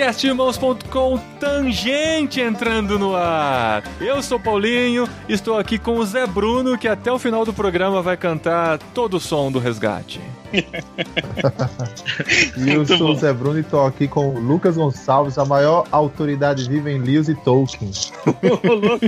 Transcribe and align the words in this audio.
Podcastirmãos.com 0.00 1.18
Tangente 1.38 2.40
entrando 2.40 2.98
no 2.98 3.14
ar. 3.14 3.84
Eu 4.00 4.22
sou 4.22 4.40
Paulinho, 4.40 5.06
estou 5.28 5.58
aqui 5.58 5.78
com 5.78 5.98
o 5.98 6.06
Zé 6.06 6.26
Bruno, 6.26 6.78
que 6.78 6.88
até 6.88 7.12
o 7.12 7.18
final 7.18 7.44
do 7.44 7.52
programa 7.52 8.00
vai 8.00 8.16
cantar 8.16 8.78
todo 8.94 9.18
o 9.18 9.20
som 9.20 9.52
do 9.52 9.58
resgate. 9.58 10.18
E 12.56 12.70
eu 12.70 12.76
Muito 12.76 12.96
sou 12.96 13.08
bom. 13.08 13.12
o 13.12 13.16
Zé 13.16 13.32
Bruno 13.32 13.58
e 13.58 13.62
tô 13.62 13.84
aqui 13.84 14.08
com 14.08 14.30
o 14.30 14.40
Lucas 14.40 14.76
Gonçalves, 14.76 15.38
a 15.38 15.44
maior 15.44 15.86
autoridade 15.92 16.68
viva 16.68 16.90
em 16.90 16.98
Lewis 16.98 17.28
e 17.28 17.34
Tolkien. 17.34 17.90
Ô, 18.26 18.74
louco. 18.74 19.06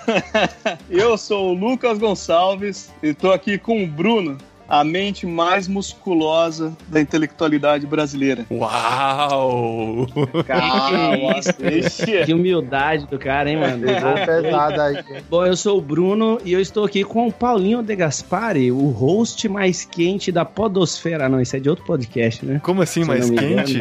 Eu 0.88 1.18
sou 1.18 1.50
o 1.50 1.54
Lucas 1.54 1.98
Gonçalves 1.98 2.90
e 3.02 3.12
tô 3.12 3.30
aqui 3.32 3.58
com 3.58 3.84
o 3.84 3.86
Bruno, 3.86 4.38
a 4.68 4.82
mente 4.84 5.26
mais 5.26 5.68
musculosa 5.68 6.72
da 6.88 7.00
intelectualidade 7.00 7.86
brasileira. 7.86 8.44
Uau! 8.50 10.06
Calma, 10.46 11.40
ixi. 11.70 12.24
Que 12.24 12.32
humildade 12.34 13.06
do 13.06 13.18
cara, 13.18 13.50
hein, 13.50 13.56
mano? 13.58 13.84
Pesado 14.24 14.80
aí. 14.80 14.98
Bom, 15.28 15.44
eu 15.46 15.56
sou 15.56 15.78
o 15.78 15.80
Bruno 15.80 16.38
e 16.44 16.52
eu 16.52 16.60
estou 16.60 16.84
aqui 16.84 17.04
com 17.04 17.26
o 17.26 17.32
Paulinho 17.32 17.82
De 17.82 17.94
Gaspari, 17.96 18.70
o 18.72 18.88
host 18.88 19.48
mais 19.48 19.84
quente 19.84 20.30
da 20.32 20.44
Podosfera. 20.44 21.28
Não, 21.28 21.40
isso 21.40 21.56
é 21.56 21.60
de 21.60 21.68
outro 21.68 21.84
podcast, 21.84 22.44
né? 22.44 22.60
Como 22.62 22.82
assim, 22.82 23.02
Se 23.02 23.08
mais 23.08 23.28
engano. 23.28 23.64
quente? 23.64 23.78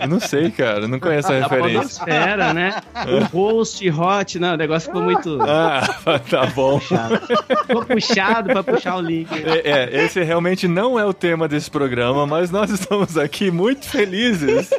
Eu 0.00 0.08
não 0.08 0.20
sei, 0.20 0.50
cara, 0.50 0.86
não 0.88 0.98
conheço 1.00 1.32
a 1.32 1.38
Da 1.40 1.46
referência. 1.46 1.78
Podosfera, 1.80 2.54
né? 2.54 2.74
O 3.06 3.24
host 3.36 3.90
hot, 3.90 4.38
não, 4.38 4.54
o 4.54 4.56
negócio 4.56 4.86
ficou 4.88 5.02
muito 5.02 5.38
Ah, 5.42 5.82
tá 6.30 6.46
bom. 6.46 6.78
puxado. 6.78 7.20
Ficou 7.66 7.84
puxado 7.84 8.48
pra 8.52 8.62
puxar 8.62 8.96
o 8.96 9.00
link. 9.00 9.28
É, 9.32 9.70
é, 9.94 10.04
esse 10.04 10.17
realmente 10.22 10.66
não 10.68 10.98
é 10.98 11.04
o 11.04 11.12
tema 11.12 11.48
desse 11.48 11.70
programa, 11.70 12.26
mas 12.26 12.50
nós 12.50 12.70
estamos 12.70 13.16
aqui 13.16 13.50
muito 13.50 13.88
felizes 13.88 14.70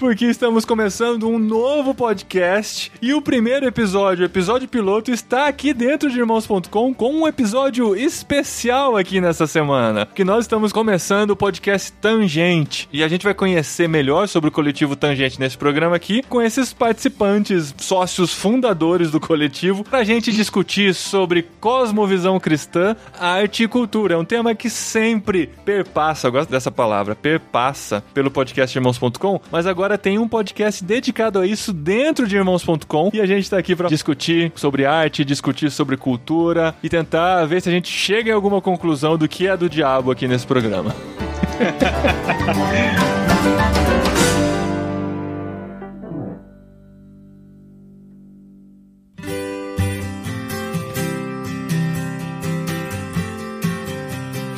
porque 0.00 0.24
estamos 0.24 0.64
começando 0.64 1.28
um 1.28 1.38
novo 1.38 1.94
podcast 1.94 2.90
e 3.02 3.12
o 3.12 3.20
primeiro 3.20 3.66
episódio, 3.66 4.22
o 4.22 4.26
episódio 4.26 4.66
piloto, 4.66 5.10
está 5.10 5.46
aqui 5.46 5.74
dentro 5.74 6.08
de 6.08 6.18
irmãos.com 6.18 6.94
com 6.94 7.12
um 7.12 7.28
episódio 7.28 7.94
especial 7.94 8.96
aqui 8.96 9.20
nessa 9.20 9.46
semana, 9.46 10.06
que 10.06 10.24
nós 10.24 10.46
estamos 10.46 10.72
começando 10.72 11.32
o 11.32 11.36
podcast 11.36 11.92
Tangente 11.92 12.88
e 12.90 13.04
a 13.04 13.08
gente 13.08 13.24
vai 13.24 13.34
conhecer 13.34 13.90
melhor 13.90 14.26
sobre 14.26 14.48
o 14.48 14.52
coletivo 14.52 14.96
Tangente 14.96 15.38
nesse 15.38 15.58
programa 15.58 15.96
aqui 15.96 16.22
com 16.22 16.40
esses 16.40 16.72
participantes, 16.72 17.74
sócios 17.76 18.32
fundadores 18.32 19.10
do 19.10 19.20
coletivo, 19.20 19.84
pra 19.84 20.02
gente 20.02 20.32
discutir 20.32 20.94
sobre 20.94 21.42
cosmovisão 21.60 22.40
cristã, 22.40 22.96
arte 23.18 23.64
e 23.64 23.68
cultura. 23.68 24.14
É 24.14 24.16
um 24.16 24.24
tema 24.24 24.54
que 24.54 24.70
sempre 24.70 25.48
perpassa, 25.62 26.28
eu 26.28 26.32
gosto 26.32 26.48
dessa 26.48 26.70
palavra, 26.70 27.14
perpassa 27.14 28.02
pelo 28.14 28.30
podcast 28.30 28.78
irmãos.com, 28.78 29.38
mas 29.52 29.66
agora 29.66 29.89
tem 29.98 30.18
um 30.18 30.28
podcast 30.28 30.84
dedicado 30.84 31.38
a 31.38 31.46
isso 31.46 31.72
dentro 31.72 32.26
de 32.26 32.36
irmãos.com 32.36 33.10
e 33.12 33.20
a 33.20 33.26
gente 33.26 33.48
tá 33.48 33.58
aqui 33.58 33.74
pra 33.74 33.88
discutir 33.88 34.52
sobre 34.54 34.84
arte, 34.84 35.24
discutir 35.24 35.70
sobre 35.70 35.96
cultura 35.96 36.74
e 36.82 36.88
tentar 36.88 37.44
ver 37.46 37.62
se 37.62 37.68
a 37.68 37.72
gente 37.72 37.88
chega 37.88 38.30
em 38.30 38.34
alguma 38.34 38.60
conclusão 38.60 39.16
do 39.16 39.28
que 39.28 39.46
é 39.46 39.56
do 39.56 39.68
diabo 39.68 40.10
aqui 40.10 40.26
nesse 40.26 40.46
programa. 40.46 40.94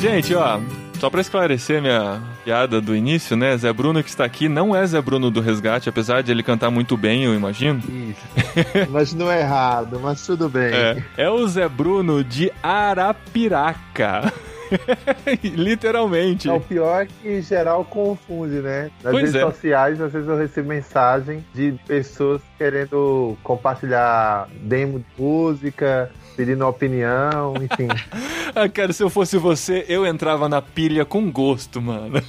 Gente, 0.03 0.35
ó, 0.35 0.61
só 0.99 1.09
pra 1.09 1.21
esclarecer 1.21 1.81
minha 1.81 2.21
piada 2.45 2.81
do 2.81 2.95
início, 2.95 3.37
né? 3.37 3.57
Zé 3.57 3.73
Bruno 3.73 4.03
que 4.03 4.11
está 4.11 4.25
aqui 4.25 4.49
não 4.49 4.75
é 4.75 4.85
Zé 4.87 5.01
Bruno 5.01 5.31
do 5.31 5.41
Resgate, 5.41 5.89
apesar 5.89 6.23
de 6.23 6.31
ele 6.31 6.43
cantar 6.43 6.71
muito 6.71 6.97
bem, 6.97 7.25
eu 7.25 7.35
imagino. 7.35 7.81
Isso. 7.89 8.91
Mas 8.91 9.15
não 9.15 9.31
é 9.31 9.41
errado, 9.41 10.01
mas 10.01 10.27
tudo 10.27 10.49
bem. 10.49 10.73
É, 10.75 11.03
é 11.17 11.31
o 11.31 11.47
Zé 11.47 11.69
Bruno 11.69 12.23
de 12.23 12.53
Arapiraca. 12.63 14.33
Literalmente. 15.43 16.49
É, 16.49 16.53
o 16.53 16.61
pior 16.61 17.03
é 17.03 17.07
que 17.07 17.29
em 17.29 17.43
geral 17.43 17.85
confunde, 17.85 18.57
né? 18.57 18.91
Nas 19.03 19.13
Pois 19.13 19.25
redes 19.25 19.35
é. 19.35 19.41
sociais, 19.41 20.01
às 20.01 20.13
vezes 20.13 20.29
eu 20.29 20.37
recebo 20.37 20.69
mensagem 20.69 21.45
de 21.55 21.73
pessoas 21.87 22.41
querendo 22.59 23.37
compartilhar 23.43 24.49
demo 24.63 24.99
de 24.99 25.23
música, 25.23 26.11
pedindo 26.37 26.67
opinião, 26.67 27.55
enfim. 27.57 27.89
Ah, 28.55 28.69
cara, 28.69 28.93
se 28.93 29.03
eu 29.03 29.09
fosse 29.09 29.39
você, 29.39 29.83
eu 29.89 30.05
entrava 30.05 30.47
na 30.47 30.61
pilha 30.61 31.07
com 31.07 31.31
gosto, 31.33 31.81
mano. 31.81 32.23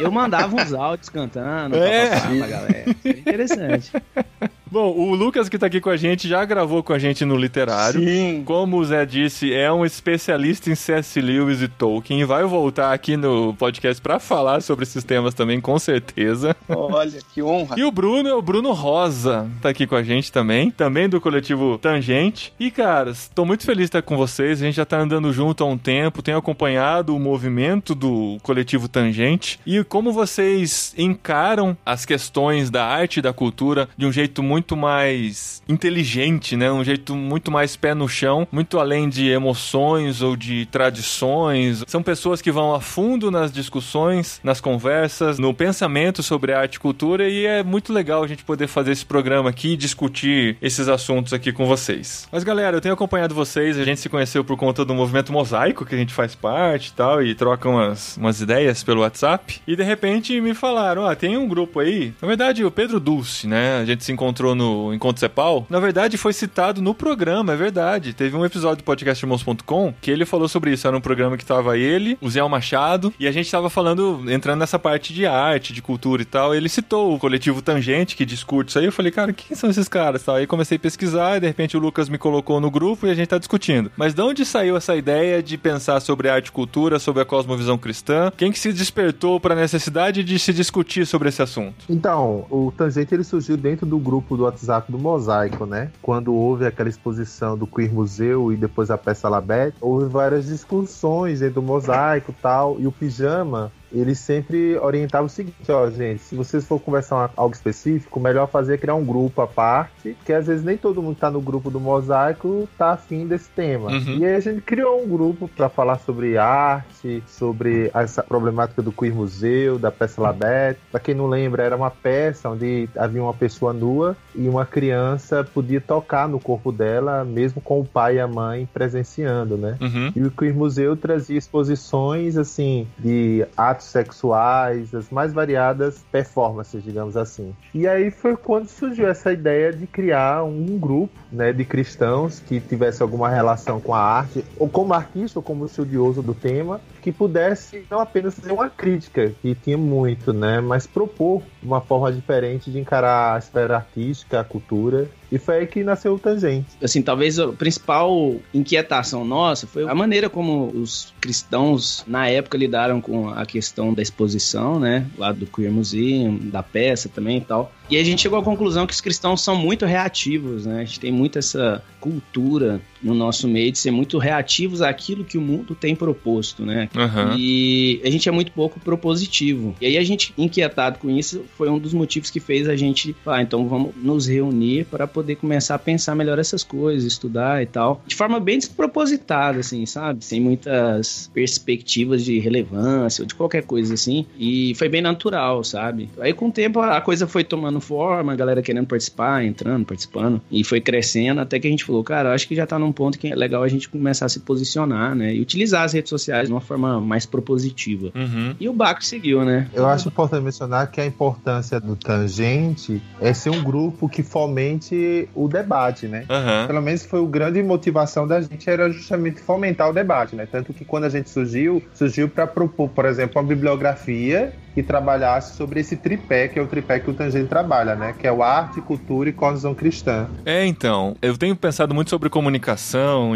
Eu 0.00 0.10
mandava 0.10 0.56
uns 0.56 0.74
áudios 0.74 1.08
cantando 1.08 1.76
É. 1.76 2.08
pra 2.08 2.16
passar 2.20 2.36
pra 2.38 2.46
galera. 2.48 2.84
Seria 3.00 3.20
interessante. 3.20 3.92
Bom, 4.72 4.90
o 4.90 5.14
Lucas 5.14 5.50
que 5.50 5.58
tá 5.58 5.66
aqui 5.66 5.82
com 5.82 5.90
a 5.90 5.98
gente 5.98 6.26
já 6.26 6.42
gravou 6.46 6.82
com 6.82 6.94
a 6.94 6.98
gente 6.98 7.26
no 7.26 7.36
Literário. 7.36 8.00
Sim. 8.00 8.42
Como 8.42 8.78
o 8.78 8.84
Zé 8.86 9.04
disse, 9.04 9.52
é 9.52 9.70
um 9.70 9.84
especialista 9.84 10.70
em 10.70 10.74
C.S. 10.74 11.20
Lewis 11.20 11.60
e 11.60 11.68
Tolkien. 11.68 12.24
Vai 12.24 12.42
voltar 12.44 12.90
aqui 12.90 13.14
no 13.14 13.52
podcast 13.52 14.00
pra 14.00 14.18
falar 14.18 14.62
sobre 14.62 14.84
esses 14.84 15.04
temas 15.04 15.34
também, 15.34 15.60
com 15.60 15.78
certeza. 15.78 16.56
Olha, 16.66 17.18
que 17.34 17.42
honra. 17.42 17.78
E 17.78 17.84
o 17.84 17.92
Bruno 17.92 18.26
é 18.26 18.34
o 18.34 18.40
Bruno 18.40 18.72
Rosa, 18.72 19.46
tá 19.60 19.68
aqui 19.68 19.86
com 19.86 19.94
a 19.94 20.02
gente 20.02 20.32
também, 20.32 20.70
também 20.70 21.06
do 21.06 21.20
coletivo 21.20 21.76
Tangente. 21.76 22.54
E, 22.58 22.70
caras, 22.70 23.30
tô 23.34 23.44
muito 23.44 23.66
feliz 23.66 23.82
de 23.82 23.88
estar 23.88 24.00
com 24.00 24.16
vocês. 24.16 24.62
A 24.62 24.64
gente 24.64 24.76
já 24.76 24.86
tá 24.86 24.98
andando 24.98 25.30
junto 25.34 25.62
há 25.62 25.66
um 25.66 25.76
tempo, 25.76 26.22
tenho 26.22 26.38
acompanhado 26.38 27.14
o 27.14 27.20
movimento 27.20 27.94
do 27.94 28.38
coletivo 28.42 28.88
Tangente 28.88 29.60
e 29.66 29.84
como 29.84 30.14
vocês 30.14 30.94
encaram 30.96 31.76
as 31.84 32.06
questões 32.06 32.70
da 32.70 32.86
arte 32.86 33.18
e 33.18 33.22
da 33.22 33.34
cultura 33.34 33.86
de 33.98 34.06
um 34.06 34.12
jeito 34.12 34.42
muito 34.42 34.61
mais 34.76 35.62
inteligente, 35.68 36.56
né? 36.56 36.70
Um 36.70 36.84
jeito 36.84 37.14
muito 37.14 37.50
mais 37.50 37.76
pé 37.76 37.94
no 37.94 38.08
chão, 38.08 38.46
muito 38.50 38.78
além 38.78 39.08
de 39.08 39.28
emoções 39.28 40.22
ou 40.22 40.36
de 40.36 40.66
tradições. 40.66 41.84
São 41.86 42.02
pessoas 42.02 42.40
que 42.40 42.50
vão 42.50 42.74
a 42.74 42.80
fundo 42.80 43.30
nas 43.30 43.52
discussões, 43.52 44.40
nas 44.42 44.60
conversas, 44.60 45.38
no 45.38 45.52
pensamento 45.52 46.22
sobre 46.22 46.52
arte 46.52 46.76
e 46.76 46.80
cultura 46.80 47.28
e 47.28 47.46
é 47.46 47.62
muito 47.62 47.92
legal 47.92 48.22
a 48.22 48.26
gente 48.26 48.44
poder 48.44 48.66
fazer 48.66 48.92
esse 48.92 49.04
programa 49.04 49.50
aqui 49.50 49.72
e 49.72 49.76
discutir 49.76 50.56
esses 50.60 50.88
assuntos 50.88 51.32
aqui 51.32 51.52
com 51.52 51.66
vocês. 51.66 52.28
Mas 52.30 52.44
galera, 52.44 52.76
eu 52.76 52.80
tenho 52.80 52.94
acompanhado 52.94 53.34
vocês, 53.34 53.78
a 53.78 53.84
gente 53.84 54.00
se 54.00 54.08
conheceu 54.08 54.44
por 54.44 54.56
conta 54.56 54.84
do 54.84 54.94
movimento 54.94 55.32
Mosaico, 55.32 55.84
que 55.84 55.94
a 55.94 55.98
gente 55.98 56.12
faz 56.12 56.34
parte 56.34 56.88
e 56.88 56.92
tal, 56.92 57.22
e 57.22 57.34
troca 57.34 57.68
umas, 57.68 58.16
umas 58.16 58.40
ideias 58.40 58.82
pelo 58.82 59.00
WhatsApp. 59.00 59.60
E 59.66 59.76
de 59.76 59.82
repente 59.82 60.40
me 60.40 60.54
falaram: 60.54 61.02
ó, 61.02 61.14
tem 61.14 61.36
um 61.36 61.48
grupo 61.48 61.80
aí. 61.80 62.12
Na 62.20 62.28
verdade, 62.28 62.64
o 62.64 62.70
Pedro 62.70 63.00
Dulce, 63.00 63.46
né? 63.46 63.78
A 63.78 63.84
gente 63.84 64.04
se 64.04 64.12
encontrou 64.12 64.51
no 64.54 64.92
Encontro 64.92 65.20
Cepal. 65.20 65.66
Na 65.68 65.80
verdade, 65.80 66.16
foi 66.16 66.32
citado 66.32 66.82
no 66.82 66.94
programa, 66.94 67.52
é 67.52 67.56
verdade. 67.56 68.12
Teve 68.12 68.36
um 68.36 68.44
episódio 68.44 68.78
do 68.78 68.84
podcastirmãos.com 68.84 69.94
que 70.00 70.10
ele 70.10 70.24
falou 70.24 70.48
sobre 70.48 70.72
isso. 70.72 70.86
Era 70.86 70.96
um 70.96 71.00
programa 71.00 71.36
que 71.36 71.44
tava 71.44 71.76
ele, 71.78 72.18
o 72.20 72.28
Zé 72.28 72.42
Machado, 72.46 73.12
e 73.18 73.26
a 73.26 73.32
gente 73.32 73.50
tava 73.50 73.70
falando, 73.70 74.24
entrando 74.28 74.58
nessa 74.58 74.78
parte 74.78 75.14
de 75.14 75.26
arte, 75.26 75.72
de 75.72 75.80
cultura 75.80 76.22
e 76.22 76.24
tal. 76.24 76.54
Ele 76.54 76.68
citou 76.68 77.14
o 77.14 77.18
coletivo 77.18 77.62
Tangente, 77.62 78.16
que 78.16 78.24
discute 78.24 78.70
isso 78.70 78.78
aí. 78.78 78.84
Eu 78.84 78.92
falei, 78.92 79.12
cara, 79.12 79.32
quem 79.32 79.56
são 79.56 79.70
esses 79.70 79.88
caras? 79.88 80.22
Tal. 80.22 80.36
Aí 80.36 80.46
comecei 80.46 80.76
a 80.76 80.80
pesquisar 80.80 81.36
e 81.36 81.40
de 81.40 81.46
repente 81.46 81.76
o 81.76 81.80
Lucas 81.80 82.08
me 82.08 82.18
colocou 82.18 82.60
no 82.60 82.70
grupo 82.70 83.06
e 83.06 83.10
a 83.10 83.14
gente 83.14 83.28
tá 83.28 83.38
discutindo. 83.38 83.90
Mas 83.96 84.14
de 84.14 84.22
onde 84.22 84.44
saiu 84.44 84.76
essa 84.76 84.96
ideia 84.96 85.42
de 85.42 85.56
pensar 85.56 86.00
sobre 86.00 86.28
arte 86.28 86.48
e 86.48 86.52
cultura, 86.52 86.98
sobre 86.98 87.22
a 87.22 87.24
cosmovisão 87.24 87.78
cristã? 87.78 88.32
Quem 88.36 88.52
que 88.52 88.58
se 88.58 88.72
despertou 88.72 89.40
para 89.40 89.54
a 89.54 89.56
necessidade 89.56 90.24
de 90.24 90.38
se 90.38 90.52
discutir 90.52 91.06
sobre 91.06 91.28
esse 91.28 91.42
assunto? 91.42 91.84
Então, 91.88 92.46
o 92.50 92.72
Tangente 92.76 93.14
ele 93.14 93.24
surgiu 93.24 93.56
dentro 93.56 93.86
do 93.86 93.98
grupo 93.98 94.36
do 94.36 94.41
WhatsApp 94.42 94.90
do 94.90 94.98
Mosaico, 94.98 95.66
né? 95.66 95.90
Quando 96.00 96.34
houve 96.34 96.66
aquela 96.66 96.88
exposição 96.88 97.56
do 97.56 97.66
Queer 97.66 97.92
Museu 97.92 98.52
e 98.52 98.56
depois 98.56 98.90
a 98.90 98.98
peça 98.98 99.28
Labette, 99.28 99.76
houve 99.80 100.06
várias 100.06 100.46
discussões 100.46 101.40
dentro 101.40 101.56
do 101.56 101.62
Mosaico 101.62 102.30
e 102.30 102.34
tal, 102.42 102.80
e 102.80 102.86
o 102.86 102.92
Pijama 102.92 103.72
ele 103.92 104.14
sempre 104.14 104.76
orientava 104.78 105.26
o 105.26 105.28
seguinte, 105.28 105.70
ó, 105.70 105.88
gente, 105.90 106.22
se 106.22 106.34
vocês 106.34 106.64
for 106.64 106.80
conversar 106.80 107.30
algo 107.36 107.54
específico, 107.54 108.18
melhor 108.20 108.48
fazer 108.48 108.74
é 108.74 108.78
criar 108.78 108.94
um 108.94 109.04
grupo 109.04 109.42
à 109.42 109.46
parte, 109.46 110.16
que 110.24 110.32
às 110.32 110.46
vezes 110.46 110.64
nem 110.64 110.76
todo 110.76 111.02
mundo 111.02 111.16
tá 111.16 111.30
no 111.30 111.40
grupo 111.40 111.70
do 111.70 111.78
Mosaico 111.78 112.68
tá 112.78 112.92
afim 112.92 113.26
desse 113.26 113.50
tema. 113.50 113.90
Uhum. 113.90 114.18
E 114.18 114.24
aí 114.24 114.34
a 114.34 114.40
gente 114.40 114.60
criou 114.62 115.02
um 115.02 115.08
grupo 115.08 115.48
para 115.48 115.68
falar 115.68 115.98
sobre 115.98 116.38
arte, 116.38 117.22
sobre 117.26 117.90
essa 117.94 118.22
problemática 118.22 118.80
do 118.80 118.92
Queer 118.92 119.14
Museu, 119.14 119.78
da 119.78 119.90
peça 119.90 120.20
Labette. 120.20 120.80
Pra 120.90 121.00
quem 121.00 121.14
não 121.14 121.26
lembra, 121.26 121.62
era 121.62 121.76
uma 121.76 121.90
peça 121.90 122.48
onde 122.48 122.88
havia 122.96 123.22
uma 123.22 123.34
pessoa 123.34 123.72
nua 123.72 124.16
e 124.34 124.48
uma 124.48 124.64
criança 124.64 125.44
podia 125.44 125.80
tocar 125.80 126.28
no 126.28 126.40
corpo 126.40 126.72
dela, 126.72 127.24
mesmo 127.24 127.60
com 127.60 127.80
o 127.80 127.84
pai 127.84 128.16
e 128.16 128.20
a 128.20 128.26
mãe 128.26 128.68
presenciando, 128.72 129.56
né? 129.56 129.76
Uhum. 129.80 130.12
E 130.14 130.22
o 130.22 130.30
Queer 130.30 130.54
Museu 130.54 130.96
trazia 130.96 131.36
exposições, 131.36 132.36
assim, 132.36 132.86
de 132.98 133.44
atos 133.56 133.81
sexuais, 133.84 134.94
as 134.94 135.10
mais 135.10 135.32
variadas 135.32 135.98
performances, 136.10 136.82
digamos 136.82 137.16
assim. 137.16 137.54
E 137.74 137.86
aí 137.86 138.10
foi 138.10 138.36
quando 138.36 138.68
surgiu 138.68 139.08
essa 139.08 139.32
ideia 139.32 139.72
de 139.72 139.86
criar 139.86 140.44
um 140.44 140.78
grupo 140.78 141.18
né, 141.30 141.52
de 141.52 141.64
cristãos 141.64 142.40
que 142.40 142.60
tivesse 142.60 143.02
alguma 143.02 143.28
relação 143.28 143.80
com 143.80 143.94
a 143.94 144.00
arte, 144.00 144.44
ou 144.58 144.68
como 144.68 144.94
artista, 144.94 145.38
ou 145.38 145.42
como 145.42 145.66
estudioso 145.66 146.22
do 146.22 146.34
tema, 146.34 146.80
que 147.00 147.10
pudesse 147.10 147.84
não 147.90 148.00
apenas 148.00 148.38
fazer 148.38 148.52
uma 148.52 148.68
crítica, 148.68 149.32
que 149.42 149.54
tinha 149.54 149.78
muito, 149.78 150.32
né, 150.32 150.60
mas 150.60 150.86
propor 150.86 151.42
uma 151.62 151.80
forma 151.80 152.12
diferente 152.12 152.70
de 152.70 152.78
encarar 152.78 153.34
a 153.34 153.38
esfera 153.38 153.76
artística, 153.76 154.40
a 154.40 154.44
cultura. 154.44 155.08
E 155.32 155.38
foi 155.38 155.60
aí 155.60 155.66
que 155.66 155.82
nasceu 155.82 156.12
o 156.12 156.18
Tangente. 156.18 156.66
Assim, 156.82 157.00
talvez 157.00 157.38
a 157.38 157.48
principal 157.48 158.36
inquietação 158.52 159.24
nossa 159.24 159.66
foi 159.66 159.88
a 159.88 159.94
maneira 159.94 160.28
como 160.28 160.66
os 160.66 161.14
cristãos 161.22 162.04
na 162.06 162.28
época 162.28 162.58
lidaram 162.58 163.00
com 163.00 163.30
a 163.30 163.46
questão 163.46 163.94
da 163.94 164.02
exposição, 164.02 164.78
né, 164.78 165.06
lá 165.16 165.32
do 165.32 165.46
Queer 165.46 165.72
Museum, 165.72 166.36
da 166.36 166.62
peça 166.62 167.08
também 167.08 167.38
e 167.38 167.40
tal. 167.40 167.72
E 167.88 167.96
a 167.96 168.04
gente 168.04 168.20
chegou 168.20 168.38
à 168.38 168.42
conclusão 168.42 168.86
que 168.86 168.92
os 168.92 169.00
cristãos 169.00 169.40
são 169.40 169.56
muito 169.56 169.86
reativos, 169.86 170.66
né? 170.66 170.82
A 170.82 170.84
gente 170.84 171.00
tem 171.00 171.10
muito 171.10 171.38
essa 171.38 171.82
cultura 171.98 172.80
no 173.02 173.14
nosso 173.14 173.48
meio 173.48 173.72
de 173.72 173.78
ser 173.78 173.90
muito 173.90 174.18
reativos 174.18 174.82
àquilo 174.82 175.24
que 175.24 175.36
o 175.36 175.40
mundo 175.40 175.74
tem 175.74 175.94
proposto, 175.94 176.64
né? 176.64 176.88
Uhum. 176.94 177.36
E 177.36 178.00
a 178.04 178.10
gente 178.10 178.28
é 178.28 178.32
muito 178.32 178.52
pouco 178.52 178.78
propositivo. 178.80 179.74
E 179.80 179.86
aí 179.86 179.98
a 179.98 180.04
gente, 180.04 180.32
inquietado 180.36 180.98
com 180.98 181.10
isso, 181.10 181.44
foi 181.56 181.68
um 181.68 181.78
dos 181.78 181.92
motivos 181.92 182.30
que 182.30 182.40
fez 182.40 182.68
a 182.68 182.76
gente 182.76 183.14
falar, 183.24 183.38
ah, 183.38 183.42
então 183.42 183.66
vamos 183.66 183.92
nos 183.96 184.26
reunir 184.26 184.84
para 184.86 185.06
poder 185.06 185.36
começar 185.36 185.74
a 185.74 185.78
pensar 185.78 186.14
melhor 186.14 186.38
essas 186.38 186.62
coisas, 186.62 187.04
estudar 187.04 187.62
e 187.62 187.66
tal. 187.66 188.02
De 188.06 188.14
forma 188.14 188.38
bem 188.38 188.58
despropositada, 188.58 189.60
assim, 189.60 189.86
sabe? 189.86 190.24
Sem 190.24 190.40
muitas 190.40 191.30
perspectivas 191.32 192.24
de 192.24 192.38
relevância 192.38 193.22
ou 193.22 193.26
de 193.26 193.34
qualquer 193.34 193.62
coisa 193.64 193.94
assim. 193.94 194.26
E 194.38 194.74
foi 194.76 194.88
bem 194.88 195.00
natural, 195.00 195.64
sabe? 195.64 196.10
Aí 196.20 196.32
com 196.32 196.48
o 196.48 196.52
tempo 196.52 196.80
a 196.80 197.00
coisa 197.00 197.26
foi 197.26 197.42
tomando 197.42 197.80
forma, 197.80 198.32
a 198.32 198.36
galera 198.36 198.62
querendo 198.62 198.86
participar, 198.86 199.44
entrando, 199.44 199.86
participando. 199.86 200.40
E 200.50 200.62
foi 200.62 200.80
crescendo 200.80 201.40
até 201.40 201.58
que 201.58 201.66
a 201.66 201.70
gente 201.70 201.84
falou, 201.84 202.04
cara, 202.04 202.34
acho 202.34 202.46
que 202.46 202.54
já 202.54 202.66
tá 202.66 202.78
num 202.78 202.91
ponto 202.92 203.18
que 203.18 203.28
é 203.28 203.34
legal 203.34 203.62
a 203.62 203.68
gente 203.68 203.88
começar 203.88 204.26
a 204.26 204.28
se 204.28 204.40
posicionar, 204.40 205.14
né? 205.14 205.34
E 205.34 205.40
utilizar 205.40 205.84
as 205.84 205.92
redes 205.92 206.10
sociais 206.10 206.48
de 206.48 206.54
uma 206.54 206.60
forma 206.60 207.00
mais 207.00 207.26
propositiva. 207.26 208.10
Uhum. 208.14 208.54
E 208.58 208.68
o 208.68 208.72
Baco 208.72 209.04
seguiu, 209.04 209.44
né? 209.44 209.68
Eu 209.72 209.86
acho 209.86 210.08
importante 210.08 210.42
mencionar 210.42 210.90
que 210.90 211.00
a 211.00 211.06
importância 211.06 211.80
do 211.80 211.96
Tangente 211.96 213.02
é 213.20 213.32
ser 213.32 213.50
um 213.50 213.62
grupo 213.62 214.08
que 214.08 214.22
fomente 214.22 215.28
o 215.34 215.48
debate, 215.48 216.06
né? 216.06 216.24
Uhum. 216.28 216.66
Pelo 216.66 216.82
menos 216.82 217.04
foi 217.04 217.20
o 217.20 217.26
grande 217.26 217.62
motivação 217.62 218.26
da 218.26 218.40
gente 218.40 218.68
era 218.68 218.90
justamente 218.90 219.40
fomentar 219.40 219.88
o 219.88 219.92
debate, 219.92 220.36
né? 220.36 220.46
Tanto 220.50 220.72
que 220.72 220.84
quando 220.84 221.04
a 221.04 221.08
gente 221.08 221.30
surgiu, 221.30 221.82
surgiu 221.94 222.28
para 222.28 222.46
propor, 222.46 222.88
por 222.88 223.04
exemplo, 223.04 223.40
uma 223.40 223.48
bibliografia 223.48 224.52
que 224.74 224.82
trabalhasse 224.82 225.56
sobre 225.56 225.80
esse 225.80 225.96
tripé, 225.96 226.48
que 226.48 226.58
é 226.58 226.62
o 226.62 226.66
tripé 226.66 226.98
que 226.98 227.10
o 227.10 227.14
Tangente 227.14 227.48
trabalha, 227.48 227.94
né? 227.94 228.14
Que 228.18 228.26
é 228.26 228.32
o 228.32 228.42
arte, 228.42 228.80
cultura 228.80 229.28
e 229.28 229.32
cosmovisão 229.32 229.74
cristã. 229.74 230.28
É, 230.46 230.64
então, 230.64 231.14
eu 231.20 231.36
tenho 231.36 231.54
pensado 231.54 231.94
muito 231.94 232.10
sobre 232.10 232.28
comunicação 232.30 232.81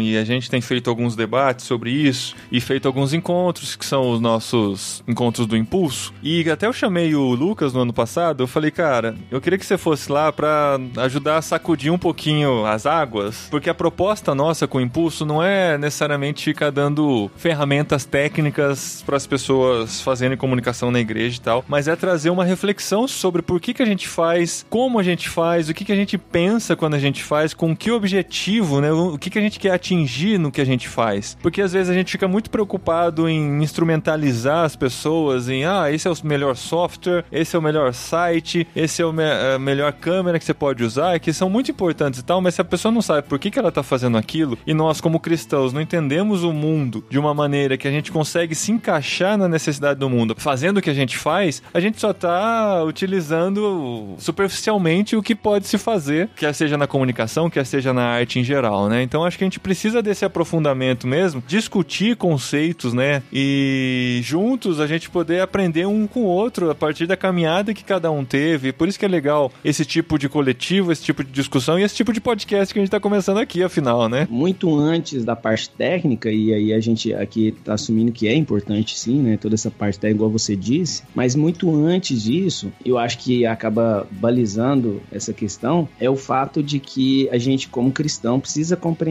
e 0.01 0.17
a 0.17 0.23
gente 0.23 0.49
tem 0.49 0.61
feito 0.61 0.89
alguns 0.89 1.15
debates 1.15 1.65
sobre 1.65 1.91
isso 1.91 2.35
e 2.51 2.59
feito 2.59 2.87
alguns 2.87 3.13
encontros 3.13 3.75
que 3.75 3.85
são 3.85 4.11
os 4.11 4.19
nossos 4.19 5.03
encontros 5.07 5.47
do 5.47 5.55
Impulso. 5.55 6.13
E 6.21 6.49
até 6.49 6.67
eu 6.67 6.73
chamei 6.73 7.15
o 7.15 7.33
Lucas 7.33 7.73
no 7.73 7.81
ano 7.81 7.93
passado, 7.93 8.43
eu 8.43 8.47
falei, 8.47 8.71
cara, 8.71 9.15
eu 9.31 9.41
queria 9.41 9.57
que 9.57 9.65
você 9.65 9.77
fosse 9.77 10.11
lá 10.11 10.31
para 10.31 10.79
ajudar 10.97 11.37
a 11.37 11.41
sacudir 11.41 11.91
um 11.91 11.97
pouquinho 11.97 12.65
as 12.65 12.85
águas, 12.85 13.47
porque 13.49 13.69
a 13.69 13.73
proposta 13.73 14.35
nossa 14.35 14.67
com 14.67 14.77
o 14.77 14.81
Impulso 14.81 15.25
não 15.25 15.41
é 15.41 15.77
necessariamente 15.77 16.43
ficar 16.43 16.69
dando 16.69 17.31
ferramentas 17.35 18.05
técnicas 18.05 19.03
para 19.05 19.17
as 19.17 19.25
pessoas 19.25 20.01
fazerem 20.01 20.37
comunicação 20.37 20.91
na 20.91 20.99
igreja 20.99 21.37
e 21.37 21.41
tal, 21.41 21.65
mas 21.67 21.87
é 21.87 21.95
trazer 21.95 22.29
uma 22.29 22.45
reflexão 22.45 23.07
sobre 23.07 23.41
por 23.41 23.59
que, 23.59 23.73
que 23.73 23.83
a 23.83 23.85
gente 23.85 24.07
faz, 24.07 24.65
como 24.69 24.99
a 24.99 25.03
gente 25.03 25.29
faz, 25.29 25.69
o 25.69 25.73
que, 25.73 25.85
que 25.85 25.91
a 25.91 25.95
gente 25.95 26.17
pensa 26.17 26.75
quando 26.75 26.95
a 26.95 26.99
gente 26.99 27.23
faz, 27.23 27.53
com 27.53 27.75
que 27.75 27.91
objetivo, 27.91 28.81
né? 28.81 28.91
O 28.91 29.17
que, 29.17 29.29
que 29.29 29.36
a 29.37 29.41
gente 29.41 29.59
quer 29.59 29.71
atingir 29.71 30.37
no 30.37 30.51
que 30.51 30.61
a 30.61 30.65
gente 30.65 30.87
faz. 30.87 31.37
Porque 31.41 31.61
às 31.61 31.73
vezes 31.73 31.89
a 31.89 31.93
gente 31.93 32.11
fica 32.11 32.27
muito 32.27 32.49
preocupado 32.49 33.27
em 33.29 33.61
instrumentalizar 33.61 34.65
as 34.65 34.75
pessoas, 34.75 35.49
em 35.49 35.65
ah, 35.65 35.91
esse 35.91 36.07
é 36.07 36.11
o 36.11 36.15
melhor 36.23 36.55
software, 36.55 37.25
esse 37.31 37.55
é 37.55 37.59
o 37.59 37.61
melhor 37.61 37.93
site, 37.93 38.67
esse 38.75 39.01
é 39.01 39.05
o 39.05 39.13
me 39.13 39.23
a 39.27 39.59
melhor 39.59 39.91
câmera 39.93 40.39
que 40.39 40.45
você 40.45 40.53
pode 40.53 40.83
usar, 40.83 41.19
que 41.19 41.33
são 41.33 41.49
muito 41.49 41.71
importantes 41.71 42.19
e 42.19 42.23
tal, 42.23 42.41
mas 42.41 42.55
se 42.55 42.61
a 42.61 42.65
pessoa 42.65 42.91
não 42.91 43.01
sabe 43.01 43.27
por 43.27 43.37
que, 43.37 43.51
que 43.51 43.59
ela 43.59 43.71
tá 43.71 43.83
fazendo 43.83 44.17
aquilo, 44.17 44.57
e 44.65 44.73
nós, 44.73 45.01
como 45.01 45.19
cristãos, 45.19 45.73
não 45.73 45.81
entendemos 45.81 46.43
o 46.43 46.53
mundo 46.53 47.03
de 47.09 47.19
uma 47.19 47.33
maneira 47.33 47.77
que 47.77 47.87
a 47.87 47.91
gente 47.91 48.11
consegue 48.11 48.55
se 48.55 48.71
encaixar 48.71 49.37
na 49.37 49.47
necessidade 49.47 49.99
do 49.99 50.09
mundo, 50.09 50.35
fazendo 50.37 50.77
o 50.77 50.81
que 50.81 50.89
a 50.89 50.93
gente 50.93 51.17
faz, 51.17 51.61
a 51.73 51.79
gente 51.79 51.99
só 51.99 52.13
tá 52.13 52.83
utilizando 52.83 54.15
superficialmente 54.17 55.15
o 55.15 55.21
que 55.21 55.35
pode 55.35 55.67
se 55.67 55.77
fazer, 55.77 56.29
quer 56.35 56.53
seja 56.53 56.77
na 56.77 56.87
comunicação, 56.87 57.49
quer 57.49 57.65
seja 57.65 57.93
na 57.93 58.03
arte 58.03 58.39
em 58.39 58.43
geral, 58.43 58.87
né? 58.87 59.01
Então 59.01 59.25
acho 59.27 59.37
que 59.37 59.43
a 59.43 59.47
gente 59.47 59.59
precisa 59.59 60.01
desse 60.01 60.25
aprofundamento 60.25 61.07
mesmo, 61.07 61.43
discutir 61.47 62.15
conceitos, 62.15 62.93
né? 62.93 63.21
E 63.31 64.19
juntos 64.23 64.79
a 64.79 64.87
gente 64.87 65.09
poder 65.09 65.41
aprender 65.41 65.85
um 65.85 66.07
com 66.07 66.21
o 66.21 66.27
outro 66.27 66.69
a 66.69 66.75
partir 66.75 67.05
da 67.05 67.17
caminhada 67.17 67.73
que 67.73 67.83
cada 67.83 68.09
um 68.09 68.23
teve. 68.23 68.71
Por 68.71 68.87
isso 68.87 68.97
que 68.97 69.05
é 69.05 69.07
legal 69.07 69.51
esse 69.63 69.85
tipo 69.85 70.17
de 70.17 70.29
coletivo, 70.29 70.91
esse 70.91 71.03
tipo 71.03 71.23
de 71.23 71.31
discussão 71.31 71.79
e 71.79 71.83
esse 71.83 71.95
tipo 71.95 72.13
de 72.13 72.21
podcast 72.21 72.73
que 72.73 72.79
a 72.79 72.81
gente 72.81 72.91
tá 72.91 72.99
começando 72.99 73.37
aqui, 73.39 73.63
afinal, 73.63 74.07
né? 74.07 74.27
Muito 74.29 74.73
antes 74.77 75.25
da 75.25 75.35
parte 75.35 75.69
técnica, 75.69 76.31
e 76.31 76.53
aí 76.53 76.73
a 76.73 76.79
gente 76.79 77.13
aqui 77.13 77.53
tá 77.63 77.73
assumindo 77.73 78.11
que 78.11 78.27
é 78.27 78.35
importante 78.35 78.97
sim, 78.97 79.21
né? 79.21 79.37
Toda 79.37 79.55
essa 79.55 79.71
parte 79.71 79.99
técnica, 79.99 80.17
igual 80.17 80.31
você 80.31 80.55
disse, 80.55 81.03
mas 81.13 81.35
muito 81.35 81.73
antes 81.75 82.23
disso, 82.23 82.71
eu 82.85 82.97
acho 82.97 83.17
que 83.19 83.45
acaba 83.45 84.07
balizando 84.11 85.01
essa 85.11 85.33
questão, 85.33 85.87
é 85.99 86.09
o 86.09 86.15
fato 86.15 86.63
de 86.63 86.79
que 86.79 87.29
a 87.29 87.37
gente, 87.37 87.67
como 87.67 87.91
cristão, 87.91 88.39
precisa 88.39 88.75
compreender 88.75 89.06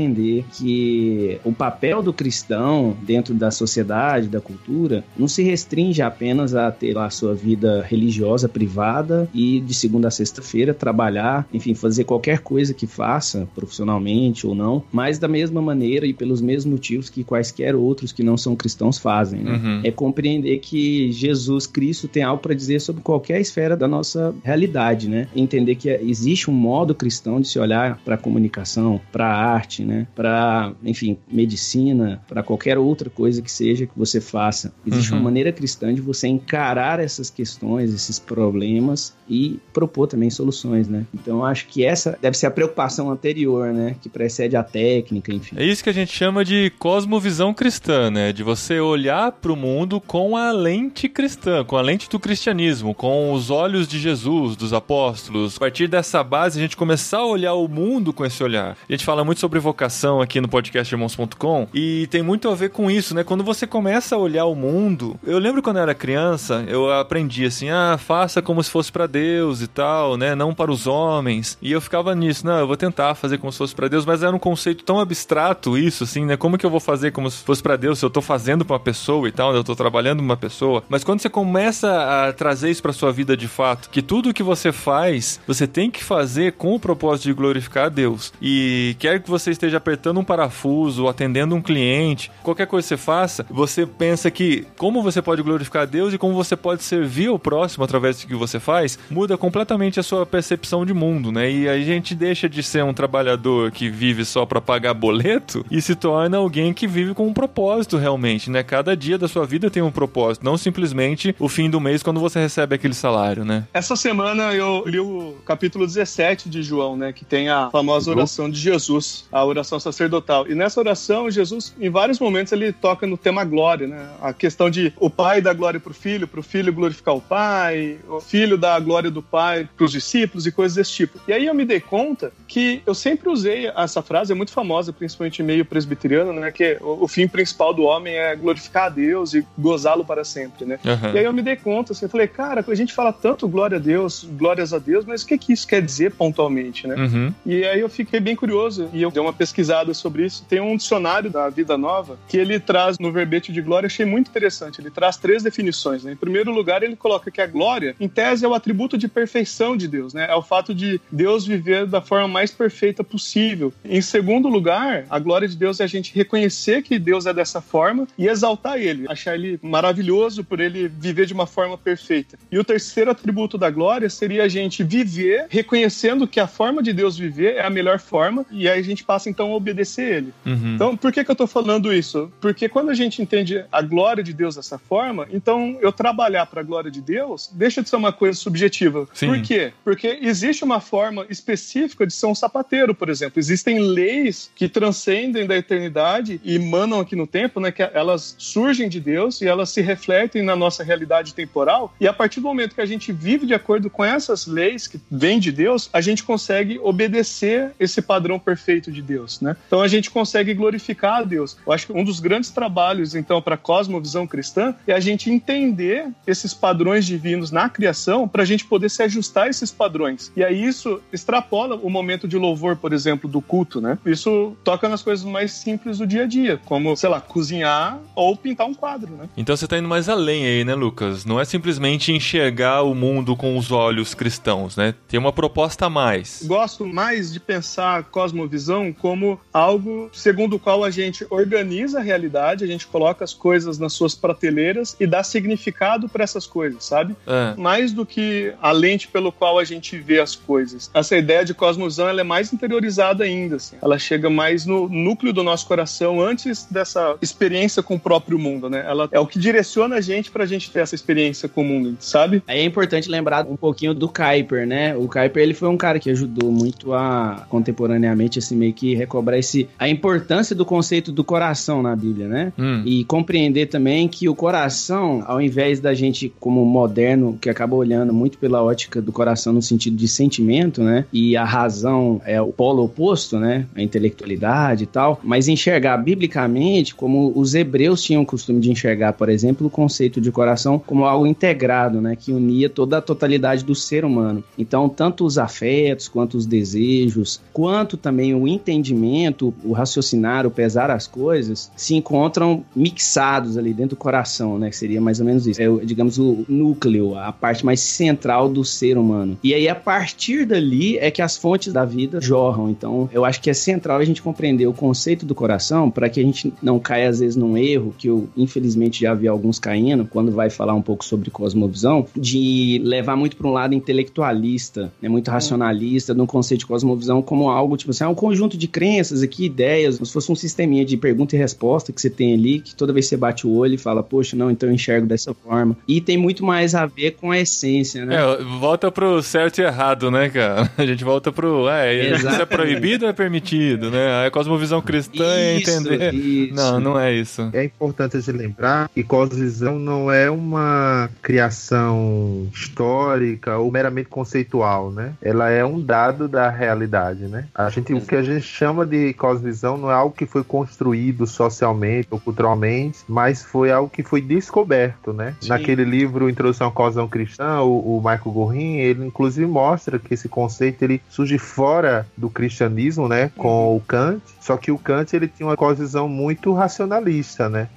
que 0.53 1.39
o 1.45 1.53
papel 1.53 2.03
do 2.03 2.13
cristão 2.13 2.97
dentro 3.03 3.35
da 3.35 3.51
sociedade, 3.51 4.29
da 4.29 4.41
cultura, 4.41 5.05
não 5.17 5.29
se 5.29 5.43
restringe 5.43 6.03
apenas 6.03 6.55
a 6.55 6.71
ter 6.71 6.97
a 6.99 7.11
sua 7.11 7.35
vida 7.35 7.83
religiosa 7.83 8.49
privada 8.49 9.29
e 9.35 9.61
de 9.61 9.75
segunda 9.75 10.09
a 10.09 10.11
sexta-feira 10.11 10.75
trabalhar, 10.75 11.47
enfim, 11.53 11.75
fazer 11.75 12.05
qualquer 12.05 12.41
coisa 12.41 12.75
que 12.75 12.87
faça, 12.87 13.49
profissionalmente 13.55 14.47
ou 14.47 14.55
não, 14.55 14.83
mas 14.93 15.19
da 15.19 15.29
mesma 15.29 15.61
maneira 15.61 16.07
e 16.07 16.13
pelos 16.13 16.41
mesmos 16.41 16.73
motivos 16.73 17.11
que 17.11 17.25
quaisquer 17.25 17.75
outros 17.75 18.13
que 18.13 18.23
não 18.23 18.37
são 18.37 18.55
cristãos 18.55 18.99
fazem, 18.99 19.41
né? 19.41 19.53
Uhum. 19.53 19.81
É 19.85 19.91
compreender 19.91 20.59
que 20.59 21.11
Jesus 21.13 21.67
Cristo 21.67 22.09
tem 22.09 22.23
algo 22.23 22.43
para 22.43 22.55
dizer 22.55 22.81
sobre 22.81 23.03
qualquer 23.03 23.41
esfera 23.41 23.77
da 23.77 23.89
nossa 23.89 24.35
realidade, 24.43 25.09
né? 25.09 25.29
Entender 25.35 25.77
que 25.77 25.89
existe 25.89 26.51
um 26.51 26.55
modo 26.55 26.95
cristão 26.95 27.41
de 27.41 27.49
se 27.49 27.59
olhar 27.59 28.01
para 28.05 28.15
a 28.15 28.19
comunicação, 28.19 29.01
para 29.13 29.27
a 29.27 29.35
arte, 29.35 29.85
né? 29.87 30.07
Para, 30.15 30.73
enfim, 30.85 31.17
medicina, 31.31 32.21
para 32.29 32.43
qualquer 32.43 32.77
outra 32.79 33.09
coisa 33.09 33.41
que 33.41 33.51
seja 33.51 33.87
que 33.87 33.97
você 33.97 34.21
faça. 34.21 34.73
Existe 34.87 35.13
Uhum. 35.13 35.19
uma 35.19 35.25
maneira 35.25 35.53
cristã 35.53 35.95
de 35.95 36.01
você 36.01 36.27
encarar 36.29 36.99
essas 37.01 37.31
questões, 37.31 37.93
esses 37.95 38.19
problemas 38.19 39.15
e 39.29 39.59
propor 39.73 40.07
também 40.07 40.31
soluções, 40.31 40.89
né? 40.89 41.05
Então 41.15 41.39
eu 41.39 41.45
acho 41.45 41.67
que 41.69 41.85
essa 41.85 42.19
deve 42.21 42.37
ser 42.37 42.47
a 42.47 42.51
preocupação 42.51 43.11
anterior, 43.11 43.73
né? 43.73 43.97
Que 44.01 44.09
precede 44.09 44.57
a 44.57 44.63
técnica, 44.63 45.33
enfim. 45.33 45.57
É 45.59 45.65
isso 45.65 45.83
que 45.83 45.91
a 45.91 45.93
gente 45.95 46.13
chama 46.13 46.45
de 46.45 46.71
cosmovisão 46.79 47.55
cristã, 47.55 48.11
né? 48.11 48.33
De 48.33 48.43
você 48.43 48.81
olhar 48.81 49.33
para 49.33 49.53
o 49.53 49.57
mundo 49.57 50.01
com 50.01 50.37
a 50.37 50.51
lente 50.53 51.09
cristã, 51.09 51.65
com 51.65 51.77
a 51.77 51.83
lente 51.83 52.09
do 52.11 52.19
cristianismo, 52.19 52.95
com 52.95 53.33
os 53.33 53.51
olhos 53.51 53.87
de 53.89 53.99
Jesus, 53.99 54.57
dos 54.57 54.73
apóstolos. 54.73 55.57
A 55.57 55.61
partir 55.61 55.89
dessa 55.89 56.23
base, 56.23 56.59
a 56.59 56.63
gente 56.63 56.77
começar 56.77 57.19
a 57.19 57.27
olhar 57.27 57.55
o 57.55 57.69
mundo 57.69 58.13
com 58.13 58.25
esse 58.25 58.43
olhar. 58.43 58.77
A 58.89 58.93
gente 58.93 59.05
fala 59.05 59.25
muito 59.25 59.41
sobre 59.41 59.59
vocação 59.59 59.76
aqui 60.23 60.41
no 60.41 60.49
podcast 60.49 60.95
irmãos.com 60.95 61.69
e 61.75 62.07
tem 62.09 62.23
muito 62.23 62.49
a 62.49 62.55
ver 62.55 62.71
com 62.71 62.91
isso, 62.91 63.15
né? 63.15 63.23
Quando 63.23 63.45
você 63.45 63.67
começa 63.67 64.17
a 64.17 64.19
olhar 64.19 64.47
o 64.47 64.55
mundo, 64.55 65.19
eu 65.25 65.39
lembro 65.39 65.63
quando 65.63 65.77
eu 65.77 65.83
era 65.83 65.95
criança, 65.95 66.65
eu 66.67 66.91
aprendi 66.93 67.45
assim: 67.45 67.69
ah, 67.69 67.99
faça 67.99 68.41
como 68.41 68.63
se 68.63 68.71
fosse 68.71 68.91
para 68.91 69.07
Deus 69.07 69.61
e 69.61 69.67
tal, 69.67 70.17
né? 70.17 70.35
Não 70.35 70.55
para 70.55 70.71
os 70.71 70.87
homens. 70.87 71.59
E 71.61 71.73
eu 71.73 71.81
ficava 71.81 72.15
nisso, 72.15 72.47
não, 72.47 72.59
eu 72.59 72.67
vou 72.67 72.77
tentar 72.77 73.15
fazer 73.15 73.39
como 73.39 73.53
se 73.53 73.59
fosse 73.59 73.75
para 73.75 73.89
Deus, 73.89 74.07
mas 74.07 74.23
era 74.23 74.35
um 74.35 74.39
conceito 74.39 74.85
tão 74.85 74.99
abstrato 74.99 75.77
isso, 75.77 76.05
assim, 76.05 76.25
né? 76.25 76.37
Como 76.37 76.57
que 76.57 76.65
eu 76.65 76.71
vou 76.71 76.81
fazer 76.81 77.11
como 77.11 77.31
se 77.31 77.43
fosse 77.45 77.63
para 77.63 77.77
Deus 77.77 77.99
se 77.99 78.05
eu 78.05 78.11
tô 78.11 78.21
fazendo 78.21 78.65
pra 78.65 78.75
uma 78.75 78.81
pessoa 78.81 79.29
e 79.29 79.33
tal, 79.33 79.53
né? 79.53 79.59
eu 79.59 79.65
tô 79.65 79.77
trabalhando 79.77 80.21
uma 80.21 80.37
pessoa? 80.37 80.83
Mas 80.89 81.05
quando 81.05 81.21
você 81.21 81.29
começa 81.29 82.29
a 82.29 82.33
trazer 82.33 82.71
isso 82.71 82.83
pra 82.83 82.93
sua 82.93 83.13
vida 83.13 83.37
de 83.37 83.49
fato, 83.49 83.91
que 83.91 84.03
tudo 84.03 84.33
que 84.33 84.43
você 84.43 84.73
faz, 84.73 85.41
você 85.47 85.67
tem 85.67 85.91
que 85.91 86.03
fazer 86.03 86.53
com 86.53 86.75
o 86.75 86.81
propósito 86.81 87.25
de 87.25 87.33
glorificar 87.33 87.87
a 87.87 87.89
Deus. 87.89 88.33
E 88.41 88.97
quer 88.99 89.21
que 89.23 89.29
você 89.29 89.51
esteja 89.51 89.66
esteja 89.67 89.77
apertando 89.79 90.21
um 90.21 90.25
parafuso, 90.25 91.09
atendendo 91.09 91.55
um 91.55 91.61
cliente, 91.61 92.31
qualquer 92.43 92.67
coisa 92.67 92.85
que 92.85 92.89
você 92.89 92.97
faça, 92.97 93.47
você 93.51 93.85
pensa 93.87 94.31
que 94.31 94.67
como 94.77 95.03
você 95.03 95.21
pode 95.21 95.43
glorificar 95.43 95.83
a 95.83 95.87
Deus 95.87 96.15
e 96.15 96.19
como 96.19 96.35
você 96.35 96.57
pode 96.57 96.83
servir 96.83 97.29
o 97.29 97.39
próximo 97.39 97.85
através 97.85 98.21
do 98.21 98.27
que 98.27 98.35
você 98.35 98.61
faz, 98.61 98.99
muda 99.11 99.37
completamente 99.37 99.99
a 99.99 100.03
sua 100.03 100.25
percepção 100.25 100.87
de 100.87 100.95
mundo, 100.95 101.33
né? 101.33 101.51
E 101.51 101.69
aí 101.69 101.83
a 101.83 101.85
gente 101.85 102.15
deixa 102.15 102.49
de 102.49 102.63
ser 102.63 102.85
um 102.85 102.95
trabalhador 102.95 103.71
que 103.71 103.91
vive 103.91 104.25
só 104.25 104.47
para 104.47 104.61
pagar 104.61 104.95
boleto 104.95 105.65
e 105.71 105.83
se 105.83 105.95
torna 105.95 106.37
alguém 106.37 106.73
que 106.73 106.87
vive 106.87 107.13
com 107.15 107.27
um 107.27 107.33
propósito 107.33 107.97
realmente, 107.97 108.51
né? 108.51 108.63
Cada 108.63 108.97
dia 108.97 109.19
da 109.19 109.29
sua 109.29 109.45
vida 109.45 109.71
tem 109.71 109.83
um 109.83 109.91
propósito, 109.91 110.45
não 110.45 110.57
simplesmente 110.57 111.35
o 111.39 111.49
fim 111.49 111.69
do 111.69 111.81
mês 111.81 112.03
quando 112.03 112.21
você 112.21 112.39
recebe 112.39 112.75
aquele 112.75 112.95
salário, 112.95 113.45
né? 113.45 113.65
Essa 113.75 113.97
semana 113.97 114.55
eu 114.55 114.85
li 114.87 115.01
o 115.01 115.35
capítulo 115.45 115.87
17 115.87 116.49
de 116.49 116.63
João, 116.63 116.97
né? 116.97 117.13
Que 117.13 117.25
tem 117.25 117.49
a 117.49 117.71
famosa 117.71 118.11
oração 118.11 118.49
de 118.49 118.59
Jesus, 118.59 119.27
a 119.33 119.45
oração 119.45 119.56
sacerdotal. 119.65 120.47
E 120.49 120.55
nessa 120.55 120.81
oração, 120.81 121.31
Jesus, 121.31 121.75
em 121.81 121.91
vários 121.91 122.19
momentos, 122.19 122.53
ele 122.53 122.73
toca 122.73 123.07
no 123.07 123.17
tema 123.17 123.45
glória, 123.45 123.87
né? 123.87 124.09
A 124.21 124.33
questão 124.33 124.71
de 124.71 124.93
o 124.99 125.11
pai 125.11 125.41
dar 125.41 125.55
glória 125.55 125.81
pro 125.81 125.95
filho, 125.95 126.27
pro 126.27 126.43
filho 126.43 126.73
glorificar 126.73 127.15
o 127.15 127.21
pai, 127.21 127.99
o 128.09 128.21
filho 128.21 128.57
dar 128.57 128.75
a 128.75 128.81
glória 128.81 129.11
do 129.11 129.23
pai 129.23 129.69
pros 129.77 129.93
discípulos 129.93 130.47
e 130.47 130.53
coisas 130.53 130.77
desse 130.77 130.93
tipo. 130.93 131.19
E 131.27 131.33
aí 131.33 131.47
eu 131.47 131.55
me 131.55 131.65
dei 131.65 131.81
conta 131.81 132.33
que 132.47 132.83
eu 132.87 132.95
sempre 132.95 133.29
usei 133.29 133.67
essa 133.69 134.03
frase, 134.03 134.33
é 134.33 134.35
muito 134.35 134.53
famosa, 134.53 134.93
principalmente 134.93 135.43
em 135.43 135.45
meio 135.45 135.65
presbiteriano, 135.65 136.33
né? 136.33 136.51
Que 136.51 136.79
o, 136.81 137.05
o 137.05 137.09
fim 137.09 137.27
principal 137.29 137.73
do 137.73 137.83
homem 137.83 138.15
é 138.15 138.35
glorificar 138.37 138.85
a 138.85 138.89
Deus 138.89 139.35
e 139.35 139.47
gozá-lo 139.59 140.05
para 140.05 140.25
sempre, 140.25 140.65
né? 140.65 140.79
Uhum. 140.85 141.15
E 141.15 141.19
aí 141.19 141.25
eu 141.25 141.33
me 141.33 141.43
dei 141.43 141.57
conta, 141.57 141.93
assim, 141.93 142.05
eu 142.05 142.11
falei, 142.11 142.27
cara, 142.27 142.65
a 142.67 142.75
gente 142.75 142.93
fala 142.93 143.13
tanto 143.13 143.49
glória 143.49 143.77
a 143.77 143.81
Deus, 143.81 144.27
glórias 144.37 144.73
a 144.73 144.79
Deus, 144.79 145.05
mas 145.05 145.23
o 145.23 145.27
que, 145.27 145.39
que 145.39 145.53
isso 145.53 145.67
quer 145.67 145.83
dizer 145.83 146.13
pontualmente, 146.13 146.87
né? 146.87 146.95
Uhum. 146.95 147.35
E 147.45 147.65
aí 147.65 147.81
eu 147.81 147.89
fiquei 147.89 148.21
bem 148.21 148.37
curioso 148.37 148.89
e 148.93 149.03
eu 149.03 149.11
dei 149.11 149.23
uma 149.23 149.33
pesquisada 149.47 149.95
sobre 149.95 150.27
isso. 150.27 150.45
Tem 150.49 150.61
um 150.61 150.77
dicionário 150.77 151.31
da 151.31 151.49
Vida 151.49 151.79
Nova 151.79 152.19
que 152.29 152.37
ele 152.37 152.59
traz 152.59 152.99
no 152.99 153.13
verbete 153.13 153.53
de 153.53 153.63
glória, 153.63 153.87
achei 153.87 154.05
muito 154.05 154.29
interessante. 154.29 154.81
Ele 154.81 154.91
traz 154.91 155.17
três 155.17 155.43
definições. 155.43 156.03
Né? 156.03 156.13
Em 156.13 156.17
primeiro 156.17 156.51
lugar, 156.51 156.83
ele 156.83 156.97
coloca 156.97 157.31
que 157.31 157.41
a 157.41 157.47
glória, 157.47 157.95
em 158.01 158.09
tese, 158.09 158.45
é 158.45 158.49
o 158.49 158.55
atributo 158.55 158.99
de 158.99 159.07
perfeição 159.07 159.77
de 159.77 159.87
Deus, 159.87 160.13
né? 160.13 160.27
É 160.29 160.35
o 160.35 160.43
fato 160.43 160.75
de 160.75 161.01
Deus 161.11 161.47
viver 161.47 161.87
da 161.87 162.01
forma 162.01 162.27
mais 162.27 162.51
perfeita 162.51 163.05
possível. 163.05 163.73
Em 163.85 164.01
segundo 164.01 164.49
lugar, 164.49 165.07
a 165.09 165.19
glória 165.19 165.47
de 165.47 165.57
Deus 165.57 165.81
é 165.81 165.85
a 165.85 165.87
gente 165.87 166.15
reconhecer 166.15 166.83
que 166.83 166.99
Deus 166.99 167.27
é 167.27 167.33
dessa 167.33 167.61
forma 167.61 168.09
e 168.19 168.27
exaltar 168.27 168.79
ele, 168.79 169.07
achar 169.09 169.35
ele 169.35 169.59
maravilhoso 169.63 170.43
por 170.43 170.61
ele 170.61 170.89
viver 170.89 171.27
de 171.27 171.35
uma 171.35 171.47
forma 171.47 171.79
perfeita. 171.79 172.39
E 172.51 172.59
o 172.59 172.65
terceiro 172.65 173.11
atributo 173.11 173.57
da 173.57 173.71
glória 173.71 174.11
seria 174.11 174.45
a 174.45 174.49
gente 174.49 174.83
viver 174.83 175.47
reconhecendo 175.49 176.27
que 176.27 176.41
a 176.41 176.47
forma 176.47 176.83
de 176.83 176.93
Deus 176.93 177.17
viver 177.17 177.57
é 177.57 177.65
a 177.65 177.71
melhor 177.71 177.99
forma 177.99 178.45
e 178.51 178.69
aí 178.69 178.81
a 178.81 178.83
gente 178.83 179.05
passa 179.05 179.29
então 179.37 179.53
obedecer 179.53 180.17
ele. 180.17 180.33
Uhum. 180.47 180.75
Então, 180.75 180.97
por 180.97 181.13
que, 181.13 181.23
que 181.23 181.31
eu 181.31 181.37
tô 181.37 181.47
falando 181.47 181.93
isso? 181.93 182.33
Porque 182.41 182.69
quando 182.69 182.89
a 182.89 182.95
gente 182.95 183.21
entende 183.21 183.63
a 183.71 183.83
glória 183.83 184.25
de 184.25 184.33
Deus 184.33 184.57
dessa 184.57 184.79
forma, 184.79 185.29
então 185.31 185.77
eu 185.83 185.93
trabalhar 185.93 186.47
para 186.47 186.63
a 186.63 186.65
glória 186.65 186.91
de 186.91 187.03
Deus 187.03 187.51
deixa 187.53 187.83
de 187.83 187.89
ser 187.91 187.97
uma 187.97 188.13
coisa 188.13 188.39
subjetiva. 188.39 189.07
Sim. 189.13 189.27
Por 189.27 189.43
quê? 189.43 189.73
Porque 189.85 190.19
existe 190.23 190.65
uma 190.65 190.81
forma 190.81 191.27
específica 191.29 192.07
de 192.07 192.15
ser 192.15 192.27
um 192.27 192.35
sapateiro, 192.35 192.95
por 192.95 193.11
exemplo. 193.11 193.39
Existem 193.39 193.79
leis 193.79 194.51
que 194.55 194.69
transcendem 194.69 195.47
da 195.47 195.57
eternidade 195.57 196.41
e 196.43 196.57
emanam 196.57 197.01
aqui 197.01 197.15
no 197.15 197.27
tempo, 197.27 197.61
né? 197.61 197.71
Que 197.71 197.83
elas 197.83 198.35
surgem 198.39 198.89
de 198.89 199.01
Deus 199.01 199.43
e 199.43 199.47
elas 199.47 199.69
se 199.71 199.83
refletem 199.83 200.43
na 200.43 200.57
nossa 200.57 200.83
realidade 200.83 201.35
temporal. 201.35 201.95
E 202.01 202.09
a 202.09 202.13
partir 202.13 202.41
do 202.41 202.47
momento 202.47 202.75
que 202.75 202.81
a 202.81 202.87
gente 202.87 203.13
vive 203.13 203.47
de 203.47 203.55
acordo 203.55 203.91
com 203.91 204.05
essas 204.05 204.47
leis 204.47 204.87
que 204.87 204.99
vêm 205.11 205.39
de 205.39 205.53
Deus, 205.53 205.91
a 205.93 206.01
gente 206.01 206.23
consegue 206.23 206.79
obedecer 206.79 207.73
esse 207.79 208.01
padrão 208.01 208.39
perfeito 208.39 208.91
de 208.91 209.03
Deus, 209.03 209.26
né? 209.41 209.57
Então 209.67 209.81
a 209.81 209.89
gente 209.89 210.11
consegue 210.11 210.55
glorificar 210.55 211.21
a 211.21 211.23
Deus. 211.23 211.57
Eu 211.67 211.73
acho 211.73 211.87
que 211.87 211.93
um 211.93 212.05
dos 212.05 212.21
grandes 212.21 212.51
trabalhos, 212.51 213.15
então, 213.15 213.41
para 213.43 213.55
a 213.55 213.59
cosmovisão 213.59 214.27
cristã 214.27 214.75
é 214.87 214.93
a 214.93 215.01
gente 215.01 215.31
entender 215.31 216.09
esses 216.27 216.55
padrões 216.55 217.05
divinos 217.07 217.51
na 217.51 217.69
criação 217.69 218.29
para 218.29 218.43
a 218.43 218.47
gente 218.47 218.65
poder 218.65 218.91
se 218.91 219.03
ajustar 219.03 219.45
a 219.45 219.49
esses 219.49 219.71
padrões. 219.71 220.33
E 220.37 220.43
aí 220.43 220.65
isso 220.65 221.01
extrapola 221.13 221.77
o 221.77 221.91
momento 221.91 222.27
de 222.27 222.37
louvor, 222.37 222.77
por 222.77 222.93
exemplo, 222.93 223.29
do 223.29 223.41
culto, 223.41 223.81
né? 223.81 223.99
Isso 224.05 224.57
toca 224.65 224.89
nas 224.89 225.03
coisas 225.03 225.25
mais 225.25 225.53
simples 225.53 225.99
do 225.99 226.07
dia 226.07 226.25
a 226.25 226.27
dia, 226.27 226.61
como, 226.65 226.97
sei 226.97 227.09
lá, 227.09 227.21
cozinhar 227.21 227.99
ou 228.15 228.37
pintar 228.37 228.67
um 228.67 228.75
quadro, 228.75 229.13
né? 229.15 229.29
Então 229.37 229.57
você 229.57 229.67
tá 229.67 229.79
indo 229.79 229.89
mais 229.89 230.09
além 230.09 230.45
aí, 230.45 230.65
né, 230.65 230.75
Lucas? 230.75 231.25
Não 231.25 231.41
é 231.41 231.45
simplesmente 231.45 232.13
enxergar 232.13 232.83
o 232.83 232.95
mundo 232.95 233.37
com 233.37 233.57
os 233.57 233.71
olhos 233.71 234.15
cristãos, 234.15 234.77
né? 234.77 234.95
Tem 235.09 235.19
uma 235.19 235.33
proposta 235.33 235.87
a 235.87 235.91
mais. 235.91 236.43
Gosto 236.45 236.87
mais 236.87 237.33
de 237.33 237.41
pensar 237.41 238.01
a 238.01 238.03
cosmovisão 238.03 238.93
como 238.93 239.16
algo 239.53 240.11
segundo 240.13 240.57
o 240.57 240.59
qual 240.59 240.85
a 240.85 240.91
gente 240.91 241.27
organiza 241.31 241.99
a 241.99 242.03
realidade, 242.03 242.65
a 242.65 242.67
gente 242.67 242.87
coloca 242.87 243.25
as 243.25 243.35
coisas 243.35 243.79
nas 243.79 243.93
suas 243.93 244.15
prateleiras 244.15 244.97
e 244.99 245.07
dá 245.07 245.23
significado 245.23 246.09
para 246.09 246.25
essas 246.25 246.47
coisas, 246.47 246.85
sabe? 246.85 247.15
É. 247.27 247.55
Mais 247.57 247.93
do 247.93 248.05
que 248.05 248.53
a 248.61 248.73
lente 248.73 249.09
pelo 249.09 249.33
qual 249.33 249.59
a 249.59 249.65
gente 249.65 249.99
vê 249.99 250.21
as 250.21 250.35
coisas. 250.35 250.91
Essa 250.93 251.17
ideia 251.17 251.45
de 251.45 251.55
cosmovisão 251.55 252.09
ela 252.09 252.21
é 252.21 252.25
mais 252.25 252.53
interiorizada 252.53 253.25
ainda. 253.25 253.57
Assim. 253.57 253.77
Ela 253.83 253.99
chega 253.99 254.29
mais 254.29 254.67
no 254.67 254.89
núcleo 254.89 255.33
do 255.33 255.43
nosso 255.43 255.67
coração 255.67 256.21
antes 256.21 256.67
dessa 256.71 257.17
experiência 257.21 257.83
com 257.83 257.95
o 257.95 258.01
próprio 258.01 258.39
mundo, 258.39 258.69
né? 258.69 258.85
Ela 258.87 259.09
é 259.13 259.21
o 259.21 259.27
que 259.27 259.39
direciona 259.39 259.97
a 259.97 260.01
gente 260.01 260.31
pra 260.31 260.47
gente 260.47 260.71
ter 260.71 260.81
essa 260.81 260.95
experiência 260.95 261.49
com 261.49 261.63
o 261.63 261.65
mundo, 261.65 261.97
sabe? 262.01 262.43
Aí 262.47 262.61
é 262.61 262.65
importante 262.65 263.09
lembrar 263.09 263.47
um 263.47 263.57
pouquinho 263.57 263.95
do 263.95 264.09
Kuiper, 264.09 264.67
né? 264.67 264.97
O 264.97 265.09
Kuiper, 265.09 265.43
ele 265.43 265.55
foi 265.55 265.69
um 265.69 265.77
cara 265.77 265.99
que 265.99 266.11
ajudou 266.11 266.51
muito 266.51 266.93
a, 266.93 267.47
contemporaneamente, 267.49 268.39
assim, 268.39 268.57
meio 268.57 268.73
que 268.73 268.95
recobrar 268.97 269.39
esse, 269.39 269.69
a 269.79 269.89
importância 269.89 270.55
do 270.55 270.65
conceito 270.65 271.13
do 271.13 271.23
coração 271.23 271.83
na 271.83 271.95
Bíblia, 271.95 272.29
né? 272.29 272.53
Hum. 272.59 272.83
E 272.85 273.05
compreender 273.05 273.67
também 273.67 274.09
que 274.09 274.29
o 274.29 274.35
coração, 274.35 275.23
ao 275.27 275.41
invés 275.41 275.81
da 275.81 275.95
gente, 275.95 276.33
como 276.41 276.65
moderno, 276.65 277.39
que 277.41 277.51
acaba 277.51 277.75
olhando 277.75 278.13
muito 278.13 278.39
pela 278.39 278.63
ótica 278.63 279.01
do 279.01 279.13
coração 279.13 279.53
no 279.53 279.63
sentido 279.63 279.97
de 279.97 280.09
sentimento, 280.09 280.83
né? 280.83 281.05
E 281.13 281.37
a 281.37 281.45
razão 281.45 282.21
é 282.25 282.41
o 282.41 282.53
polo 282.53 282.85
oposto, 282.85 283.39
né? 283.39 283.67
A 283.75 283.83
intelectualidade 283.83 284.85
e 284.85 284.87
tal. 284.87 285.21
Mas 285.23 285.49
enxergar 285.49 285.97
biblicamente, 285.99 286.95
como 286.95 287.33
os 287.35 287.55
hebreus 287.55 288.03
tinham 288.03 288.23
o 288.23 288.27
costume 288.27 288.61
de 288.61 288.71
enxergar, 288.71 289.13
por 289.13 289.29
exemplo, 289.29 289.67
o 289.67 289.71
conceito 289.71 290.21
de 290.21 290.31
coração 290.31 290.79
como 290.79 291.05
algo 291.05 291.27
integrado, 291.27 292.01
né? 292.01 292.17
Que 292.17 292.33
unia 292.33 292.69
toda 292.69 292.99
a 292.99 293.03
totalidade 293.03 293.65
do 293.65 293.75
ser 293.75 294.05
humano. 294.05 294.43
Então, 294.59 294.89
tanto 294.89 295.25
os 295.25 295.39
afetos, 295.39 296.09
quanto 296.09 296.37
os 296.37 296.47
desejos, 296.47 297.41
quanto 297.53 297.97
também 297.97 298.35
o 298.35 298.47
entendimento, 298.47 298.86
o 298.95 299.73
raciocinar, 299.73 300.47
o 300.47 300.51
pesar 300.51 300.91
as 300.91 301.07
coisas, 301.07 301.71
se 301.77 301.95
encontram 301.95 302.65
mixados 302.75 303.57
ali 303.57 303.73
dentro 303.73 303.91
do 303.91 303.97
coração, 303.97 304.59
né? 304.59 304.71
Que 304.71 304.77
seria 304.77 305.01
mais 305.01 305.21
ou 305.21 305.27
menos 305.27 305.47
isso. 305.47 305.61
É, 305.61 305.67
digamos, 305.85 306.19
o 306.19 306.45
núcleo, 306.49 307.17
a 307.17 307.33
parte 307.33 307.65
mais 307.65 307.81
central 307.81 308.49
do 308.49 308.65
ser 308.65 308.99
humano. 308.99 309.39
E 309.43 309.55
aí, 309.55 309.69
a 309.69 309.75
partir 309.75 310.45
dali, 310.45 310.99
é 310.99 311.11
que 311.11 311.23
as 311.23 311.37
fontes 311.37 311.73
da 311.73 311.85
vida 311.85 312.21
jorram. 312.21 312.71
Então, 312.71 313.09
eu 313.13 313.25
acho 313.25 313.41
que 313.41 313.51
é 313.51 313.55
central 313.55 313.99
a 313.99 314.05
gente 314.05 314.23
compreender 314.23 314.67
o 314.67 314.73
conceito 314.73 315.25
do 315.25 315.35
coração 315.35 315.91
para 315.91 316.09
que 316.09 316.21
a 316.21 316.23
gente 316.23 316.53
não 316.63 316.79
caia, 316.79 317.09
às 317.09 317.21
vezes, 317.21 317.37
num 317.37 317.57
erro 317.57 317.95
que 317.97 318.09
eu, 318.09 318.29
infelizmente, 318.37 319.01
já 319.01 319.15
vi 319.15 319.29
alguns 319.29 319.59
caindo 319.59 320.07
quando 320.07 320.33
vai 320.33 320.51
falar 320.51 320.75
um 320.75 320.83
pouco 320.83 321.05
sobre 321.05 321.31
cosmovisão, 321.31 322.07
de 322.17 322.81
levar 322.85 323.17
muito 323.17 323.37
para 323.37 323.47
um 323.47 323.53
lado 323.53 323.75
intelectualista, 323.75 324.93
né, 325.01 325.09
muito 325.09 325.31
racionalista, 325.31 326.15
no 326.15 326.27
conceito 326.27 326.61
de 326.61 326.67
cosmovisão 326.67 327.23
como 327.23 327.51
algo, 327.51 327.77
tipo 327.77 327.91
assim, 327.91 328.05
é 328.05 328.09
um 328.09 328.15
conjunto 328.15 328.57
de 328.57 328.69
crenças 328.77 329.23
aqui, 329.23 329.47
ideias, 329.47 329.97
como 329.97 330.05
se 330.05 330.13
fosse 330.13 330.31
um 330.31 330.35
sisteminha 330.35 330.85
de 330.85 330.99
pergunta 330.99 331.35
e 331.35 331.39
resposta 331.39 331.91
que 331.91 331.99
você 331.99 332.11
tem 332.11 332.35
ali, 332.35 332.61
que 332.61 332.75
toda 332.75 332.93
vez 332.93 333.07
você 333.07 333.17
bate 333.17 333.47
o 333.47 333.55
olho 333.55 333.73
e 333.73 333.79
fala, 333.79 334.03
poxa, 334.03 334.37
não, 334.37 334.51
então 334.51 334.69
eu 334.69 334.75
enxergo 334.75 335.07
dessa 335.07 335.33
forma. 335.33 335.75
E 335.89 335.99
tem 335.99 336.19
muito 336.19 336.45
mais 336.45 336.75
a 336.75 336.85
ver 336.85 337.13
com 337.13 337.31
a 337.31 337.39
essência, 337.39 338.05
né? 338.05 338.17
É, 338.17 338.45
volta 338.61 338.93
pro 338.93 339.23
certo 339.23 339.61
e 339.61 339.65
errado, 339.65 340.11
né, 340.11 340.29
cara? 340.29 340.71
A 340.77 340.85
gente 340.85 341.03
volta 341.03 341.33
pro. 341.33 341.67
É, 341.71 342.13
isso 342.13 342.29
é 342.29 342.45
proibido 342.45 343.07
ou 343.07 343.11
é 343.11 343.15
permitido, 343.15 343.91
né? 343.91 344.27
A 344.27 344.31
cosmovisão 344.31 344.83
cristã 344.83 345.25
é 345.25 345.57
entender. 345.57 346.13
isso. 346.13 346.55
Não, 346.55 346.79
não 346.79 347.01
é 347.01 347.15
isso. 347.15 347.49
É 347.55 347.65
importante 347.65 348.21
gente 348.21 348.33
lembrar 348.33 348.91
que 348.91 349.03
cosmovisão 349.03 349.79
não 349.79 350.13
é 350.13 350.31
uma 350.31 351.09
criação 351.23 352.47
histórica 352.53 353.57
ou 353.57 353.71
meramente 353.71 354.11
conceitual, 354.11 354.91
né? 354.91 355.15
Ela 355.23 355.49
é 355.49 355.65
um 355.65 355.81
dado 355.81 356.29
da 356.29 356.51
realidade, 356.51 357.25
né? 357.25 357.47
A 357.55 357.71
gente, 357.71 357.95
o 357.95 358.01
que 358.03 358.15
a 358.15 358.23
gente 358.23 358.43
chama 358.43 358.66
de 358.87 359.13
cosmovisão 359.15 359.77
não 359.77 359.91
é 359.91 359.95
algo 359.95 360.15
que 360.15 360.27
foi 360.27 360.43
construído 360.43 361.27
socialmente 361.27 362.09
ou 362.11 362.21
culturalmente, 362.21 363.01
mas 363.09 363.43
foi 363.43 363.71
algo 363.71 363.91
que 363.91 364.03
foi 364.03 364.21
descoberto, 364.21 365.13
né? 365.13 365.35
Sim. 365.41 365.49
Naquele 365.49 365.85
livro 365.85 366.29
Introdução 366.29 366.69
à 366.69 366.71
Cosmovisão 366.71 367.09
Cristã, 367.09 367.61
o, 367.61 367.97
o 367.97 368.01
Michael 368.01 368.33
Gorin, 368.33 368.77
ele 368.77 369.07
inclusive 369.07 369.47
mostra 369.47 369.99
que 369.99 370.15
esse 370.15 370.29
conceito 370.29 370.83
ele 370.83 371.01
surge 371.09 371.39
fora 371.39 372.07
do 372.17 372.31
cristianismo, 372.31 373.09
né? 373.09 373.31
Com 373.37 373.77
o 373.77 373.81
Kant, 373.81 374.23
só 374.41 374.57
que 374.57 374.71
o 374.71 374.79
Kant 374.79 375.15
ele 375.15 375.29
tinha 375.29 375.49
uma 375.49 375.57
cosmovisão 375.57 376.09
muito 376.09 376.53
racionalista, 376.53 377.49
né? 377.49 377.69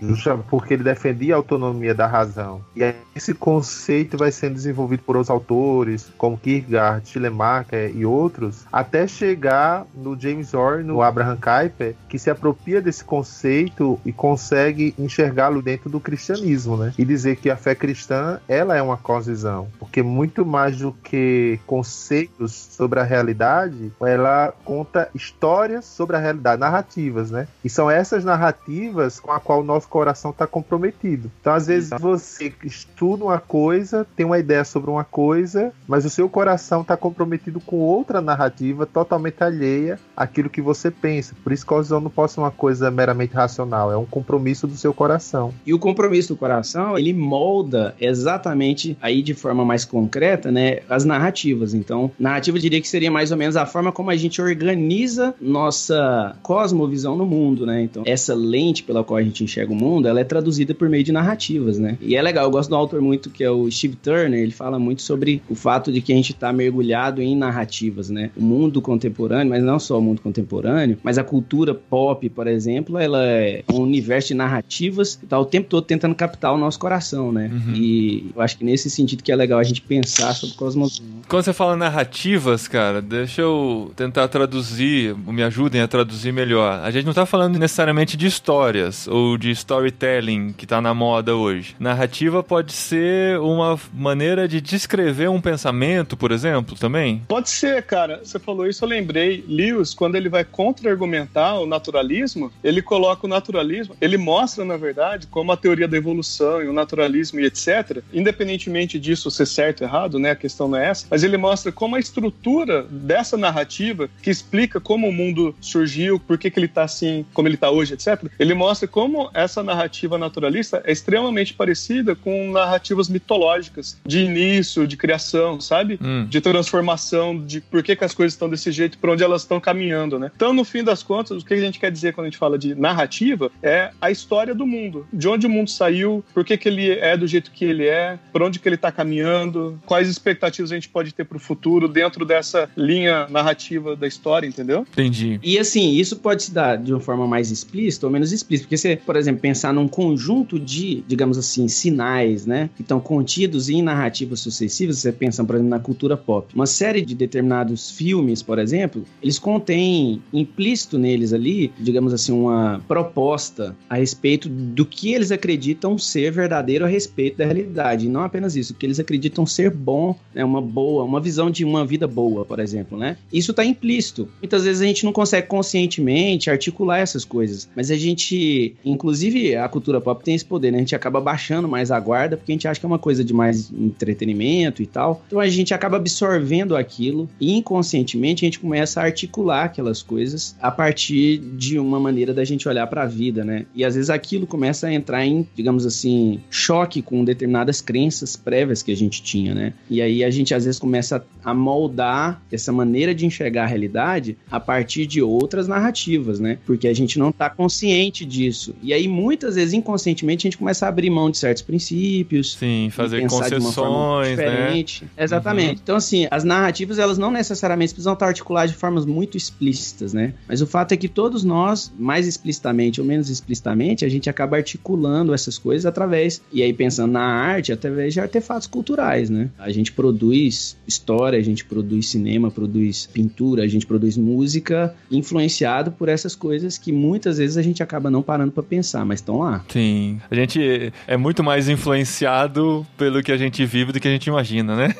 Porque 0.50 0.74
ele 0.74 0.84
defendia 0.84 1.36
a 1.36 1.38
autonomia 1.38 1.94
da 1.94 2.08
razão. 2.08 2.62
E 2.76 2.84
aí 2.84 2.96
esse 3.16 3.34
conceito 3.34 4.18
vai 4.18 4.32
sendo 4.32 4.54
desenvolvido 4.54 5.04
por 5.04 5.16
outros 5.16 5.30
autores, 5.30 6.12
como 6.18 6.38
Kierkegaard, 6.38 7.08
Schleiermacher 7.08 7.92
e 7.96 8.06
outros, 8.06 8.66
até 8.72 9.08
chegar 9.08 9.86
no 9.94 10.20
James 10.20 10.54
Orr 10.54 10.79
Warren, 10.80 10.84
no 10.86 11.02
Abraham 11.02 11.38
Kuyper, 11.38 11.96
que 12.08 12.18
se 12.18 12.30
apropria 12.30 12.82
desse 12.82 13.04
conceito 13.04 14.00
e 14.06 14.12
consegue 14.12 14.94
enxergá-lo 14.98 15.62
dentro 15.62 15.90
do 15.90 16.00
cristianismo, 16.00 16.78
né? 16.78 16.94
E 16.98 17.06
dizer 17.06 17.38
que 17.38 17.50
a 17.50 17.58
fé 17.58 17.76
cristã, 17.76 18.40
ela 18.48 18.76
é 18.76 18.82
uma 18.82 18.98
cosvisão, 18.98 19.68
porque 19.78 20.02
muito 20.02 20.46
mais 20.46 20.78
do 20.78 20.92
que 20.92 21.60
conceitos 21.66 22.54
sobre 22.54 23.00
a 23.00 23.04
realidade, 23.04 23.92
ela 24.02 24.54
conta 24.64 25.10
histórias 25.14 25.86
sobre 25.86 26.16
a 26.16 26.20
realidade, 26.20 26.60
narrativas, 26.60 27.32
né? 27.32 27.48
E 27.64 27.70
são 27.70 27.90
essas 27.90 28.24
narrativas 28.24 29.20
com 29.20 29.32
a 29.32 29.40
qual 29.40 29.62
o 29.62 29.64
nosso 29.64 29.88
coração 29.88 30.32
está 30.32 30.48
comprometido. 30.48 31.32
Então, 31.42 31.54
às 31.54 31.68
vezes, 31.68 31.90
você 32.00 32.54
estuda 32.64 33.26
uma 33.26 33.40
coisa, 33.40 34.06
tem 34.16 34.26
uma 34.26 34.40
ideia 34.40 34.64
sobre 34.64 34.90
uma 34.90 35.04
coisa, 35.04 35.72
mas 35.88 36.06
o 36.06 36.10
seu 36.10 36.30
coração 36.30 36.82
está 36.82 36.96
comprometido 36.96 37.60
com 37.60 37.78
outra 37.78 38.22
narrativa 38.22 38.86
totalmente 38.86 39.44
alheia 39.44 40.00
àquilo 40.16 40.50
que 40.50 40.62
você 40.62 40.69
pensa. 40.92 41.36
Por 41.44 41.52
isso, 41.52 41.66
cosvisão 41.66 42.00
não 42.00 42.10
pode 42.10 42.32
ser 42.32 42.40
uma 42.40 42.52
coisa 42.52 42.92
meramente 42.92 43.34
racional, 43.34 43.92
é 43.92 43.98
um 43.98 44.06
compromisso 44.06 44.68
do 44.68 44.76
seu 44.76 44.94
coração. 44.94 45.54
E 45.66 45.74
o 45.74 45.80
compromisso 45.80 46.34
do 46.34 46.38
coração, 46.38 46.98
ele 46.98 47.14
molda 47.14 47.96
exatamente 48.00 48.98
aí 49.02 49.22
de 49.22 49.34
forma 49.34 49.64
mais 49.66 49.86
concreta, 49.86 50.52
né, 50.52 50.80
as 50.90 51.06
narrativas. 51.06 51.74
Então, 51.74 52.12
narrativa 52.20 52.58
eu 52.58 52.62
diria 52.62 52.82
que 52.82 52.88
seria 52.88 53.12
mais 53.12 53.32
ou 53.32 53.38
menos 53.38 53.56
a 53.56 53.66
forma 53.66 53.92
como 53.92 54.10
a 54.10 54.16
gente 54.16 54.42
organiza 54.42 55.34
nossa 55.42 56.36
cosmovisão 56.42 57.16
no 57.16 57.26
mundo, 57.26 57.66
né? 57.66 57.82
Então, 57.82 58.04
essa 58.06 58.34
lente 58.34 58.84
pela 58.84 59.04
qual 59.04 59.18
a 59.18 59.24
gente 59.24 59.44
enxerga 59.44 59.72
o 59.72 59.76
mundo, 59.76 60.08
ela 60.08 60.20
é 60.20 60.24
traduzida 60.24 60.74
por 60.74 60.90
meio 60.90 61.04
de 61.04 61.12
narrativas, 61.12 61.78
né? 61.78 61.98
E 62.02 62.16
é 62.16 62.22
legal, 62.22 62.46
eu 62.46 62.52
gosto 62.52 62.70
do 62.70 62.76
autor 62.76 63.02
muito 63.02 63.30
que 63.30 63.44
é 63.44 63.50
o 63.50 63.70
Steve 63.70 63.96
Turner, 63.96 64.40
ele 64.40 64.52
fala 64.52 64.80
muito 64.80 65.02
sobre 65.02 65.42
o 65.50 65.56
fato 65.56 65.92
de 65.92 66.02
que 66.02 66.12
a 66.12 66.16
gente 66.16 66.32
está 66.34 66.52
mergulhado 66.52 67.22
em 67.22 67.36
narrativas, 67.36 68.10
né? 68.10 68.32
O 68.36 68.42
mundo 68.42 68.82
contemporâneo, 68.82 69.50
mas 69.50 69.64
não 69.64 69.80
só 69.80 69.98
o 69.98 70.02
mundo 70.02 70.22
contemporâneo, 70.22 70.59
mas 71.04 71.18
a 71.18 71.24
cultura 71.24 71.74
pop, 71.74 72.30
por 72.30 72.48
exemplo, 72.48 72.98
ela 72.98 73.24
é 73.24 73.64
um 73.72 73.82
universo 73.82 74.30
de 74.30 74.34
narrativas 74.34 75.16
que 75.16 75.26
tá 75.26 75.40
o 75.40 75.46
tempo 75.46 75.68
todo 75.70 75.84
tentando 75.84 76.16
captar 76.16 76.54
o 76.54 76.58
nosso 76.58 76.80
coração, 76.80 77.32
né? 77.32 77.50
Uhum. 77.52 77.74
E 77.74 78.32
eu 78.36 78.42
acho 78.42 78.58
que 78.58 78.64
nesse 78.64 78.90
sentido 78.90 79.24
que 79.24 79.32
é 79.32 79.36
legal 79.36 79.60
a 79.60 79.64
gente 79.64 79.82
pensar 79.82 80.34
sobre 80.34 80.56
cosmovisão. 80.56 81.06
Quando 81.28 81.44
você 81.44 81.54
fala 81.54 81.76
narrativas, 81.76 82.68
cara, 82.68 83.02
deixa 83.02 83.42
eu 83.42 83.92
tentar 83.96 84.28
traduzir, 84.28 85.16
me 85.16 85.44
ajudem 85.44 85.82
a 85.82 85.88
traduzir 85.88 86.32
melhor. 86.32 86.82
A 86.84 86.92
gente 86.92 87.06
não 87.06 87.14
tá 87.14 87.26
falando 87.26 87.58
necessariamente 87.58 88.18
de 88.18 88.28
histórias 88.28 89.08
ou 89.08 89.38
de 89.38 89.52
storytelling 89.52 90.54
que 90.54 90.66
tá 90.66 90.82
na 90.82 90.94
moda 90.94 91.36
hoje. 91.36 91.76
Narrativa 91.80 92.44
pode 92.44 92.74
ser 92.74 93.40
uma 93.40 93.80
maneira 93.94 94.48
de 94.48 94.60
descrever 94.60 95.30
um 95.30 95.42
pensamento, 95.42 96.18
por 96.18 96.32
exemplo, 96.32 96.76
também? 96.78 97.22
Pode 97.28 97.50
ser, 97.50 97.84
cara. 97.84 98.22
Você 98.24 98.40
falou 98.40 98.68
isso, 98.68 98.84
eu 98.84 98.90
lembrei. 98.90 99.44
Lewis, 99.48 99.94
quando 99.94 100.16
ele 100.16 100.30
vai 100.30 100.44
contra-argumentar 100.52 101.60
o 101.60 101.66
naturalismo, 101.66 102.52
ele 102.64 102.82
coloca 102.82 103.26
o 103.26 103.30
naturalismo, 103.30 103.96
ele 104.02 104.18
mostra, 104.18 104.66
na 104.66 104.78
verdade, 104.78 105.28
como 105.28 105.52
a 105.52 105.58
teoria 105.58 105.88
da 105.88 105.98
evolução 105.98 106.62
e 106.62 106.68
o 106.68 106.74
naturalismo 106.74 107.40
e 107.40 107.46
etc., 107.46 108.02
independentemente 108.14 109.00
disso 109.00 109.32
ser 109.32 109.46
certo 109.46 109.82
ou 109.82 109.88
errado, 109.88 110.20
né, 110.20 110.32
a 110.32 110.36
questão 110.36 110.68
não 110.68 110.78
é 110.78 110.90
essa, 110.90 111.08
mas 111.10 111.24
ele 111.24 111.38
mostra 111.38 111.72
como 111.72 111.96
a 111.96 112.00
estrutura 112.00 112.84
dessa 112.90 113.38
narrativa, 113.38 114.10
que 114.22 114.30
explica 114.30 114.80
como 114.80 115.08
o 115.08 115.12
mundo 115.12 115.56
surgiu, 115.62 116.20
por 116.20 116.38
que, 116.38 116.50
que 116.50 116.60
ele 116.60 116.66
está 116.66 116.84
assim, 116.84 117.26
como 117.34 117.48
ele 117.48 117.56
está 117.56 117.70
hoje, 117.70 117.94
etc., 117.94 118.26
ele 118.38 118.54
mostra 118.54 118.88
como 118.88 119.30
essa 119.34 119.64
narrativa 119.64 120.18
naturalista 120.18 120.82
é 120.86 120.92
extremamente 120.92 121.54
parecida 121.54 122.16
com 122.16 122.52
narrativas 122.52 123.10
mitológicas 123.10 123.98
de 124.06 124.20
início, 124.20 124.88
de 124.88 124.98
criação, 124.98 125.60
sabe? 125.60 126.00
Hum. 126.02 126.26
De 126.30 126.42
transformação, 126.42 127.38
de 127.38 127.62
por 127.62 127.84
que, 127.84 127.96
que 127.96 128.04
as 128.04 128.14
coisas 128.14 128.34
estão 128.34 128.50
desse 128.50 128.72
jeito, 128.72 128.98
para 128.98 129.12
onde 129.12 129.24
elas 129.24 129.42
estão 129.42 129.60
caminhando, 129.60 130.20
né? 130.20 130.29
Então, 130.36 130.54
no 130.54 130.64
fim 130.64 130.84
das 130.84 131.04
contas, 131.04 131.42
o 131.42 131.46
que 131.46 131.54
a 131.54 131.60
gente 131.60 131.80
quer 131.80 131.92
dizer 131.92 132.14
quando 132.14 132.28
a 132.28 132.30
gente 132.30 132.38
fala 132.38 132.58
de 132.58 132.76
narrativa 132.76 133.52
é 133.62 133.92
a 134.00 134.12
história 134.12 134.54
do 134.54 134.66
mundo. 134.66 135.08
De 135.12 135.28
onde 135.28 135.48
o 135.48 135.50
mundo 135.50 135.70
saiu, 135.70 136.24
por 136.34 136.44
que, 136.44 136.58
que 136.58 136.68
ele 136.68 136.92
é 136.92 137.18
do 137.18 137.28
jeito 137.28 137.52
que 137.52 137.66
ele 137.66 137.86
é, 137.86 138.18
para 138.32 138.46
onde 138.46 138.60
que 138.60 138.68
ele 138.68 138.76
está 138.76 138.92
caminhando, 138.92 139.80
quais 139.86 140.08
expectativas 140.10 140.72
a 140.72 140.76
gente 140.76 140.90
pode 140.90 141.14
ter 141.14 141.26
para 141.26 141.38
o 141.38 141.40
futuro 141.40 141.88
dentro 141.88 142.26
dessa 142.26 142.70
linha 142.76 143.28
narrativa 143.30 143.96
da 143.96 144.08
história, 144.08 144.48
entendeu? 144.48 144.86
Entendi. 144.92 145.40
E 145.44 145.58
assim, 145.58 145.92
isso 145.92 146.18
pode 146.18 146.44
se 146.44 146.54
dar 146.54 146.78
de 146.78 146.94
uma 146.94 147.00
forma 147.00 147.28
mais 147.28 147.52
explícita 147.52 148.06
ou 148.06 148.12
menos 148.12 148.32
explícita, 148.32 148.68
porque 148.68 148.78
você, 148.78 148.96
por 148.96 149.16
exemplo, 149.16 149.42
pensar 149.42 149.74
num 149.74 149.88
conjunto 149.88 150.60
de, 150.60 151.04
digamos 151.08 151.38
assim, 151.38 151.68
sinais, 151.68 152.46
né, 152.46 152.70
que 152.76 152.82
estão 152.82 153.00
contidos 153.00 153.70
em 153.70 153.82
narrativas 153.82 154.40
sucessivas, 154.40 155.00
você 155.00 155.12
pensa, 155.12 155.44
por 155.44 155.56
exemplo, 155.56 155.70
na 155.70 155.80
cultura 155.80 156.18
pop. 156.18 156.48
Uma 156.54 156.66
série 156.66 157.02
de 157.02 157.16
determinados 157.16 157.92
filmes, 157.92 158.42
por 158.42 158.60
exemplo, 158.60 159.04
eles 159.22 159.40
contêm 159.40 160.19
implícito 160.34 160.98
neles 160.98 161.34
ali, 161.34 161.72
digamos 161.80 162.14
assim, 162.14 162.32
uma 162.32 162.82
proposta 162.88 163.76
a 163.90 163.96
respeito 163.96 164.50
do 164.50 164.86
que 164.86 165.14
eles 165.14 165.32
acreditam 165.32 165.98
ser 165.98 166.32
verdadeiro 166.32 166.86
a 166.86 166.88
respeito 166.88 167.38
da 167.38 167.46
realidade. 167.46 168.06
E 168.06 168.10
não 168.10 168.22
apenas 168.22 168.56
isso, 168.56 168.74
que 168.74 168.86
eles 168.86 169.00
acreditam 169.00 169.46
ser 169.46 169.72
bom, 169.72 170.16
né, 170.34 170.44
uma 170.44 170.62
boa, 170.62 171.04
uma 171.04 171.20
visão 171.20 171.50
de 171.50 171.64
uma 171.64 171.86
vida 171.86 172.08
boa, 172.08 172.46
por 172.46 172.60
exemplo, 172.60 172.98
né? 172.98 173.18
Isso 173.32 173.52
está 173.52 173.64
implícito. 173.64 174.28
Muitas 174.42 174.64
vezes 174.64 174.82
a 174.82 174.86
gente 174.86 175.06
não 175.06 175.14
consegue 175.14 175.48
conscientemente 175.48 176.50
articular 176.50 177.00
essas 177.00 177.26
coisas, 177.26 177.70
mas 177.76 177.92
a 177.92 177.96
gente, 177.96 178.76
inclusive 178.84 179.56
a 179.56 179.68
cultura 179.68 180.02
pop 180.02 180.24
tem 180.24 180.36
esse 180.36 180.46
poder, 180.46 180.72
né? 180.72 180.78
A 180.78 180.82
gente 180.82 180.96
acaba 180.96 181.20
baixando 181.22 181.68
mais 181.68 181.92
a 181.92 182.00
guarda 182.00 182.38
porque 182.38 182.52
a 182.52 182.56
gente 182.56 182.68
acha 182.68 182.80
que 182.80 182.86
é 182.86 182.88
uma 182.88 183.00
coisa 183.00 183.24
de 183.24 183.34
mais 183.34 183.72
entretenimento 183.72 184.82
e 184.82 184.86
tal. 184.86 185.24
Então 185.28 185.40
a 185.40 185.48
gente 185.48 185.74
acaba 185.74 185.98
absorvendo 185.98 186.76
aquilo 186.76 187.30
e 187.40 187.54
inconscientemente 187.54 188.46
a 188.46 188.48
gente 188.48 188.60
começa 188.60 189.02
a 189.02 189.04
articular 189.04 189.66
aquelas 189.66 190.02
coisas 190.10 190.56
a 190.60 190.72
partir 190.72 191.38
de 191.38 191.78
uma 191.78 192.00
maneira 192.00 192.34
da 192.34 192.44
gente 192.44 192.68
olhar 192.68 192.88
para 192.88 193.04
a 193.04 193.06
vida, 193.06 193.46
né? 193.46 193.68
E 193.76 193.86
às 193.86 193.94
vezes 193.94 194.10
aquilo 194.10 194.48
começa 194.48 194.88
a 194.88 194.94
entrar 194.94 195.24
em, 195.24 195.48
digamos 195.56 195.86
assim, 195.86 196.40
choque 196.50 197.04
com 197.04 197.24
determinadas 197.24 197.80
crenças 197.80 198.36
prévias 198.36 198.82
que 198.82 198.92
a 198.92 198.96
gente 198.96 199.22
tinha, 199.22 199.54
né? 199.54 199.74
E 199.88 200.02
aí 200.02 200.24
a 200.24 200.32
gente 200.32 200.56
às 200.56 200.66
vezes 200.66 200.80
começa 200.80 201.24
a 201.44 201.54
moldar 201.54 202.42
essa 202.52 202.72
maneira 202.72 203.14
de 203.14 203.26
enxergar 203.26 203.66
a 203.66 203.68
realidade 203.68 204.36
a 204.50 204.60
partir 204.60 205.06
de 205.06 205.22
outras 205.22 205.68
narrativas, 205.68 206.40
né? 206.40 206.58
Porque 206.66 206.88
a 206.88 206.94
gente 206.94 207.20
não 207.20 207.32
tá 207.32 207.50
consciente 207.50 208.26
disso. 208.26 208.74
E 208.82 208.94
aí 208.94 209.08
muitas 209.08 209.56
vezes 209.56 209.74
inconscientemente 209.74 210.48
a 210.48 210.50
gente 210.50 210.58
começa 210.58 210.86
a 210.88 210.90
abrir 210.90 211.10
mão 211.12 211.30
de 211.30 211.38
certos 211.38 211.62
princípios, 211.62 212.56
Sim, 212.56 212.90
fazer 212.92 213.28
concessões, 213.28 214.38
né? 214.38 214.50
diferente. 214.50 215.04
Exatamente. 215.18 215.82
Então, 215.84 215.96
assim, 215.96 216.28
as 216.32 216.44
narrativas, 216.44 216.98
elas 216.98 217.18
não 217.18 217.30
necessariamente 217.32 217.94
precisam 217.94 218.14
estar 218.14 218.28
articuladas 218.28 218.72
de 218.72 218.78
formas 218.78 219.06
muito 219.06 219.38
explícitas, 219.38 219.99
né? 220.14 220.34
Mas 220.48 220.62
o 220.62 220.68
fato 220.68 220.94
é 220.94 220.98
que 220.98 221.08
todos 221.08 221.44
nós, 221.44 221.92
mais 221.98 222.28
explicitamente 222.28 223.00
ou 223.00 223.08
menos 223.08 223.30
explicitamente, 223.30 224.06
a 224.06 224.10
gente 224.10 224.30
acaba 224.30 224.58
articulando 224.58 225.34
essas 225.34 225.58
coisas 225.58 225.86
através, 225.86 226.42
e 226.52 226.64
aí 226.64 226.74
pensando 226.74 227.12
na 227.12 227.22
arte, 227.22 227.72
através 227.72 228.14
de 228.14 228.20
artefatos 228.20 228.68
culturais, 228.68 229.30
né? 229.30 229.50
A 229.58 229.72
gente 229.72 229.92
produz 229.92 230.78
história, 230.88 231.38
a 231.38 231.44
gente 231.44 231.66
produz 231.66 232.08
cinema, 232.08 232.50
produz 232.52 233.08
pintura, 233.12 233.64
a 233.64 233.68
gente 233.68 233.86
produz 233.86 234.18
música, 234.18 234.96
influenciado 235.12 235.92
por 235.92 236.10
essas 236.10 236.36
coisas 236.36 236.78
que 236.78 236.92
muitas 236.92 237.38
vezes 237.38 237.58
a 237.58 237.62
gente 237.62 237.84
acaba 237.84 238.10
não 238.10 238.22
parando 238.22 238.52
pra 238.52 238.64
pensar, 238.64 239.06
mas 239.06 239.20
estão 239.20 239.40
lá. 239.40 239.64
Sim. 239.70 240.20
A 240.30 240.36
gente 240.36 240.92
é 241.08 241.18
muito 241.18 241.44
mais 241.44 241.70
influenciado 241.70 242.86
pelo 242.98 243.22
que 243.22 243.32
a 243.32 243.38
gente 243.38 243.66
vive 243.66 243.92
do 243.92 244.00
que 244.00 244.08
a 244.08 244.12
gente 244.12 244.28
imagina, 244.28 244.76
né? 244.76 244.96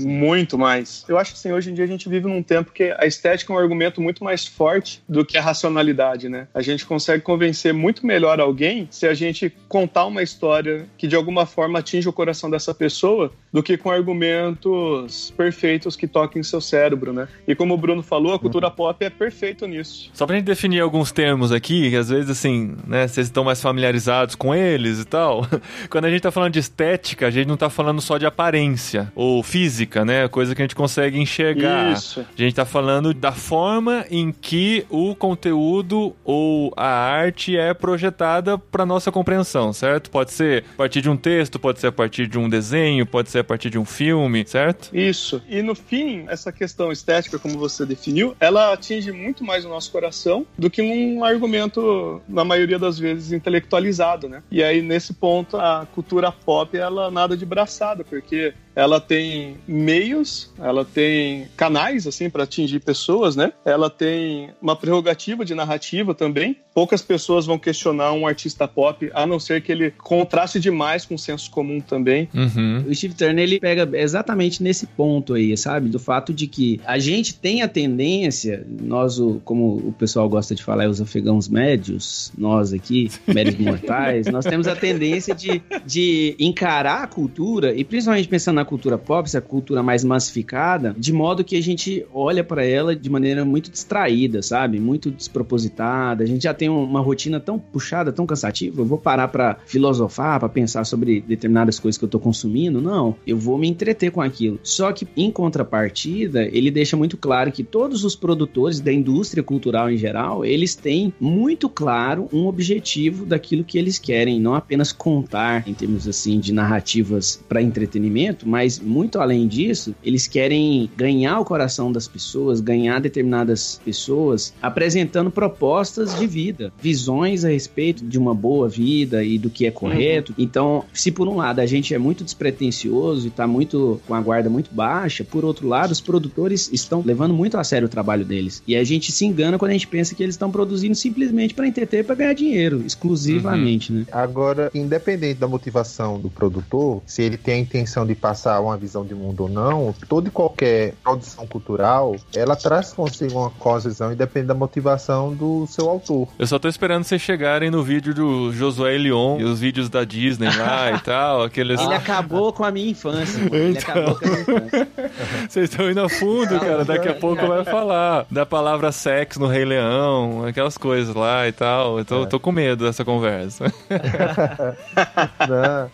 Muito 0.00 0.58
mais. 0.58 1.04
Eu 1.08 1.18
acho 1.18 1.32
que 1.32 1.38
assim, 1.38 1.52
hoje 1.52 1.70
em 1.70 1.74
dia 1.74 1.84
a 1.84 1.88
gente 1.88 2.08
vive 2.08 2.26
num 2.26 2.42
tempo 2.42 2.72
que 2.72 2.94
a 2.96 3.06
estética 3.06 3.52
é 3.52 3.56
um 3.56 3.58
argumento 3.58 4.00
muito 4.00 4.24
mais 4.24 4.46
forte 4.46 5.02
do 5.08 5.24
que 5.24 5.36
a 5.36 5.42
racionalidade, 5.42 6.28
né? 6.28 6.48
A 6.54 6.62
gente 6.62 6.84
consegue 6.84 7.22
convencer 7.22 7.72
muito 7.72 8.06
melhor 8.06 8.40
alguém 8.40 8.88
se 8.90 9.06
a 9.06 9.14
gente 9.14 9.52
contar 9.68 10.06
uma 10.06 10.22
história 10.22 10.86
que 10.96 11.06
de 11.06 11.16
alguma 11.16 11.46
forma 11.46 11.78
atinge 11.78 12.08
o 12.08 12.12
coração 12.12 12.50
dessa 12.50 12.74
pessoa 12.74 13.32
do 13.52 13.62
que 13.62 13.76
com 13.76 13.90
argumentos 13.90 15.32
perfeitos 15.36 15.96
que 15.96 16.06
toquem 16.06 16.42
seu 16.42 16.60
cérebro, 16.60 17.12
né? 17.12 17.28
E 17.46 17.54
como 17.54 17.74
o 17.74 17.76
Bruno 17.76 18.02
falou, 18.02 18.34
a 18.34 18.38
cultura 18.38 18.70
pop 18.70 19.04
é 19.04 19.10
perfeito 19.10 19.66
nisso. 19.66 20.10
Só 20.12 20.26
pra 20.26 20.36
gente 20.36 20.44
definir 20.44 20.80
alguns 20.80 21.12
termos 21.12 21.52
aqui, 21.52 21.90
que 21.90 21.96
às 21.96 22.08
vezes, 22.08 22.30
assim, 22.30 22.76
né, 22.86 23.06
vocês 23.06 23.26
estão 23.26 23.44
mais 23.44 23.60
familiarizados 23.60 24.34
com 24.34 24.54
eles 24.54 25.00
e 25.00 25.04
tal. 25.04 25.46
Quando 25.88 26.04
a 26.04 26.10
gente 26.10 26.22
tá 26.22 26.30
falando 26.30 26.52
de 26.52 26.58
estética, 26.58 27.26
a 27.26 27.30
gente 27.30 27.46
não 27.46 27.56
tá 27.56 27.70
falando 27.70 28.00
só 28.00 28.18
de 28.18 28.26
aparência 28.26 29.10
ou 29.14 29.27
física, 29.42 30.04
né? 30.04 30.28
Coisa 30.28 30.54
que 30.54 30.62
a 30.62 30.64
gente 30.64 30.74
consegue 30.74 31.18
enxergar. 31.18 31.92
Isso. 31.92 32.20
A 32.20 32.42
gente 32.42 32.54
tá 32.54 32.64
falando 32.64 33.12
da 33.12 33.32
forma 33.32 34.04
em 34.10 34.32
que 34.32 34.84
o 34.88 35.14
conteúdo 35.14 36.14
ou 36.24 36.72
a 36.76 36.88
arte 36.88 37.56
é 37.56 37.72
projetada 37.74 38.58
para 38.58 38.84
nossa 38.84 39.10
compreensão, 39.10 39.72
certo? 39.72 40.10
Pode 40.10 40.32
ser 40.32 40.64
a 40.74 40.76
partir 40.76 41.00
de 41.00 41.10
um 41.10 41.16
texto, 41.16 41.58
pode 41.58 41.80
ser 41.80 41.88
a 41.88 41.92
partir 41.92 42.26
de 42.26 42.38
um 42.38 42.48
desenho, 42.48 43.06
pode 43.06 43.30
ser 43.30 43.40
a 43.40 43.44
partir 43.44 43.70
de 43.70 43.78
um 43.78 43.84
filme, 43.84 44.44
certo? 44.46 44.90
Isso. 44.96 45.42
E 45.48 45.62
no 45.62 45.74
fim, 45.74 46.24
essa 46.28 46.52
questão 46.52 46.90
estética, 46.92 47.38
como 47.38 47.58
você 47.58 47.84
definiu, 47.84 48.36
ela 48.40 48.72
atinge 48.72 49.12
muito 49.12 49.44
mais 49.44 49.64
o 49.64 49.68
nosso 49.68 49.90
coração 49.90 50.46
do 50.56 50.70
que 50.70 50.82
um 50.82 51.24
argumento, 51.24 52.20
na 52.28 52.44
maioria 52.44 52.78
das 52.78 52.98
vezes, 52.98 53.32
intelectualizado, 53.32 54.28
né? 54.28 54.42
E 54.50 54.62
aí, 54.62 54.82
nesse 54.82 55.14
ponto, 55.14 55.56
a 55.56 55.86
cultura 55.94 56.32
pop, 56.32 56.76
ela 56.76 57.10
nada 57.10 57.36
de 57.36 57.44
braçada, 57.44 58.04
porque 58.04 58.54
ela 58.78 59.00
tem 59.00 59.56
meios, 59.66 60.52
ela 60.56 60.84
tem 60.84 61.48
canais 61.56 62.06
assim 62.06 62.30
para 62.30 62.44
atingir 62.44 62.78
pessoas, 62.78 63.34
né? 63.34 63.52
Ela 63.64 63.90
tem 63.90 64.50
uma 64.62 64.76
prerrogativa 64.76 65.44
de 65.44 65.52
narrativa 65.52 66.14
também. 66.14 66.56
Poucas 66.72 67.02
pessoas 67.02 67.44
vão 67.44 67.58
questionar 67.58 68.12
um 68.12 68.24
artista 68.24 68.68
pop, 68.68 69.10
a 69.12 69.26
não 69.26 69.40
ser 69.40 69.62
que 69.62 69.72
ele 69.72 69.90
contraste 69.90 70.60
demais 70.60 71.04
com 71.04 71.16
o 71.16 71.18
senso 71.18 71.50
comum 71.50 71.80
também. 71.80 72.28
Uhum. 72.32 72.84
O 72.88 72.94
Steve 72.94 73.14
Turner 73.14 73.42
ele 73.42 73.58
pega 73.58 73.88
exatamente 73.98 74.62
nesse 74.62 74.86
ponto 74.86 75.34
aí, 75.34 75.56
sabe? 75.56 75.88
Do 75.88 75.98
fato 75.98 76.32
de 76.32 76.46
que 76.46 76.80
a 76.86 76.96
gente 77.00 77.34
tem 77.34 77.62
a 77.62 77.68
tendência, 77.68 78.64
nós, 78.80 79.18
o- 79.18 79.40
como 79.44 79.74
o 79.88 79.92
pessoal 79.98 80.28
gosta 80.28 80.54
de 80.54 80.62
falar, 80.62 80.84
é 80.84 80.88
os 80.88 81.00
afegãos 81.00 81.48
médios, 81.48 82.30
nós 82.38 82.72
aqui, 82.72 83.10
médios 83.26 83.56
mortais, 83.58 84.28
nós 84.28 84.44
temos 84.44 84.68
a 84.68 84.76
tendência 84.76 85.34
de, 85.34 85.60
de 85.84 86.36
encarar 86.38 87.02
a 87.02 87.06
cultura, 87.08 87.74
e 87.74 87.82
principalmente 87.82 88.28
pensando 88.28 88.54
na 88.54 88.67
cultura 88.68 88.98
pop, 88.98 89.26
essa 89.26 89.40
cultura 89.40 89.82
mais 89.82 90.04
massificada, 90.04 90.94
de 90.96 91.12
modo 91.12 91.42
que 91.42 91.56
a 91.56 91.62
gente 91.62 92.04
olha 92.12 92.44
pra 92.44 92.64
ela 92.64 92.94
de 92.94 93.08
maneira 93.08 93.44
muito 93.44 93.70
distraída, 93.70 94.42
sabe? 94.42 94.78
Muito 94.78 95.10
despropositada. 95.10 96.22
A 96.22 96.26
gente 96.26 96.42
já 96.42 96.52
tem 96.52 96.68
uma 96.68 97.00
rotina 97.00 97.40
tão 97.40 97.58
puxada, 97.58 98.12
tão 98.12 98.26
cansativa. 98.26 98.82
Eu 98.82 98.84
vou 98.84 98.98
parar 98.98 99.28
pra 99.28 99.56
filosofar, 99.66 100.38
pra 100.38 100.48
pensar 100.48 100.84
sobre 100.84 101.20
determinadas 101.20 101.78
coisas 101.78 101.98
que 101.98 102.04
eu 102.04 102.08
tô 102.08 102.20
consumindo? 102.20 102.80
Não. 102.80 103.16
Eu 103.26 103.38
vou 103.38 103.56
me 103.56 103.68
entreter 103.68 104.10
com 104.10 104.20
aquilo. 104.20 104.60
Só 104.62 104.92
que, 104.92 105.08
em 105.16 105.30
contrapartida, 105.30 106.44
ele 106.52 106.70
deixa 106.70 106.96
muito 106.96 107.16
claro 107.16 107.50
que 107.50 107.64
todos 107.64 108.04
os 108.04 108.14
produtores 108.14 108.80
da 108.80 108.92
indústria 108.92 109.42
cultural 109.42 109.90
em 109.90 109.96
geral, 109.96 110.44
eles 110.44 110.74
têm 110.74 111.12
muito 111.18 111.68
claro 111.68 112.28
um 112.32 112.46
objetivo 112.46 113.24
daquilo 113.24 113.64
que 113.64 113.78
eles 113.78 113.98
querem, 113.98 114.40
não 114.40 114.54
apenas 114.54 114.92
contar 114.92 115.66
em 115.66 115.72
termos 115.72 116.06
assim 116.06 116.38
de 116.38 116.52
narrativas 116.52 117.42
para 117.48 117.62
entretenimento, 117.62 118.48
mas 118.48 118.57
muito 118.82 119.20
além 119.20 119.46
disso, 119.46 119.94
eles 120.02 120.26
querem 120.26 120.90
ganhar 120.96 121.40
o 121.40 121.44
coração 121.44 121.90
das 121.92 122.08
pessoas, 122.08 122.60
ganhar 122.60 123.00
determinadas 123.00 123.80
pessoas, 123.84 124.52
apresentando 124.60 125.30
propostas 125.30 126.18
de 126.18 126.26
vida, 126.26 126.72
visões 126.80 127.44
a 127.44 127.48
respeito 127.48 128.04
de 128.04 128.18
uma 128.18 128.34
boa 128.34 128.68
vida 128.68 129.22
e 129.24 129.38
do 129.38 129.50
que 129.50 129.66
é 129.66 129.70
correto. 129.70 130.34
Então, 130.38 130.84
se 130.92 131.10
por 131.10 131.28
um 131.28 131.36
lado 131.36 131.60
a 131.60 131.66
gente 131.66 131.94
é 131.94 131.98
muito 131.98 132.24
despretensioso 132.24 133.26
e 133.26 133.30
tá 133.30 133.46
muito 133.46 134.00
com 134.06 134.14
a 134.14 134.20
guarda 134.20 134.50
muito 134.50 134.70
baixa, 134.72 135.24
por 135.24 135.44
outro 135.44 135.68
lado, 135.68 135.90
os 135.90 136.00
produtores 136.00 136.70
estão 136.72 137.02
levando 137.04 137.34
muito 137.34 137.56
a 137.56 137.64
sério 137.64 137.86
o 137.86 137.90
trabalho 137.90 138.24
deles. 138.24 138.62
E 138.66 138.76
a 138.76 138.84
gente 138.84 139.12
se 139.12 139.24
engana 139.24 139.58
quando 139.58 139.70
a 139.70 139.74
gente 139.74 139.86
pensa 139.86 140.14
que 140.14 140.22
eles 140.22 140.34
estão 140.34 140.50
produzindo 140.50 140.94
simplesmente 140.94 141.54
para 141.54 141.66
entreter, 141.66 142.04
para 142.04 142.14
ganhar 142.14 142.32
dinheiro, 142.32 142.82
exclusivamente, 142.84 143.92
né? 143.92 144.06
Agora, 144.10 144.70
independente 144.74 145.40
da 145.40 145.48
motivação 145.48 146.18
do 146.20 146.30
produtor, 146.30 147.02
se 147.06 147.22
ele 147.22 147.36
tem 147.36 147.54
a 147.54 147.58
intenção 147.58 148.06
de 148.06 148.14
passar 148.14 148.37
uma 148.60 148.76
visão 148.76 149.04
de 149.04 149.14
mundo 149.14 149.42
ou 149.44 149.48
não, 149.48 149.94
toda 150.08 150.28
e 150.28 150.30
qualquer 150.30 150.94
produção 151.02 151.46
cultural, 151.46 152.16
ela 152.34 152.56
traz 152.56 152.92
consigo 152.92 153.38
uma 153.38 153.50
cosvisão 153.50 154.12
independente 154.12 154.48
da 154.48 154.54
motivação 154.54 155.34
do 155.34 155.66
seu 155.66 155.88
autor. 155.88 156.28
Eu 156.38 156.46
só 156.46 156.58
tô 156.58 156.68
esperando 156.68 157.04
vocês 157.04 157.20
chegarem 157.20 157.70
no 157.70 157.82
vídeo 157.82 158.14
do 158.14 158.52
Josué 158.52 158.94
e 158.96 158.98
Leon 158.98 159.38
e 159.40 159.44
os 159.44 159.60
vídeos 159.60 159.88
da 159.88 160.04
Disney 160.04 160.48
lá 160.56 160.92
e 160.92 161.00
tal, 161.04 161.42
aqueles. 161.42 161.80
Ele 161.80 161.94
acabou 161.94 162.52
com 162.52 162.64
a 162.64 162.70
minha 162.70 162.90
infância, 162.90 163.38
mano. 163.42 163.54
Ele 163.54 163.78
Então. 163.78 163.90
acabou 163.90 164.14
com 164.16 164.24
a 164.24 164.28
minha 164.28 164.40
infância. 164.40 164.88
Vocês 165.48 165.70
estão 165.70 165.90
indo 165.90 166.00
a 166.00 166.08
fundo, 166.08 166.58
cara. 166.60 166.84
Daqui 166.84 167.08
a 167.08 167.14
pouco 167.14 167.46
vai 167.46 167.64
falar 167.64 168.26
da 168.30 168.44
palavra 168.46 168.92
sexo 168.92 169.40
no 169.40 169.46
Rei 169.46 169.64
Leão, 169.64 170.44
aquelas 170.46 170.76
coisas 170.78 171.14
lá 171.14 171.46
e 171.48 171.52
tal. 171.52 171.98
Eu 171.98 172.04
tô, 172.04 172.26
tô 172.26 172.40
com 172.40 172.52
medo 172.52 172.84
dessa 172.84 173.04
conversa. 173.04 173.72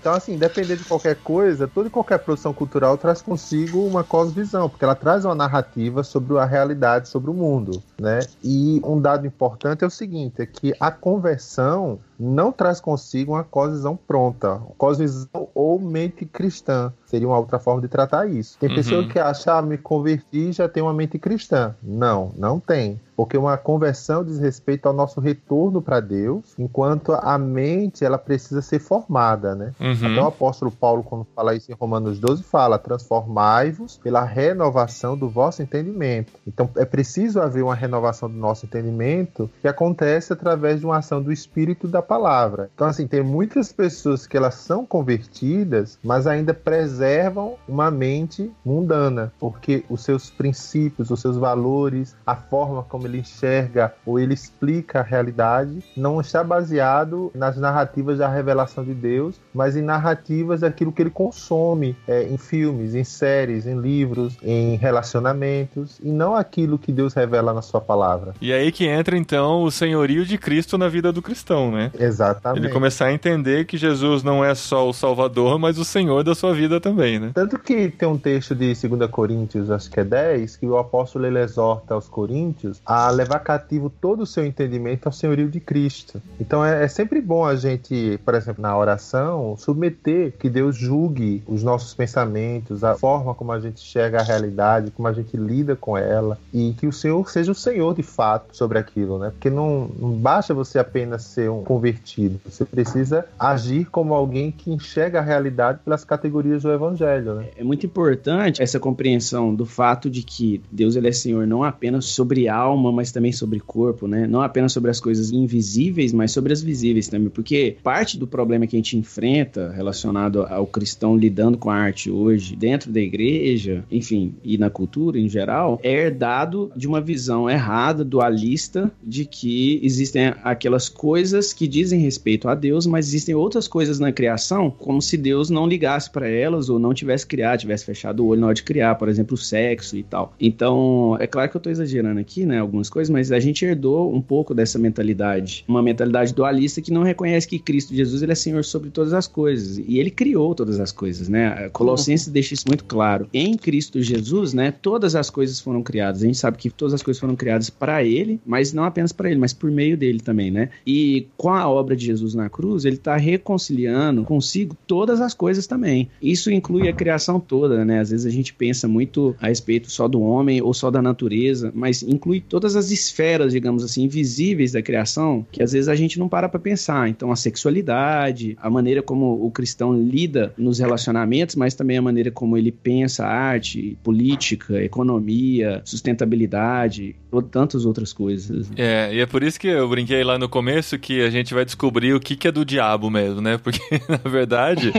Então, 0.00 0.12
assim, 0.14 0.34
independente 0.34 0.82
de 0.82 0.88
qualquer 0.88 1.16
coisa, 1.16 1.68
toda 1.68 1.88
e 1.88 1.90
qualquer 1.90 2.18
produção 2.18 2.33
cultural 2.54 2.96
traz 2.98 3.22
consigo 3.22 3.86
uma 3.86 4.02
cosvisão, 4.02 4.68
porque 4.68 4.84
ela 4.84 4.94
traz 4.94 5.24
uma 5.24 5.34
narrativa 5.34 6.02
sobre 6.02 6.38
a 6.38 6.44
realidade, 6.44 7.08
sobre 7.08 7.30
o 7.30 7.34
mundo, 7.34 7.82
né? 8.00 8.20
E 8.42 8.80
um 8.84 9.00
dado 9.00 9.26
importante 9.26 9.84
é 9.84 9.86
o 9.86 9.90
seguinte, 9.90 10.42
é 10.42 10.46
que 10.46 10.74
a 10.80 10.90
conversão 10.90 11.98
não 12.18 12.52
traz 12.52 12.80
consigo 12.80 13.32
uma 13.32 13.44
cosvisão 13.44 13.96
pronta. 13.96 14.60
Cosvisão 14.78 15.48
ou 15.54 15.78
mente 15.80 16.24
cristã 16.24 16.92
seria 17.06 17.28
uma 17.28 17.38
outra 17.38 17.58
forma 17.58 17.80
de 17.80 17.88
tratar 17.88 18.26
isso. 18.28 18.58
Tem 18.58 18.68
Uhum. 18.68 18.74
pessoa 18.74 19.04
que 19.06 19.18
acha, 19.18 19.58
ah, 19.58 19.62
me 19.62 19.78
converti 19.78 20.48
e 20.48 20.52
já 20.52 20.68
tem 20.68 20.82
uma 20.82 20.92
mente 20.92 21.18
cristã. 21.18 21.74
Não, 21.82 22.32
não 22.36 22.58
tem. 22.58 23.00
Porque 23.16 23.36
uma 23.38 23.56
conversão 23.56 24.24
diz 24.24 24.40
respeito 24.40 24.86
ao 24.86 24.92
nosso 24.92 25.20
retorno 25.20 25.80
para 25.80 26.00
Deus, 26.00 26.52
enquanto 26.58 27.12
a 27.12 27.38
mente 27.38 28.04
ela 28.04 28.18
precisa 28.18 28.60
ser 28.60 28.80
formada, 28.80 29.54
né? 29.54 29.72
Uhum. 29.78 29.92
Até 29.92 30.20
o 30.20 30.26
apóstolo 30.26 30.70
Paulo, 30.72 31.04
quando 31.04 31.24
fala 31.34 31.54
isso 31.54 31.70
em 31.70 31.74
Romanos 31.76 32.18
12, 32.18 32.42
fala: 32.42 32.76
transformai-vos 32.76 33.98
pela 33.98 34.24
renovação 34.24 35.16
do 35.16 35.28
vosso 35.28 35.62
entendimento. 35.62 36.32
Então 36.46 36.68
é 36.76 36.84
preciso 36.84 37.40
haver 37.40 37.62
uma 37.62 37.74
renovação 37.74 38.28
do 38.28 38.36
nosso 38.36 38.66
entendimento 38.66 39.48
que 39.62 39.68
acontece 39.68 40.32
através 40.32 40.80
de 40.80 40.86
uma 40.86 40.98
ação 40.98 41.22
do 41.22 41.32
Espírito 41.32 41.86
da 41.86 42.02
palavra. 42.04 42.70
Então, 42.74 42.86
assim, 42.86 43.06
tem 43.06 43.22
muitas 43.22 43.72
pessoas 43.72 44.26
que 44.26 44.36
elas 44.36 44.54
são 44.54 44.86
convertidas, 44.86 45.98
mas 46.04 46.26
ainda 46.26 46.54
preservam 46.54 47.56
uma 47.66 47.90
mente 47.90 48.50
mundana, 48.64 49.32
porque 49.40 49.84
os 49.88 50.02
seus 50.02 50.30
princípios, 50.30 51.10
os 51.10 51.20
seus 51.20 51.36
valores, 51.36 52.16
a 52.26 52.36
forma 52.36 52.82
como 52.82 53.06
ele 53.06 53.18
enxerga 53.18 53.94
ou 54.06 54.18
ele 54.18 54.34
explica 54.34 55.00
a 55.00 55.02
realidade 55.02 55.82
não 55.96 56.20
está 56.20 56.44
baseado 56.44 57.30
nas 57.34 57.56
narrativas 57.56 58.18
da 58.18 58.28
revelação 58.28 58.84
de 58.84 58.94
Deus, 58.94 59.40
mas 59.52 59.76
em 59.76 59.82
narrativas 59.82 60.60
daquilo 60.60 60.92
que 60.92 61.02
ele 61.02 61.10
consome 61.10 61.96
é, 62.06 62.24
em 62.24 62.36
filmes, 62.36 62.94
em 62.94 63.04
séries, 63.04 63.66
em 63.66 63.80
livros, 63.80 64.36
em 64.42 64.76
relacionamentos, 64.76 65.98
e 66.02 66.10
não 66.10 66.34
aquilo 66.34 66.78
que 66.78 66.92
Deus 66.92 67.14
revela 67.14 67.52
na 67.52 67.62
sua 67.62 67.80
palavra. 67.80 68.34
E 68.40 68.52
aí 68.52 68.70
que 68.70 68.86
entra 68.86 69.16
então 69.16 69.62
o 69.62 69.70
senhorio 69.70 70.24
de 70.24 70.36
Cristo 70.38 70.76
na 70.76 70.88
vida 70.88 71.12
do 71.12 71.22
cristão, 71.22 71.70
né? 71.70 71.90
Exatamente. 71.98 72.64
Ele 72.64 72.72
começar 72.72 73.06
a 73.06 73.12
entender 73.12 73.64
que 73.66 73.76
Jesus 73.76 74.22
não 74.22 74.44
é 74.44 74.54
só 74.54 74.88
o 74.88 74.92
Salvador, 74.92 75.58
mas 75.58 75.78
o 75.78 75.84
Senhor 75.84 76.22
da 76.22 76.34
sua 76.34 76.54
vida 76.54 76.80
também, 76.80 77.18
né? 77.18 77.30
Tanto 77.34 77.58
que 77.58 77.90
tem 77.90 78.08
um 78.08 78.18
texto 78.18 78.54
de 78.54 78.74
2 78.74 79.10
Coríntios, 79.10 79.70
acho 79.70 79.90
que 79.90 80.00
é 80.00 80.04
10, 80.04 80.56
que 80.56 80.66
o 80.66 80.78
apóstolo 80.78 81.26
ele 81.26 81.38
exorta 81.38 81.94
aos 81.94 82.08
coríntios 82.08 82.80
a 82.84 83.10
levar 83.10 83.40
cativo 83.40 83.90
todo 84.00 84.22
o 84.22 84.26
seu 84.26 84.44
entendimento 84.44 85.06
ao 85.06 85.12
senhorio 85.12 85.48
de 85.48 85.60
Cristo. 85.60 86.20
Então 86.40 86.64
é, 86.64 86.84
é 86.84 86.88
sempre 86.88 87.20
bom 87.20 87.44
a 87.44 87.56
gente, 87.56 88.18
por 88.24 88.34
exemplo, 88.34 88.62
na 88.62 88.76
oração, 88.76 89.56
submeter 89.58 90.34
que 90.38 90.48
Deus 90.48 90.76
julgue 90.76 91.42
os 91.46 91.62
nossos 91.62 91.94
pensamentos, 91.94 92.84
a 92.84 92.94
forma 92.94 93.34
como 93.34 93.52
a 93.52 93.60
gente 93.60 93.82
enxerga 93.82 94.20
a 94.20 94.22
realidade, 94.22 94.90
como 94.90 95.08
a 95.08 95.12
gente 95.12 95.36
lida 95.36 95.76
com 95.76 95.96
ela, 95.96 96.38
e 96.52 96.74
que 96.78 96.86
o 96.86 96.92
Senhor 96.92 97.28
seja 97.30 97.52
o 97.52 97.54
Senhor 97.54 97.94
de 97.94 98.02
fato 98.02 98.56
sobre 98.56 98.78
aquilo, 98.78 99.18
né? 99.18 99.30
Porque 99.30 99.50
não, 99.50 99.88
não 99.98 100.10
basta 100.12 100.54
você 100.54 100.78
apenas 100.78 101.22
ser 101.24 101.50
um 101.50 101.62
convertido, 101.84 102.40
você 102.44 102.64
precisa 102.64 103.26
agir 103.38 103.84
como 103.86 104.14
alguém 104.14 104.50
que 104.50 104.70
enxerga 104.70 105.18
a 105.18 105.22
realidade 105.22 105.80
pelas 105.84 106.02
categorias 106.02 106.62
do 106.62 106.72
Evangelho, 106.72 107.34
né? 107.34 107.48
É 107.56 107.62
muito 107.62 107.84
importante 107.84 108.62
essa 108.62 108.80
compreensão 108.80 109.54
do 109.54 109.66
fato 109.66 110.08
de 110.08 110.22
que 110.22 110.62
Deus 110.72 110.96
ele 110.96 111.08
é 111.08 111.12
Senhor 111.12 111.46
não 111.46 111.62
apenas 111.62 112.06
sobre 112.06 112.48
alma, 112.48 112.90
mas 112.90 113.12
também 113.12 113.32
sobre 113.32 113.60
corpo, 113.60 114.08
né? 114.08 114.26
Não 114.26 114.40
apenas 114.40 114.72
sobre 114.72 114.90
as 114.90 114.98
coisas 114.98 115.30
invisíveis, 115.30 116.12
mas 116.12 116.32
sobre 116.32 116.52
as 116.54 116.62
visíveis 116.62 117.08
também. 117.08 117.28
Porque 117.28 117.76
parte 117.82 118.18
do 118.18 118.26
problema 118.26 118.66
que 118.66 118.76
a 118.76 118.78
gente 118.78 118.96
enfrenta 118.96 119.70
relacionado 119.70 120.42
ao 120.44 120.66
cristão 120.66 121.16
lidando 121.16 121.58
com 121.58 121.70
a 121.70 121.76
arte 121.76 122.10
hoje, 122.10 122.56
dentro 122.56 122.90
da 122.90 123.00
igreja, 123.00 123.84
enfim, 123.90 124.34
e 124.42 124.56
na 124.56 124.70
cultura 124.70 125.18
em 125.18 125.28
geral, 125.28 125.78
é 125.82 125.92
herdado 125.92 126.72
de 126.74 126.88
uma 126.88 127.00
visão 127.00 127.50
errada, 127.50 128.04
dualista, 128.04 128.90
de 129.02 129.26
que 129.26 129.80
existem 129.82 130.32
aquelas 130.42 130.88
coisas 130.88 131.52
que 131.52 131.73
dizem 131.74 131.98
respeito 131.98 132.48
a 132.48 132.54
Deus, 132.54 132.86
mas 132.86 133.08
existem 133.08 133.34
outras 133.34 133.66
coisas 133.66 133.98
na 133.98 134.12
criação, 134.12 134.70
como 134.70 135.02
se 135.02 135.16
Deus 135.16 135.50
não 135.50 135.66
ligasse 135.66 136.08
para 136.08 136.28
elas 136.28 136.68
ou 136.68 136.78
não 136.78 136.94
tivesse 136.94 137.26
criado, 137.26 137.60
tivesse 137.60 137.84
fechado 137.84 138.24
o 138.24 138.28
olho 138.28 138.40
na 138.40 138.46
hora 138.46 138.54
de 138.54 138.62
criar, 138.62 138.94
por 138.94 139.08
exemplo, 139.08 139.34
o 139.34 139.36
sexo 139.36 139.96
e 139.96 140.04
tal. 140.04 140.32
Então, 140.40 141.16
é 141.18 141.26
claro 141.26 141.50
que 141.50 141.56
eu 141.56 141.60
tô 141.60 141.70
exagerando 141.70 142.20
aqui, 142.20 142.46
né, 142.46 142.60
algumas 142.60 142.88
coisas, 142.88 143.10
mas 143.10 143.32
a 143.32 143.40
gente 143.40 143.64
herdou 143.64 144.14
um 144.14 144.22
pouco 144.22 144.54
dessa 144.54 144.78
mentalidade, 144.78 145.64
uma 145.66 145.82
mentalidade 145.82 146.32
dualista 146.32 146.80
que 146.80 146.92
não 146.92 147.02
reconhece 147.02 147.48
que 147.48 147.58
Cristo 147.58 147.92
Jesus 147.92 148.22
ele 148.22 148.30
é 148.30 148.36
Senhor 148.36 148.64
sobre 148.64 148.90
todas 148.90 149.12
as 149.12 149.26
coisas 149.26 149.78
e 149.78 149.98
ele 149.98 150.10
criou 150.10 150.54
todas 150.54 150.78
as 150.78 150.92
coisas, 150.92 151.28
né? 151.28 151.68
Colossenses 151.72 152.28
deixa 152.28 152.54
isso 152.54 152.68
muito 152.68 152.84
claro. 152.84 153.28
Em 153.34 153.56
Cristo 153.56 154.00
Jesus, 154.00 154.54
né, 154.54 154.70
todas 154.70 155.16
as 155.16 155.28
coisas 155.28 155.58
foram 155.58 155.82
criadas. 155.82 156.22
A 156.22 156.26
gente 156.26 156.38
sabe 156.38 156.56
que 156.56 156.70
todas 156.70 156.94
as 156.94 157.02
coisas 157.02 157.20
foram 157.20 157.34
criadas 157.34 157.68
para 157.68 158.04
ele, 158.04 158.40
mas 158.46 158.72
não 158.72 158.84
apenas 158.84 159.10
para 159.10 159.28
ele, 159.28 159.40
mas 159.40 159.52
por 159.52 159.72
meio 159.72 159.96
dele 159.96 160.20
também, 160.20 160.52
né? 160.52 160.70
E 160.86 161.26
com 161.36 161.50
a 161.50 161.63
a 161.64 161.68
obra 161.68 161.96
de 161.96 162.04
Jesus 162.04 162.34
na 162.34 162.48
cruz, 162.48 162.84
ele 162.84 162.96
está 162.96 163.16
reconciliando 163.16 164.24
consigo 164.24 164.76
todas 164.86 165.20
as 165.20 165.34
coisas 165.34 165.66
também. 165.66 166.08
Isso 166.22 166.50
inclui 166.50 166.88
a 166.88 166.92
criação 166.92 167.40
toda, 167.40 167.84
né? 167.84 168.00
Às 168.00 168.10
vezes 168.10 168.26
a 168.26 168.30
gente 168.30 168.52
pensa 168.52 168.86
muito 168.86 169.34
a 169.40 169.48
respeito 169.48 169.90
só 169.90 170.06
do 170.06 170.20
homem 170.20 170.60
ou 170.62 170.72
só 170.74 170.90
da 170.90 171.00
natureza, 171.02 171.72
mas 171.74 172.02
inclui 172.02 172.40
todas 172.40 172.76
as 172.76 172.90
esferas, 172.90 173.52
digamos 173.52 173.82
assim, 173.82 174.04
invisíveis 174.04 174.72
da 174.72 174.82
criação, 174.82 175.46
que 175.50 175.62
às 175.62 175.72
vezes 175.72 175.88
a 175.88 175.94
gente 175.94 176.18
não 176.18 176.28
para 176.28 176.48
para 176.48 176.60
pensar. 176.60 177.08
Então, 177.08 177.32
a 177.32 177.36
sexualidade, 177.36 178.56
a 178.60 178.68
maneira 178.68 179.02
como 179.02 179.44
o 179.44 179.50
cristão 179.50 179.96
lida 179.96 180.52
nos 180.56 180.78
relacionamentos, 180.78 181.56
mas 181.56 181.74
também 181.74 181.96
a 181.96 182.02
maneira 182.02 182.30
como 182.30 182.56
ele 182.56 182.72
pensa 182.72 183.24
arte, 183.26 183.96
política, 184.02 184.82
economia, 184.82 185.80
sustentabilidade, 185.84 187.16
ou 187.30 187.42
tantas 187.42 187.84
outras 187.84 188.12
coisas. 188.12 188.70
É, 188.76 189.14
e 189.14 189.20
é 189.20 189.26
por 189.26 189.42
isso 189.42 189.58
que 189.58 189.66
eu 189.66 189.88
brinquei 189.88 190.22
lá 190.22 190.38
no 190.38 190.48
começo 190.48 190.98
que 190.98 191.22
a 191.22 191.30
gente 191.30 191.53
vai 191.54 191.64
descobrir 191.64 192.14
o 192.14 192.20
que, 192.20 192.36
que 192.36 192.48
é 192.48 192.52
do 192.52 192.64
diabo 192.64 193.10
mesmo, 193.10 193.40
né? 193.40 193.58
Porque, 193.58 193.80
na 194.08 194.30
verdade, 194.30 194.92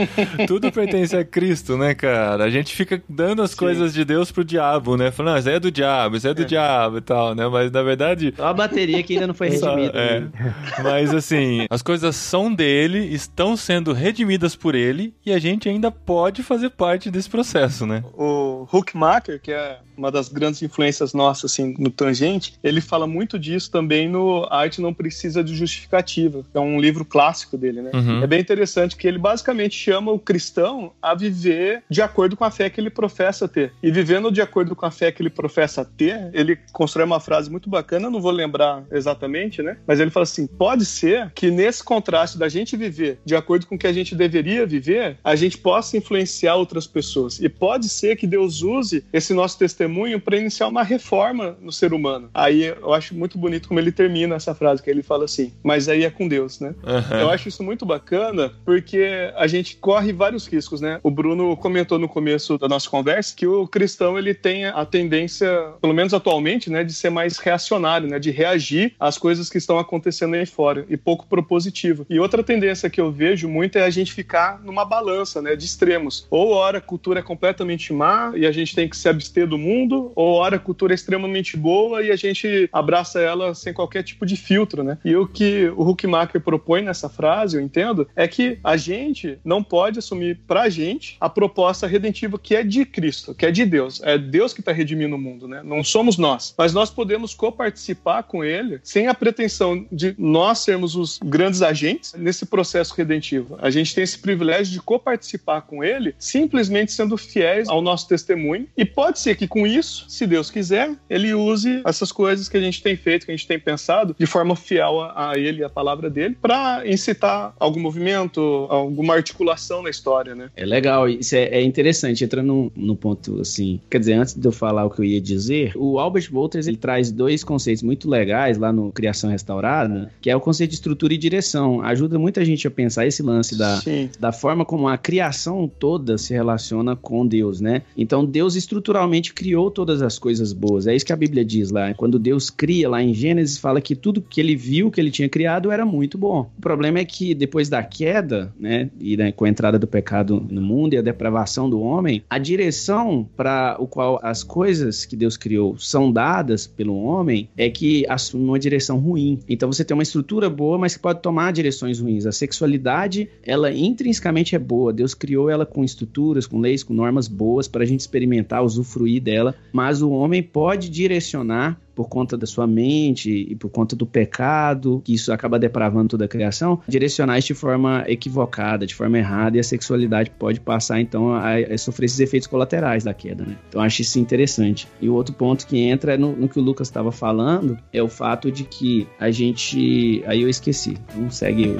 tudo 0.46 0.72
pertence 0.72 1.16
a 1.16 1.24
Cristo, 1.24 1.76
né, 1.76 1.94
cara? 1.94 2.44
A 2.44 2.50
gente 2.50 2.74
fica 2.74 3.02
dando 3.08 3.42
as 3.42 3.50
Sim. 3.52 3.56
coisas 3.56 3.94
de 3.94 4.04
Deus 4.04 4.30
pro 4.32 4.44
diabo, 4.44 4.96
né? 4.96 5.10
Falando, 5.10 5.36
ah, 5.36 5.38
isso 5.38 5.48
é 5.48 5.60
do 5.60 5.70
diabo, 5.70 6.16
isso 6.16 6.28
é 6.28 6.34
do 6.34 6.42
é. 6.42 6.44
diabo 6.44 6.98
e 6.98 7.00
tal, 7.00 7.34
né? 7.34 7.46
Mas, 7.48 7.70
na 7.70 7.82
verdade... 7.82 8.34
Só 8.36 8.46
a 8.46 8.54
bateria 8.54 9.02
que 9.02 9.14
ainda 9.14 9.26
não 9.26 9.34
foi 9.34 9.48
redimida. 9.50 9.98
É. 9.98 10.20
Né? 10.20 10.30
Mas, 10.82 11.14
assim, 11.14 11.66
as 11.70 11.82
coisas 11.82 12.16
são 12.16 12.52
dele, 12.52 12.98
estão 13.14 13.56
sendo 13.56 13.92
redimidas 13.92 14.56
por 14.56 14.74
ele, 14.74 15.14
e 15.24 15.32
a 15.32 15.38
gente 15.38 15.68
ainda 15.68 15.90
pode 15.90 16.42
fazer 16.42 16.70
parte 16.70 17.10
desse 17.10 17.28
processo, 17.28 17.86
né? 17.86 18.02
O 18.14 18.66
Huckmacher, 18.72 19.40
que 19.40 19.52
é 19.52 19.78
uma 19.96 20.10
das 20.10 20.28
grandes 20.28 20.62
influências 20.62 21.12
nossas, 21.12 21.52
assim, 21.52 21.74
no 21.78 21.90
Tangente, 21.90 22.54
ele 22.62 22.80
fala 22.80 23.06
muito 23.06 23.38
disso 23.38 23.70
também 23.70 24.08
no 24.08 24.46
Arte 24.50 24.80
Não 24.80 24.92
Precisa 24.92 25.42
de 25.42 25.54
Justificativa, 25.54 26.44
é 26.54 26.60
um 26.60 26.80
livro 26.80 27.04
clássico 27.04 27.56
dele, 27.56 27.82
né? 27.82 27.90
Uhum. 27.94 28.22
É 28.22 28.26
bem 28.26 28.40
interessante 28.40 28.96
que 28.96 29.06
ele 29.06 29.18
basicamente 29.18 29.76
chama 29.76 30.12
o 30.12 30.18
cristão 30.18 30.92
a 31.00 31.14
viver 31.14 31.82
de 31.88 32.02
acordo 32.02 32.36
com 32.36 32.44
a 32.44 32.50
fé 32.50 32.68
que 32.70 32.80
ele 32.80 32.90
professa 32.90 33.48
ter. 33.48 33.72
E 33.82 33.90
vivendo 33.90 34.30
de 34.30 34.40
acordo 34.40 34.74
com 34.74 34.86
a 34.86 34.90
fé 34.90 35.10
que 35.12 35.22
ele 35.22 35.30
professa 35.30 35.84
ter, 35.84 36.30
ele 36.32 36.58
constrói 36.72 37.04
uma 37.04 37.20
frase 37.20 37.50
muito 37.50 37.68
bacana, 37.68 38.10
não 38.10 38.20
vou 38.20 38.30
lembrar 38.30 38.84
exatamente, 38.90 39.62
né? 39.62 39.76
Mas 39.86 40.00
ele 40.00 40.10
fala 40.10 40.24
assim: 40.24 40.46
pode 40.46 40.84
ser 40.84 41.30
que 41.34 41.50
nesse 41.50 41.82
contraste 41.82 42.38
da 42.38 42.48
gente 42.48 42.76
viver 42.76 43.18
de 43.24 43.34
acordo 43.34 43.66
com 43.66 43.74
o 43.74 43.78
que 43.78 43.86
a 43.86 43.92
gente 43.92 44.14
deveria 44.14 44.66
viver, 44.66 45.16
a 45.22 45.36
gente 45.36 45.58
possa 45.58 45.96
influenciar 45.96 46.56
outras 46.56 46.86
pessoas. 46.86 47.40
E 47.40 47.48
pode 47.48 47.88
ser 47.88 48.16
que 48.16 48.26
Deus 48.26 48.62
use 48.62 49.04
esse 49.12 49.32
nosso 49.32 49.58
testemunho 49.58 49.86
testemunho 49.86 50.20
para 50.20 50.36
iniciar 50.36 50.68
uma 50.68 50.82
reforma 50.82 51.56
no 51.60 51.70
ser 51.70 51.92
humano. 51.92 52.30
Aí 52.34 52.64
eu 52.64 52.92
acho 52.92 53.14
muito 53.14 53.38
bonito 53.38 53.68
como 53.68 53.80
ele 53.80 53.92
termina 53.92 54.34
essa 54.34 54.54
frase, 54.54 54.82
que 54.82 54.90
ele 54.90 55.02
fala 55.02 55.24
assim, 55.24 55.52
mas 55.62 55.88
aí 55.88 56.04
é 56.04 56.10
com 56.10 56.26
Deus, 56.26 56.35
né? 56.60 56.74
Uhum. 56.84 57.18
Eu 57.18 57.30
acho 57.30 57.48
isso 57.48 57.62
muito 57.62 57.84
bacana 57.84 58.52
porque 58.64 59.32
a 59.36 59.46
gente 59.46 59.76
corre 59.76 60.12
vários 60.12 60.46
riscos, 60.46 60.80
né? 60.80 61.00
O 61.02 61.10
Bruno 61.10 61.56
comentou 61.56 61.98
no 61.98 62.08
começo 62.08 62.58
da 62.58 62.68
nossa 62.68 62.88
conversa 62.88 63.34
que 63.34 63.46
o 63.46 63.66
cristão 63.66 64.18
ele 64.18 64.34
tem 64.34 64.66
a 64.66 64.84
tendência, 64.84 65.72
pelo 65.80 65.94
menos 65.94 66.14
atualmente, 66.14 66.70
né, 66.70 66.84
de 66.84 66.92
ser 66.92 67.10
mais 67.10 67.38
reacionário, 67.38 68.08
né, 68.08 68.18
de 68.18 68.30
reagir 68.30 68.94
às 68.98 69.18
coisas 69.18 69.48
que 69.50 69.58
estão 69.58 69.78
acontecendo 69.78 70.34
aí 70.34 70.46
fora 70.46 70.86
e 70.88 70.96
pouco 70.96 71.26
propositivo. 71.26 72.06
E 72.08 72.18
outra 72.18 72.42
tendência 72.42 72.90
que 72.90 73.00
eu 73.00 73.10
vejo 73.10 73.48
muito 73.48 73.78
é 73.78 73.84
a 73.84 73.90
gente 73.90 74.12
ficar 74.12 74.60
numa 74.62 74.84
balança, 74.84 75.42
né, 75.42 75.56
de 75.56 75.64
extremos. 75.64 76.26
Ou 76.30 76.50
hora 76.50 76.78
a 76.78 76.80
cultura 76.80 77.20
é 77.20 77.22
completamente 77.22 77.92
má 77.92 78.32
e 78.34 78.46
a 78.46 78.52
gente 78.52 78.74
tem 78.74 78.88
que 78.88 78.96
se 78.96 79.08
abster 79.08 79.46
do 79.46 79.58
mundo, 79.58 80.12
ou 80.14 80.34
ora 80.34 80.56
a 80.56 80.60
cultura 80.60 80.92
é 80.92 80.96
extremamente 80.96 81.56
boa 81.56 82.02
e 82.02 82.10
a 82.10 82.16
gente 82.16 82.68
abraça 82.72 83.20
ela 83.20 83.54
sem 83.54 83.72
qualquer 83.72 84.02
tipo 84.02 84.24
de 84.24 84.36
filtro, 84.36 84.82
né? 84.82 84.98
E 85.04 85.14
o 85.16 85.26
que 85.26 85.68
o 85.76 85.88
Huckmacher 85.88 86.25
propõe 86.26 86.82
nessa 86.82 87.08
frase, 87.08 87.56
eu 87.56 87.60
entendo, 87.60 88.08
é 88.14 88.26
que 88.26 88.58
a 88.62 88.76
gente 88.76 89.38
não 89.44 89.62
pode 89.62 89.98
assumir 89.98 90.38
pra 90.46 90.68
gente 90.68 91.16
a 91.20 91.28
proposta 91.28 91.86
redentiva 91.86 92.38
que 92.38 92.54
é 92.54 92.62
de 92.62 92.84
Cristo, 92.84 93.34
que 93.34 93.46
é 93.46 93.50
de 93.50 93.64
Deus. 93.64 94.00
É 94.02 94.18
Deus 94.18 94.52
que 94.52 94.60
está 94.60 94.72
redimindo 94.72 95.16
o 95.16 95.18
mundo, 95.18 95.46
né? 95.48 95.62
Não 95.64 95.82
somos 95.82 96.16
nós. 96.16 96.54
Mas 96.56 96.72
nós 96.72 96.90
podemos 96.90 97.34
coparticipar 97.34 98.22
com 98.24 98.44
ele 98.44 98.80
sem 98.82 99.06
a 99.06 99.14
pretensão 99.14 99.86
de 99.90 100.14
nós 100.18 100.60
sermos 100.60 100.94
os 100.96 101.18
grandes 101.24 101.62
agentes 101.62 102.14
nesse 102.14 102.46
processo 102.46 102.94
redentivo. 102.94 103.58
A 103.60 103.70
gente 103.70 103.94
tem 103.94 104.04
esse 104.04 104.18
privilégio 104.18 104.72
de 104.72 104.80
coparticipar 104.80 105.62
com 105.62 105.82
ele 105.82 106.14
simplesmente 106.18 106.92
sendo 106.92 107.16
fiéis 107.16 107.68
ao 107.68 107.82
nosso 107.82 108.08
testemunho 108.08 108.68
e 108.76 108.84
pode 108.84 109.18
ser 109.18 109.36
que 109.36 109.46
com 109.46 109.66
isso, 109.66 110.06
se 110.08 110.26
Deus 110.26 110.50
quiser, 110.50 110.94
ele 111.08 111.34
use 111.34 111.82
essas 111.84 112.12
coisas 112.12 112.48
que 112.48 112.56
a 112.56 112.60
gente 112.60 112.82
tem 112.82 112.96
feito, 112.96 113.26
que 113.26 113.32
a 113.32 113.36
gente 113.36 113.46
tem 113.46 113.58
pensado, 113.58 114.14
de 114.18 114.26
forma 114.26 114.56
fiel 114.56 115.00
a, 115.00 115.30
a 115.32 115.38
ele, 115.38 115.62
a 115.62 115.68
palavra 115.68 116.05
dele, 116.08 116.36
para 116.40 116.82
incitar 116.86 117.54
algum 117.58 117.80
movimento, 117.80 118.40
alguma 118.68 119.14
articulação 119.14 119.82
na 119.82 119.90
história, 119.90 120.34
né? 120.34 120.50
É 120.56 120.64
legal, 120.64 121.08
isso 121.08 121.34
é, 121.34 121.44
é 121.44 121.62
interessante, 121.62 122.24
entrando 122.24 122.70
no, 122.74 122.96
ponto 122.96 123.40
assim, 123.40 123.80
quer 123.90 123.98
dizer, 123.98 124.14
antes 124.14 124.34
de 124.34 124.46
eu 124.46 124.52
falar 124.52 124.84
o 124.84 124.90
que 124.90 125.00
eu 125.00 125.04
ia 125.04 125.20
dizer, 125.20 125.72
o 125.74 125.98
Albert 125.98 126.28
Wolters, 126.30 126.66
ele 126.66 126.76
traz 126.76 127.10
dois 127.10 127.42
conceitos 127.42 127.82
muito 127.82 128.08
legais 128.08 128.58
lá 128.58 128.72
no 128.72 128.92
Criação 128.92 129.30
Restaurada, 129.30 130.10
que 130.20 130.30
é 130.30 130.36
o 130.36 130.40
conceito 130.40 130.70
de 130.70 130.76
estrutura 130.76 131.14
e 131.14 131.18
direção, 131.18 131.82
ajuda 131.82 132.18
muita 132.18 132.44
gente 132.44 132.66
a 132.66 132.70
pensar 132.70 133.06
esse 133.06 133.22
lance 133.22 133.56
da, 133.56 133.80
da 134.18 134.32
forma 134.32 134.64
como 134.64 134.88
a 134.88 134.96
criação 134.96 135.70
toda 135.78 136.18
se 136.18 136.32
relaciona 136.32 136.94
com 136.94 137.26
Deus, 137.26 137.60
né? 137.60 137.82
Então, 137.96 138.24
Deus 138.24 138.54
estruturalmente 138.54 139.32
criou 139.32 139.56
criou 139.56 139.70
todas 139.70 140.02
as 140.02 140.18
coisas 140.18 140.52
boas. 140.52 140.86
É 140.86 140.94
isso 140.94 141.06
que 141.06 141.12
a 141.12 141.16
Bíblia 141.16 141.44
diz 141.44 141.70
lá. 141.70 141.94
Quando 141.94 142.18
Deus 142.18 142.50
cria 142.50 142.88
lá 142.88 143.02
em 143.02 143.14
Gênesis, 143.14 143.58
fala 143.58 143.80
que 143.80 143.94
tudo 143.94 144.20
que 144.20 144.40
ele 144.40 144.54
viu 144.54 144.90
que 144.90 145.00
ele 145.00 145.10
tinha 145.10 145.28
criado 145.28 145.70
era 145.70 145.86
muito 145.96 146.18
bom. 146.18 146.50
O 146.58 146.60
problema 146.60 146.98
é 146.98 147.04
que 147.04 147.34
depois 147.34 147.68
da 147.68 147.82
queda, 147.82 148.52
né, 148.58 148.90
e 149.00 149.16
né, 149.16 149.32
com 149.32 149.44
a 149.44 149.48
entrada 149.48 149.78
do 149.78 149.86
pecado 149.86 150.44
no 150.50 150.60
mundo 150.60 150.94
e 150.94 150.98
a 150.98 151.02
depravação 151.02 151.68
do 151.70 151.80
homem, 151.80 152.22
a 152.28 152.38
direção 152.38 153.28
para 153.36 153.76
o 153.78 153.86
qual 153.86 154.20
as 154.22 154.42
coisas 154.42 155.04
que 155.04 155.16
Deus 155.16 155.36
criou 155.36 155.78
são 155.78 156.12
dadas 156.12 156.66
pelo 156.66 156.96
homem 156.96 157.48
é 157.56 157.70
que 157.70 158.04
assume 158.08 158.44
uma 158.44 158.58
direção 158.58 158.98
ruim. 158.98 159.40
Então 159.48 159.72
você 159.72 159.84
tem 159.84 159.96
uma 159.96 160.02
estrutura 160.02 160.50
boa, 160.50 160.78
mas 160.78 160.94
que 160.94 161.00
pode 161.00 161.22
tomar 161.22 161.52
direções 161.52 161.98
ruins. 161.98 162.26
A 162.26 162.32
sexualidade, 162.32 163.28
ela 163.42 163.72
intrinsecamente 163.72 164.54
é 164.54 164.58
boa. 164.58 164.92
Deus 164.92 165.14
criou 165.14 165.48
ela 165.48 165.64
com 165.64 165.82
estruturas, 165.82 166.46
com 166.46 166.60
leis, 166.60 166.82
com 166.82 166.92
normas 166.92 167.26
boas 167.26 167.66
para 167.66 167.82
a 167.82 167.86
gente 167.86 168.00
experimentar, 168.00 168.62
usufruir 168.62 169.22
dela 169.22 169.46
dela, 169.46 169.54
mas 169.72 170.02
o 170.02 170.10
homem 170.10 170.42
pode 170.42 170.88
direcionar 170.88 171.78
por 171.96 172.08
conta 172.10 172.36
da 172.36 172.46
sua 172.46 172.66
mente 172.66 173.30
e 173.30 173.56
por 173.56 173.70
conta 173.70 173.96
do 173.96 174.06
pecado, 174.06 175.00
que 175.02 175.14
isso 175.14 175.32
acaba 175.32 175.58
depravando 175.58 176.10
toda 176.10 176.26
a 176.26 176.28
criação, 176.28 176.78
direcionar 176.86 177.38
isso 177.38 177.48
de 177.48 177.54
forma 177.54 178.04
equivocada, 178.06 178.86
de 178.86 178.94
forma 178.94 179.16
errada, 179.18 179.56
e 179.56 179.60
a 179.60 179.64
sexualidade 179.64 180.30
pode 180.38 180.60
passar 180.60 181.00
então 181.00 181.34
a, 181.34 181.54
a 181.54 181.78
sofrer 181.78 182.04
esses 182.04 182.20
efeitos 182.20 182.46
colaterais 182.46 183.02
da 183.02 183.14
queda, 183.14 183.44
né? 183.44 183.56
Então 183.68 183.80
acho 183.80 184.02
isso 184.02 184.18
interessante. 184.18 184.86
E 185.00 185.08
o 185.08 185.14
outro 185.14 185.34
ponto 185.34 185.66
que 185.66 185.78
entra 185.78 186.12
é 186.14 186.18
no, 186.18 186.36
no 186.36 186.48
que 186.48 186.58
o 186.60 186.62
Lucas 186.62 186.88
estava 186.88 187.10
falando, 187.10 187.78
é 187.90 188.02
o 188.02 188.08
fato 188.08 188.52
de 188.52 188.64
que 188.64 189.08
a 189.18 189.30
gente. 189.30 190.22
Aí 190.26 190.42
eu 190.42 190.50
esqueci. 190.50 190.98
Não 191.14 191.30
segue 191.30 191.68
eu. 191.68 191.76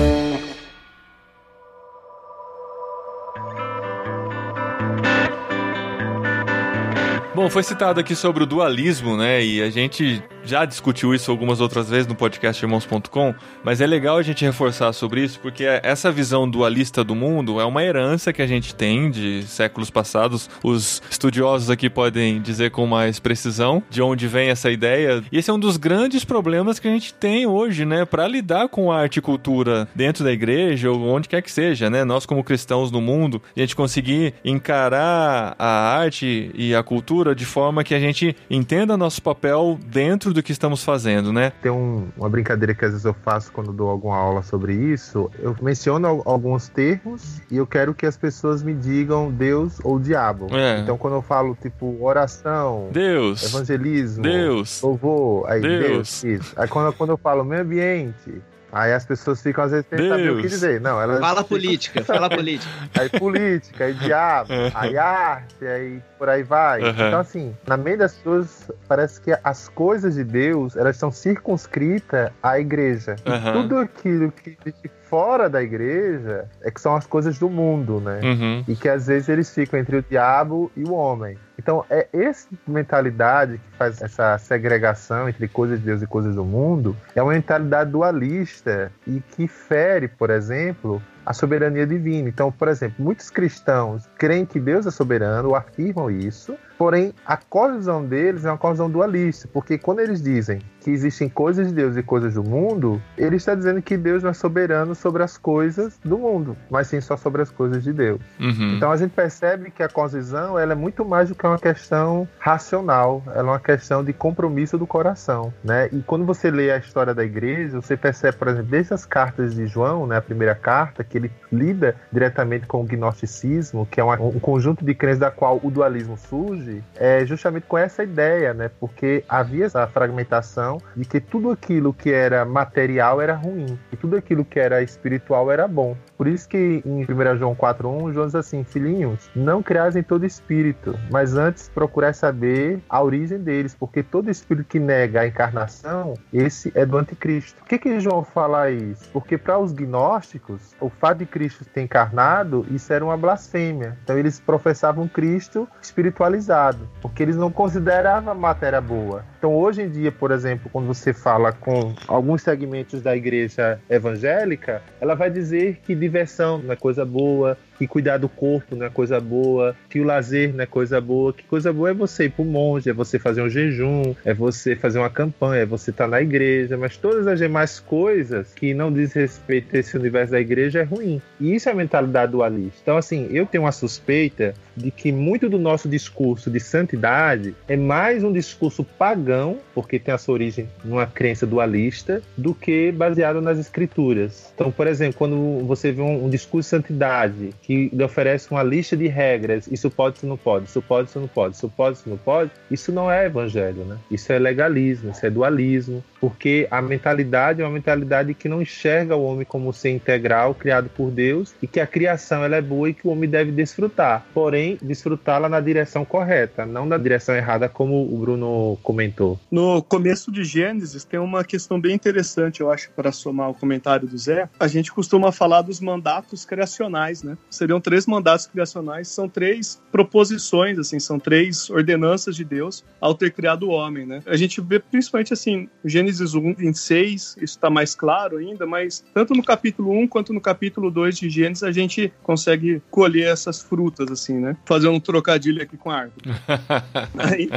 Bom, 7.39 7.49
foi 7.49 7.63
citado 7.63 8.02
aqui 8.02 8.17
sobre 8.17 8.43
o 8.43 8.45
dualismo, 8.45 9.15
né? 9.15 9.41
E 9.41 9.62
a 9.62 9.69
gente 9.69 10.21
já 10.43 10.65
discutiu 10.65 11.13
isso 11.13 11.32
algumas 11.32 11.62
outras 11.62 11.89
vezes 11.89 12.06
no 12.06 12.15
podcast 12.15 12.62
irmãos.com, 12.63 13.34
mas 13.63 13.80
é 13.80 13.88
legal 13.88 14.17
a 14.17 14.21
gente 14.21 14.43
reforçar 14.43 14.91
sobre 14.91 15.23
isso 15.23 15.39
porque 15.39 15.63
essa 15.63 16.12
visão 16.12 16.49
dualista 16.49 17.04
do 17.04 17.15
mundo 17.15 17.62
é 17.62 17.63
uma 17.63 17.84
herança 17.84 18.34
que 18.34 18.41
a 18.41 18.47
gente 18.47 18.75
tem 18.75 19.10
de 19.10 19.43
séculos 19.43 19.89
passados. 19.89 20.49
Os 20.62 21.02
estudiosos 21.10 21.69
aqui 21.69 21.89
podem 21.89 22.41
dizer 22.41 22.71
com 22.71 22.86
mais 22.86 23.19
precisão 23.19 23.82
de 23.89 24.02
onde 24.02 24.28
vem 24.28 24.49
essa 24.49 24.69
ideia. 24.69 25.23
E 25.32 25.38
esse 25.38 25.49
é 25.49 25.54
um 25.54 25.60
dos 25.60 25.78
grandes 25.78 26.25
problemas 26.25 26.78
que 26.78 26.89
a 26.89 26.91
gente 26.91 27.13
tem 27.13 27.45
hoje, 27.47 27.86
né, 27.86 28.04
para 28.04 28.28
lidar 28.28 28.67
com 28.67 28.91
arte 28.91 29.19
e 29.19 29.21
cultura 29.21 29.88
dentro 29.95 30.25
da 30.25 30.32
igreja 30.32 30.91
ou 30.91 31.08
onde 31.08 31.30
quer 31.30 31.41
que 31.41 31.52
seja, 31.52 31.89
né? 31.89 32.04
Nós 32.04 32.25
como 32.25 32.43
cristãos 32.43 32.91
no 32.91 32.99
mundo, 32.99 33.41
a 33.56 33.60
gente 33.62 33.78
conseguir 33.78 34.34
encarar 34.43 35.56
a 35.58 35.95
arte 35.95 36.52
e 36.54 36.75
a 36.75 36.84
cultura 36.84 37.29
de 37.36 37.46
forma 37.46 37.84
que 37.84 37.94
a 37.94 38.00
gente 38.00 38.36
entenda 38.50 38.98
nosso 38.98 39.22
papel 39.22 39.78
dentro 39.86 40.34
do 40.34 40.39
do 40.39 40.44
que 40.44 40.52
estamos 40.52 40.84
fazendo, 40.84 41.32
né? 41.32 41.52
Tem 41.62 41.72
um, 41.72 42.08
uma 42.18 42.30
brincadeira 42.30 42.74
que 42.74 42.84
às 42.84 42.92
vezes 42.92 43.06
eu 43.06 43.13
faço 43.13 43.52
quando 43.52 43.72
dou 43.72 43.89
alguma 43.89 44.18
aula 44.18 44.42
sobre 44.42 44.74
isso. 44.74 45.30
Eu 45.38 45.56
menciono 45.62 46.24
alguns 46.26 46.70
termos 46.70 47.42
e 47.52 47.58
eu 47.58 47.68
quero 47.68 47.94
que 47.94 48.06
as 48.06 48.18
pessoas 48.18 48.63
me 48.63 48.74
digam 48.74 49.30
Deus 49.30 49.80
ou 49.84 50.00
diabo. 50.00 50.48
É. 50.52 50.80
Então 50.80 50.98
quando 50.98 51.15
eu 51.15 51.22
falo 51.22 51.58
tipo 51.62 51.98
oração, 52.02 52.89
Deus, 52.92 53.44
evangelismo, 53.44 54.24
Deus, 54.24 54.82
louvor, 54.82 55.50
aí 55.50 55.62
Deus, 55.62 55.84
Deus 55.84 56.24
isso. 56.24 56.54
Aí 56.56 56.68
quando, 56.68 56.94
quando 56.94 57.12
eu 57.12 57.18
falo 57.18 57.44
meio 57.44 57.62
ambiente, 57.62 58.42
Aí 58.71 58.93
as 58.93 59.05
pessoas 59.05 59.41
ficam 59.41 59.63
às 59.63 59.71
vezes 59.71 59.86
sem 59.89 60.08
saber 60.10 60.29
o 60.32 60.36
que 60.36 60.41
Deus. 60.41 60.51
dizer. 60.53 60.79
Não, 60.82 61.01
elas 61.01 61.19
Fala 61.19 61.43
política, 61.43 62.03
fala 62.03 62.29
política. 62.36 62.71
aí 62.99 63.10
política, 63.10 63.86
aí 63.86 63.93
diabo, 63.95 64.49
aí 64.75 64.97
arte, 64.97 65.65
aí 65.65 66.01
por 66.17 66.29
aí 66.29 66.43
vai. 66.43 66.82
Uhum. 66.84 66.89
Então, 66.89 67.19
assim, 67.19 67.55
na 67.65 67.77
mente 67.77 67.97
das 67.97 68.13
pessoas, 68.15 68.69
parece 68.88 69.19
que 69.21 69.36
as 69.43 69.69
coisas 69.69 70.15
de 70.15 70.23
Deus, 70.23 70.75
elas 70.75 70.97
são 70.97 71.12
circunscritas 71.12 72.32
à 72.43 72.60
igreja. 72.60 73.15
E 73.25 73.29
Uhum. 73.29 73.53
tudo 73.63 73.77
aquilo 73.79 74.32
que 74.32 74.58
existe 74.65 74.91
fora 75.10 75.49
da 75.49 75.62
igreja 75.62 76.45
é 76.62 76.69
que 76.69 76.79
são 76.79 76.95
as 76.95 77.08
coisas 77.08 77.39
do 77.39 77.49
mundo, 77.49 77.99
né? 77.99 78.19
Uhum. 78.23 78.63
E 78.67 78.75
que 78.75 78.88
às 78.88 79.08
vezes 79.08 79.29
eles 79.29 79.53
ficam 79.53 79.79
entre 79.79 79.97
o 79.97 80.03
diabo 80.08 80.71
e 80.75 80.84
o 80.84 80.93
homem. 80.93 81.38
Então, 81.60 81.84
é 81.89 82.08
essa 82.13 82.48
mentalidade 82.65 83.58
que 83.58 83.78
faz 83.78 84.02
essa 84.02 84.38
segregação 84.38 85.28
entre 85.28 85.45
coisas 85.45 85.78
de 85.78 85.88
Deus 85.88 86.02
e 86.02 86.08
coisas 86.08 86.34
do 86.34 86.45
mundo, 86.45 86.95
é 87.13 87.22
uma 87.22 87.34
mentalidade 87.34 87.91
dualista 87.91 88.89
e 89.06 89.19
que 89.19 89.45
fere, 89.45 90.08
por 90.08 90.30
exemplo, 90.30 91.02
a 91.30 91.34
soberania 91.34 91.86
divina. 91.86 92.28
Então, 92.28 92.52
por 92.52 92.68
exemplo, 92.68 92.96
muitos 92.98 93.30
cristãos 93.30 94.10
creem 94.18 94.48
que 94.48 94.60
Deus 94.60 94.88
é 94.88 94.92
soberano, 94.92 95.54
afirmam 95.54 96.10
isso, 96.10 96.56
porém 96.76 97.13
a 97.24 97.38
colisão 97.38 98.04
deles 98.04 98.46
é 98.46 98.50
uma 98.50 98.58
colisão 98.58 98.89
dualista, 98.89 99.48
porque 99.54 99.78
quando 99.78 100.00
eles 100.00 100.24
dizem 100.24 100.60
que 100.82 100.89
existem 100.89 101.30
coisas 101.30 101.68
de 101.68 101.74
Deus 101.74 101.96
e 101.96 102.02
coisas 102.02 102.34
do 102.34 102.44
mundo, 102.44 103.00
ele 103.15 103.36
está 103.36 103.54
dizendo 103.54 103.80
que 103.80 103.96
Deus 103.96 104.24
não 104.24 104.32
é 104.32 104.34
soberano 104.34 104.96
sobre 104.96 105.22
as 105.22 105.38
coisas 105.38 106.00
do 106.04 106.18
mundo, 106.18 106.58
mas 106.68 106.88
sim 106.88 107.00
só 107.00 107.15
sobre 107.15 107.44
as 107.44 107.52
coisas 107.52 107.84
de 107.84 107.94
Deus. 107.94 108.20
Uhum. 108.39 108.76
Então 108.76 108.92
a 108.92 108.98
gente 108.98 109.12
percebe 109.12 109.70
que 109.70 109.84
a 109.84 109.89
cocisão 109.89 110.58
ela 110.58 110.72
é 110.72 110.76
muito 110.76 111.06
mais 111.06 111.30
do 111.30 111.36
que 111.36 111.46
uma 111.46 111.60
questão 111.60 112.28
racional, 112.39 113.22
ela 113.28 113.50
é 113.50 113.52
uma 113.52 113.60
questão 113.60 114.04
de 114.04 114.13
compromisso 114.13 114.80
do 114.80 114.88
coração, 114.88 115.54
né? 115.63 115.89
E 115.92 116.02
quando 116.02 116.26
você 116.26 116.50
lê 116.50 116.72
a 116.72 116.78
história 116.78 117.13
da 117.13 117.24
igreja, 117.24 117.80
você 117.80 117.96
percebe, 117.96 118.38
por 118.38 118.48
exemplo, 118.48 118.72
desde 118.72 118.96
as 118.96 119.06
cartas 119.06 119.54
de 119.54 119.68
João, 119.68 120.08
né, 120.08 120.18
a 120.18 120.22
primeira 120.22 120.56
carta, 120.56 121.04
que 121.04 121.18
ele 121.19 121.32
lida 121.51 121.95
diretamente 122.12 122.65
com 122.65 122.82
o 122.82 122.84
gnosticismo, 122.84 123.86
que 123.86 123.99
é 123.99 124.03
uma- 124.03 124.19
um 124.19 124.39
conjunto 124.39 124.84
de 124.84 124.93
crenças 124.93 125.19
da 125.19 125.32
qual 125.32 125.60
o 125.63 125.69
dualismo 125.69 126.17
surge, 126.17 126.84
é 126.95 127.25
justamente 127.25 127.65
com 127.67 127.77
essa 127.77 128.03
ideia, 128.03 128.53
né? 128.53 128.69
Porque 128.79 129.23
havia 129.27 129.65
essa 129.65 129.86
fragmentação 129.88 130.77
de 130.95 131.05
que 131.05 131.19
tudo 131.19 131.51
aquilo 131.51 131.93
que 131.93 132.12
era 132.12 132.45
material 132.45 133.21
era 133.21 133.36
ruim 133.36 133.77
e 133.91 133.97
tudo 133.97 134.15
aquilo 134.17 134.43
que 134.45 134.60
era 134.60 134.82
espiritual 134.82 135.51
era 135.51 135.67
bom. 135.67 135.95
Por 136.19 136.27
isso 136.27 136.49
que 136.49 136.84
em 136.86 137.05
1 137.05 137.38
João 137.38 137.55
4:1, 137.55 138.12
João 138.12 138.25
diz 138.25 138.36
assim: 138.36 138.65
"Filhinhos, 138.65 139.29
não 139.34 139.63
criais 139.63 139.95
em 139.95 140.03
todo 140.03 140.25
espírito, 140.25 140.93
mas 141.10 141.38
antes 141.38 141.69
procurai 141.69 142.13
saber 142.13 142.82
a 142.89 143.01
origem 143.01 143.38
deles, 143.38 143.73
porque 143.73 144.03
todo 144.03 144.29
espírito 144.29 144.67
que 144.67 144.82
nega 144.82 145.21
a 145.21 145.27
encarnação, 145.27 146.15
esse 146.34 146.73
é 146.75 146.86
do 146.86 146.97
anticristo". 146.97 147.62
Por 147.62 147.69
que 147.69 147.77
que 147.77 148.01
João 148.01 148.21
fala 148.21 148.69
isso? 148.69 149.10
Porque 149.13 149.38
para 149.38 149.58
os 149.58 149.71
gnósticos, 149.71 150.75
o 150.82 150.89
fato 150.89 151.19
de 151.19 151.25
Cristo 151.25 151.63
ter 151.63 151.84
encarnado, 151.84 152.65
isso 152.69 152.91
era 152.91 153.05
uma 153.05 153.15
blasfêmia. 153.15 153.97
Então 154.03 154.17
eles 154.17 154.41
professavam 154.41 155.08
Cristo 155.08 155.69
espiritualizado, 155.82 156.86
porque 157.01 157.23
eles 157.23 157.38
não 157.38 157.49
consideravam 157.49 158.36
matéria 158.36 158.82
boa. 158.82 159.23
Então 159.39 159.56
hoje 159.56 159.84
em 159.84 159.89
dia, 159.89 160.12
por 160.12 160.32
exemplo, 160.32 160.69
quando 160.69 160.88
você 160.88 161.13
fala 161.13 161.54
com 161.54 161.93
alguns 162.10 162.41
segmentos 162.41 163.02
da 163.02 163.15
igreja 163.15 163.80
evangélica, 163.89 164.84
ela 164.99 165.15
vai 165.15 165.32
dizer 165.32 165.80
que 165.86 165.95
diversão 165.95 166.58
não 166.58 166.73
é 166.73 166.75
coisa 166.75 167.06
boa, 167.06 167.58
que 167.80 167.88
cuidar 167.88 168.18
do 168.18 168.28
corpo 168.28 168.76
não 168.76 168.86
é 168.86 168.89
coisa 168.89 169.22
boa, 169.22 169.74
que 169.89 170.02
o 170.02 170.04
lazer 170.04 170.54
não 170.54 170.63
é 170.63 170.65
coisa 170.65 171.00
boa, 171.00 171.32
que 171.32 171.44
coisa 171.44 171.72
boa 171.72 171.89
é 171.89 171.94
você 171.94 172.26
ir 172.26 172.30
pro 172.30 172.44
monge, 172.44 172.89
é 172.89 172.94
você 172.94 173.18
fazer 173.18 173.42
um 173.42 173.50
jejum, 173.50 174.13
é 174.26 174.34
você 174.34 174.76
fazer 174.76 175.00
uma 175.00 175.10
campanha, 175.10 175.62
é 175.62 175.65
você 175.65 175.92
estar 175.92 176.08
na 176.08 176.22
igreja, 176.22 176.78
mas 176.78 176.98
todas 176.98 177.26
as 177.26 177.39
demais 177.39 177.80
coisas 177.80 178.54
que 178.54 178.74
não 178.74 178.92
diz 178.92 179.13
respeito 179.13 179.76
a 179.76 179.80
esse 179.80 179.96
universo 179.96 180.34
da 180.34 180.42
igreja 180.42 180.80
é 180.80 180.84
ruim. 180.84 181.22
E 181.39 181.56
isso 181.56 181.70
é 181.70 181.72
a 181.72 181.76
mentalidade 181.76 182.34
dualista. 182.34 182.80
Então, 182.84 182.98
assim, 182.98 183.30
eu 183.32 183.46
tenho 183.46 183.63
uma 183.63 183.72
suspeita 183.72 184.54
de 184.76 184.92
que 184.92 185.12
muito 185.12 185.50
do 185.50 185.58
nosso 185.58 185.88
discurso 185.88 186.50
de 186.52 186.60
santidade 186.60 187.56
é 187.68 187.78
mais 187.78 188.24
um 188.24 188.32
discurso 188.32 188.84
pagão, 188.84 189.58
porque 189.74 189.98
tem 190.00 190.13
a 190.13 190.18
sua 190.18 190.34
origem 190.34 190.68
numa 190.84 191.06
crença 191.06 191.46
dualista, 191.46 192.22
do 192.38 192.54
que 192.54 192.92
baseado 192.92 193.42
nas 193.42 193.58
escrituras. 193.58 194.52
Então, 194.54 194.72
por 194.72 194.88
exemplo, 194.88 195.18
quando 195.18 195.65
você 195.65 195.92
vê 195.92 196.02
um, 196.02 196.26
um 196.26 196.30
discurso 196.30 196.68
de 196.68 196.70
santidade 196.70 197.50
que 197.69 197.88
lhe 197.93 198.03
oferece 198.03 198.49
uma 198.49 198.63
lista 198.63 198.97
de 198.97 199.05
regras, 199.05 199.67
isso 199.67 199.91
pode, 199.91 200.17
isso 200.17 200.25
não 200.25 200.36
pode, 200.36 200.67
isso 200.67 200.82
pode, 200.82 201.08
isso 201.08 201.19
não 201.19 201.27
pode, 201.27 201.55
isso 201.55 201.69
pode, 201.69 201.99
isso 201.99 202.10
não 202.10 202.17
pode, 202.17 202.51
isso 202.71 202.91
não 202.91 203.12
é 203.12 203.27
evangelho, 203.27 203.86
né? 203.86 203.99
Isso 204.10 204.34
é 204.34 204.39
legalismo, 204.39 205.12
isso 205.12 205.23
é 205.23 205.29
dualismo, 205.29 206.03
porque 206.19 206.67
a 206.71 206.82
mentalidade 206.82 207.62
é 207.62 207.63
uma 207.63 207.71
mentalidade 207.71 208.34
que 208.34 208.49
não 208.49 208.60
enxerga 208.60 209.15
o 209.15 209.23
homem 209.23 209.45
como 209.45 209.71
ser 209.71 209.91
integral, 209.91 210.55
criado 210.55 210.89
por 210.89 211.12
Deus, 211.12 211.53
e 211.62 211.67
que 211.67 211.79
a 211.79 211.86
criação 211.86 212.43
ela 212.43 212.55
é 212.55 212.62
boa 212.62 212.89
e 212.89 212.93
que 212.95 213.08
o 213.08 213.12
homem 213.12 213.29
deve 213.29 213.51
desfrutar. 213.51 214.25
Porém, 214.34 214.79
desfrutá-la 214.82 215.47
na 215.47 215.60
direção 215.60 216.03
correta, 216.03 216.65
não 216.65 216.88
na 216.88 216.97
direção 216.97 217.36
errada, 217.36 217.69
como 217.69 218.01
o 218.01 218.17
Bruno 218.17 218.79
comentou. 218.82 219.39
No 219.51 219.84
começo 219.84 220.32
de 220.32 220.43
Gênesis 220.43 221.03
tem 221.03 221.19
uma 221.19 221.43
questão 221.43 221.79
bem 221.79 221.93
interessante, 221.93 222.62
eu 222.62 222.71
acho, 222.71 222.89
para 222.95 223.12
somar 223.12 223.51
o 223.51 223.53
comentário 223.53 224.08
do 224.08 224.17
Zé. 224.17 224.49
A 224.60 224.67
gente 224.67 224.91
costuma 224.91 225.32
falar 225.32 225.62
dos 225.62 225.79
mandatos 225.79 226.45
criacionais, 226.45 227.21
né? 227.21 227.38
Seriam 227.60 227.82
três 227.82 228.06
mandatos 228.06 228.48
criacionais, 228.48 229.10
são 229.10 229.28
três 229.28 229.82
proposições, 229.91 230.80
assim, 230.80 230.98
são 230.98 231.19
três 231.19 231.69
ordenanças 231.69 232.34
de 232.34 232.45
Deus 232.45 232.86
ao 233.02 233.13
ter 233.13 233.34
criado 233.34 233.63
o 233.63 233.72
homem, 233.72 234.06
né? 234.06 234.24
A 234.26 234.38
gente 234.38 234.62
vê 234.62 234.80
principalmente 234.80 235.34
assim, 235.34 235.67
Gênesis 235.84 236.34
1, 236.34 236.54
26, 236.54 237.22
isso 237.22 237.43
está 237.43 237.69
mais 237.69 237.93
claro 237.93 238.38
ainda, 238.38 238.65
mas 238.65 239.04
tanto 239.13 239.34
no 239.34 239.43
capítulo 239.43 239.91
1 239.91 240.08
quanto 240.08 240.32
no 240.32 240.39
capítulo 240.39 240.89
2 240.89 241.17
de 241.17 241.30
Gênesis 241.30 241.63
a 241.63 241.72
gente 241.72 242.13
consegue 242.24 242.82
colher 242.89 243.28
essas 243.28 243.62
frutas, 243.62 244.10
assim, 244.10 244.39
né? 244.39 244.56
Fazer 244.65 244.88
um 244.88 245.00
trocadilho 245.00 245.62
aqui 245.62 245.76
com 245.76 245.91
a 245.91 245.98
árvore. 245.98 246.30
Aí, 247.19 247.50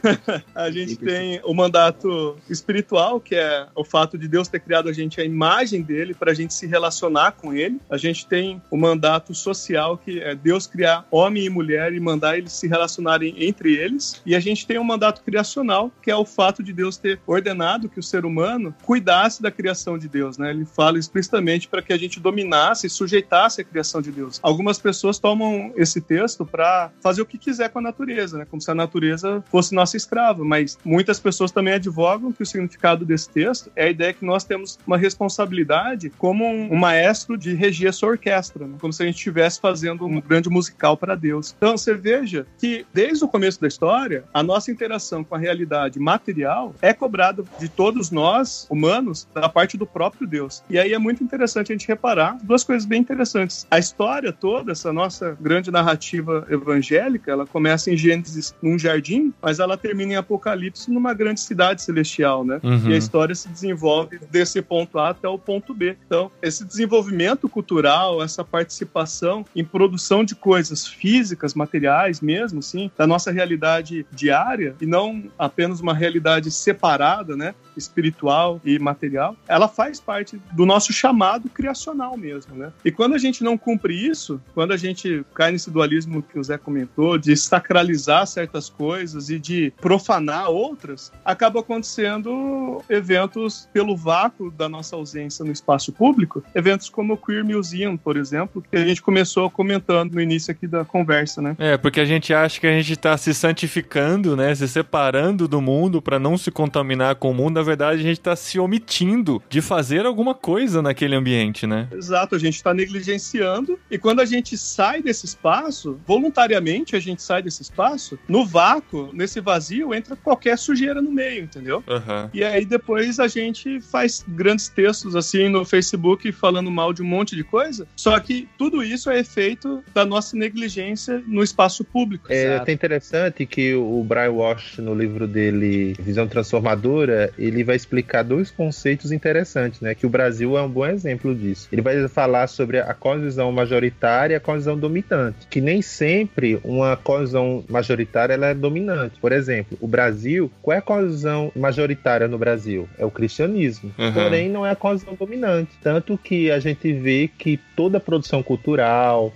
a 0.54 0.70
gente 0.70 0.96
tem 0.96 1.42
o 1.44 1.52
mandato 1.52 2.38
espiritual, 2.48 3.20
que 3.20 3.34
é 3.34 3.66
o 3.74 3.84
fato 3.84 4.16
de 4.16 4.26
Deus 4.26 4.48
ter 4.48 4.60
criado 4.60 4.88
a 4.88 4.94
gente 4.94 5.20
a 5.20 5.24
imagem 5.24 5.82
dele 5.82 6.14
para 6.14 6.30
a 6.30 6.34
gente 6.34 6.54
se 6.54 6.66
relacionar 6.66 7.32
com 7.32 7.52
ele. 7.52 7.78
A 7.90 7.98
gente 7.98 8.26
tem 8.26 8.62
o 8.70 8.76
mandato 8.78 9.34
social, 9.42 9.98
que 9.98 10.20
é 10.20 10.34
Deus 10.34 10.66
criar 10.66 11.06
homem 11.10 11.44
e 11.44 11.50
mulher 11.50 11.92
e 11.92 12.00
mandar 12.00 12.38
eles 12.38 12.52
se 12.52 12.66
relacionarem 12.66 13.34
entre 13.38 13.74
eles. 13.74 14.20
E 14.24 14.34
a 14.34 14.40
gente 14.40 14.66
tem 14.66 14.78
o 14.78 14.84
mandato 14.84 15.22
criacional, 15.22 15.90
que 16.02 16.10
é 16.10 16.16
o 16.16 16.24
fato 16.24 16.62
de 16.62 16.72
Deus 16.72 16.96
ter 16.96 17.20
ordenado 17.26 17.88
que 17.88 18.00
o 18.00 18.02
ser 18.02 18.24
humano 18.24 18.74
cuidasse 18.82 19.42
da 19.42 19.50
criação 19.50 19.98
de 19.98 20.08
Deus, 20.08 20.38
né? 20.38 20.50
Ele 20.50 20.64
fala 20.64 20.98
explicitamente 20.98 21.68
para 21.68 21.82
que 21.82 21.92
a 21.92 21.98
gente 21.98 22.20
dominasse 22.20 22.86
e 22.86 22.90
sujeitasse 22.90 23.60
a 23.60 23.64
criação 23.64 24.00
de 24.00 24.10
Deus. 24.10 24.38
Algumas 24.42 24.78
pessoas 24.78 25.18
tomam 25.18 25.72
esse 25.76 26.00
texto 26.00 26.44
para 26.44 26.90
fazer 27.00 27.22
o 27.22 27.26
que 27.26 27.38
quiser 27.38 27.70
com 27.70 27.78
a 27.78 27.82
natureza, 27.82 28.38
né? 28.38 28.46
Como 28.48 28.60
se 28.60 28.70
a 28.70 28.74
natureza 28.74 29.42
fosse 29.50 29.74
nossa 29.74 29.96
escrava, 29.96 30.44
mas 30.44 30.78
muitas 30.84 31.18
pessoas 31.18 31.50
também 31.50 31.74
advogam 31.74 32.32
que 32.32 32.42
o 32.42 32.46
significado 32.46 33.04
desse 33.04 33.28
texto 33.28 33.70
é 33.74 33.84
a 33.84 33.90
ideia 33.90 34.12
que 34.12 34.24
nós 34.24 34.44
temos 34.44 34.78
uma 34.86 34.96
responsabilidade 34.96 36.10
como 36.18 36.44
um, 36.44 36.72
um 36.72 36.76
maestro 36.76 37.36
de 37.36 37.54
regir 37.54 37.88
essa 37.88 38.06
orquestra, 38.06 38.66
né? 38.66 38.76
como 38.80 38.92
se 38.92 39.02
a 39.02 39.06
gente 39.06 39.21
estivesse 39.22 39.60
fazendo 39.60 40.04
um 40.04 40.20
grande 40.20 40.48
musical 40.48 40.96
para 40.96 41.14
Deus. 41.14 41.54
Então 41.56 41.76
você 41.76 41.94
veja 41.94 42.46
que 42.58 42.84
desde 42.92 43.24
o 43.24 43.28
começo 43.28 43.60
da 43.60 43.68
história, 43.68 44.24
a 44.32 44.42
nossa 44.42 44.70
interação 44.70 45.24
com 45.24 45.34
a 45.34 45.38
realidade 45.38 45.98
material 45.98 46.74
é 46.82 46.92
cobrada 46.92 47.44
de 47.58 47.68
todos 47.68 48.10
nós, 48.10 48.66
humanos, 48.68 49.26
da 49.34 49.48
parte 49.48 49.76
do 49.76 49.86
próprio 49.86 50.26
Deus. 50.26 50.62
E 50.68 50.78
aí 50.78 50.92
é 50.92 50.98
muito 50.98 51.22
interessante 51.22 51.72
a 51.72 51.74
gente 51.74 51.86
reparar 51.88 52.38
duas 52.42 52.64
coisas 52.64 52.84
bem 52.84 53.00
interessantes. 53.00 53.66
A 53.70 53.78
história 53.78 54.32
toda, 54.32 54.72
essa 54.72 54.92
nossa 54.92 55.36
grande 55.40 55.70
narrativa 55.70 56.46
evangélica, 56.50 57.30
ela 57.30 57.46
começa 57.46 57.90
em 57.90 57.96
Gênesis 57.96 58.54
num 58.62 58.78
jardim, 58.78 59.32
mas 59.40 59.58
ela 59.58 59.76
termina 59.76 60.12
em 60.12 60.16
Apocalipse 60.16 60.90
numa 60.90 61.14
grande 61.14 61.40
cidade 61.40 61.82
celestial, 61.82 62.44
né? 62.44 62.60
Uhum. 62.62 62.90
E 62.90 62.94
a 62.94 62.96
história 62.96 63.34
se 63.34 63.48
desenvolve 63.48 64.18
desse 64.30 64.60
ponto 64.60 64.98
A 64.98 65.10
até 65.10 65.28
o 65.28 65.38
ponto 65.38 65.72
B. 65.74 65.96
Então, 66.06 66.30
esse 66.40 66.64
desenvolvimento 66.64 67.48
cultural, 67.48 68.22
essa 68.22 68.44
participação 68.44 69.11
em 69.54 69.64
produção 69.64 70.24
de 70.24 70.34
coisas 70.34 70.86
físicas, 70.86 71.54
materiais 71.54 72.20
mesmo, 72.20 72.62
sim, 72.62 72.90
da 72.96 73.06
nossa 73.06 73.30
realidade 73.30 74.06
diária 74.12 74.74
e 74.80 74.86
não 74.86 75.24
apenas 75.38 75.80
uma 75.80 75.94
realidade 75.94 76.50
separada, 76.50 77.36
né? 77.36 77.54
espiritual 77.76 78.60
e 78.64 78.78
material, 78.78 79.36
ela 79.48 79.68
faz 79.68 80.00
parte 80.00 80.40
do 80.52 80.66
nosso 80.66 80.92
chamado 80.92 81.48
criacional 81.48 82.16
mesmo, 82.16 82.54
né? 82.54 82.72
E 82.84 82.90
quando 82.90 83.14
a 83.14 83.18
gente 83.18 83.42
não 83.42 83.56
cumpre 83.56 83.94
isso, 83.94 84.40
quando 84.54 84.72
a 84.72 84.76
gente 84.76 85.24
cai 85.34 85.52
nesse 85.52 85.70
dualismo 85.70 86.22
que 86.22 86.38
o 86.38 86.44
Zé 86.44 86.58
comentou, 86.58 87.18
de 87.18 87.36
sacralizar 87.36 88.26
certas 88.26 88.68
coisas 88.68 89.30
e 89.30 89.38
de 89.38 89.72
profanar 89.80 90.50
outras, 90.50 91.12
acaba 91.24 91.60
acontecendo 91.60 92.82
eventos 92.88 93.68
pelo 93.72 93.96
vácuo 93.96 94.50
da 94.50 94.68
nossa 94.68 94.96
ausência 94.96 95.44
no 95.44 95.52
espaço 95.52 95.92
público, 95.92 96.42
eventos 96.54 96.88
como 96.88 97.14
o 97.14 97.16
Queer 97.16 97.44
Museum, 97.44 97.96
por 97.96 98.16
exemplo, 98.16 98.62
que 98.62 98.76
a 98.76 98.84
gente 98.84 99.01
gente 99.02 99.04
começou 99.04 99.50
comentando 99.50 100.14
no 100.14 100.20
início 100.20 100.52
aqui 100.52 100.66
da 100.66 100.84
conversa, 100.84 101.42
né? 101.42 101.56
É, 101.58 101.76
porque 101.76 102.00
a 102.00 102.04
gente 102.04 102.32
acha 102.32 102.60
que 102.60 102.66
a 102.66 102.72
gente 102.72 102.96
tá 102.96 103.16
se 103.16 103.34
santificando, 103.34 104.36
né? 104.36 104.54
Se 104.54 104.68
separando 104.68 105.48
do 105.48 105.60
mundo 105.60 106.00
para 106.00 106.18
não 106.18 106.38
se 106.38 106.50
contaminar 106.50 107.16
com 107.16 107.30
o 107.30 107.34
mundo. 107.34 107.54
Na 107.54 107.62
verdade, 107.62 108.00
a 108.00 108.02
gente 108.02 108.20
tá 108.20 108.36
se 108.36 108.58
omitindo 108.58 109.42
de 109.50 109.60
fazer 109.60 110.06
alguma 110.06 110.34
coisa 110.34 110.80
naquele 110.80 111.16
ambiente, 111.16 111.66
né? 111.66 111.88
Exato, 111.92 112.36
a 112.36 112.38
gente 112.38 112.54
está 112.54 112.72
negligenciando 112.72 113.78
e 113.90 113.98
quando 113.98 114.20
a 114.20 114.24
gente 114.24 114.56
sai 114.56 115.02
desse 115.02 115.26
espaço, 115.26 115.98
voluntariamente 116.06 116.94
a 116.94 117.00
gente 117.00 117.22
sai 117.22 117.42
desse 117.42 117.62
espaço, 117.62 118.18
no 118.28 118.46
vácuo, 118.46 119.10
nesse 119.12 119.40
vazio, 119.40 119.92
entra 119.92 120.14
qualquer 120.14 120.56
sujeira 120.56 121.02
no 121.02 121.10
meio, 121.10 121.44
entendeu? 121.44 121.82
Uhum. 121.88 122.30
E 122.32 122.44
aí 122.44 122.64
depois 122.64 123.18
a 123.18 123.26
gente 123.26 123.80
faz 123.80 124.24
grandes 124.28 124.68
textos 124.68 125.16
assim 125.16 125.48
no 125.48 125.64
Facebook 125.64 126.30
falando 126.32 126.70
mal 126.70 126.92
de 126.92 127.02
um 127.02 127.06
monte 127.06 127.34
de 127.34 127.42
coisa, 127.42 127.86
só 127.96 128.18
que 128.20 128.48
tudo 128.56 128.82
isso 128.82 128.91
é 129.10 129.18
efeito 129.18 129.82
da 129.94 130.04
nossa 130.04 130.36
negligência 130.36 131.22
no 131.26 131.42
espaço 131.42 131.84
público. 131.84 132.26
É 132.30 132.56
até 132.56 132.72
interessante 132.72 133.46
que 133.46 133.74
o 133.74 134.02
Brian 134.02 134.32
Walsh, 134.32 134.78
no 134.78 134.94
livro 134.94 135.26
dele 135.26 135.94
Visão 135.98 136.26
Transformadora, 136.26 137.32
ele 137.38 137.64
vai 137.64 137.76
explicar 137.76 138.22
dois 138.22 138.50
conceitos 138.50 139.12
interessantes, 139.12 139.80
né? 139.80 139.94
Que 139.94 140.06
o 140.06 140.10
Brasil 140.10 140.56
é 140.56 140.62
um 140.62 140.68
bom 140.68 140.86
exemplo 140.86 141.34
disso. 141.34 141.68
Ele 141.72 141.82
vai 141.82 142.06
falar 142.08 142.46
sobre 142.46 142.78
a 142.78 142.94
cosvisão 142.94 143.50
majoritária 143.52 144.34
e 144.34 144.36
a 144.36 144.40
cosvisão 144.40 144.76
dominante, 144.76 145.46
que 145.48 145.60
nem 145.60 145.82
sempre 145.82 146.60
uma 146.64 146.96
cosvisão 146.96 147.64
majoritária 147.68 148.34
ela 148.34 148.46
é 148.46 148.54
dominante. 148.54 149.18
Por 149.20 149.32
exemplo, 149.32 149.76
o 149.80 149.86
Brasil, 149.86 150.50
qual 150.60 150.74
é 150.74 150.78
a 150.78 150.82
cosvisão 150.82 151.52
majoritária 151.54 152.28
no 152.28 152.38
Brasil? 152.38 152.88
É 152.98 153.04
o 153.04 153.10
cristianismo. 153.10 153.92
Uhum. 153.98 154.12
Porém, 154.12 154.48
não 154.48 154.66
é 154.66 154.70
a 154.70 154.76
cosvisão 154.76 155.14
dominante. 155.14 155.72
Tanto 155.82 156.18
que 156.18 156.50
a 156.50 156.58
gente 156.58 156.92
vê 156.92 157.30
que 157.38 157.58
toda 157.76 157.98
a 157.98 158.00
produção 158.00 158.42
cultural, 158.42 158.81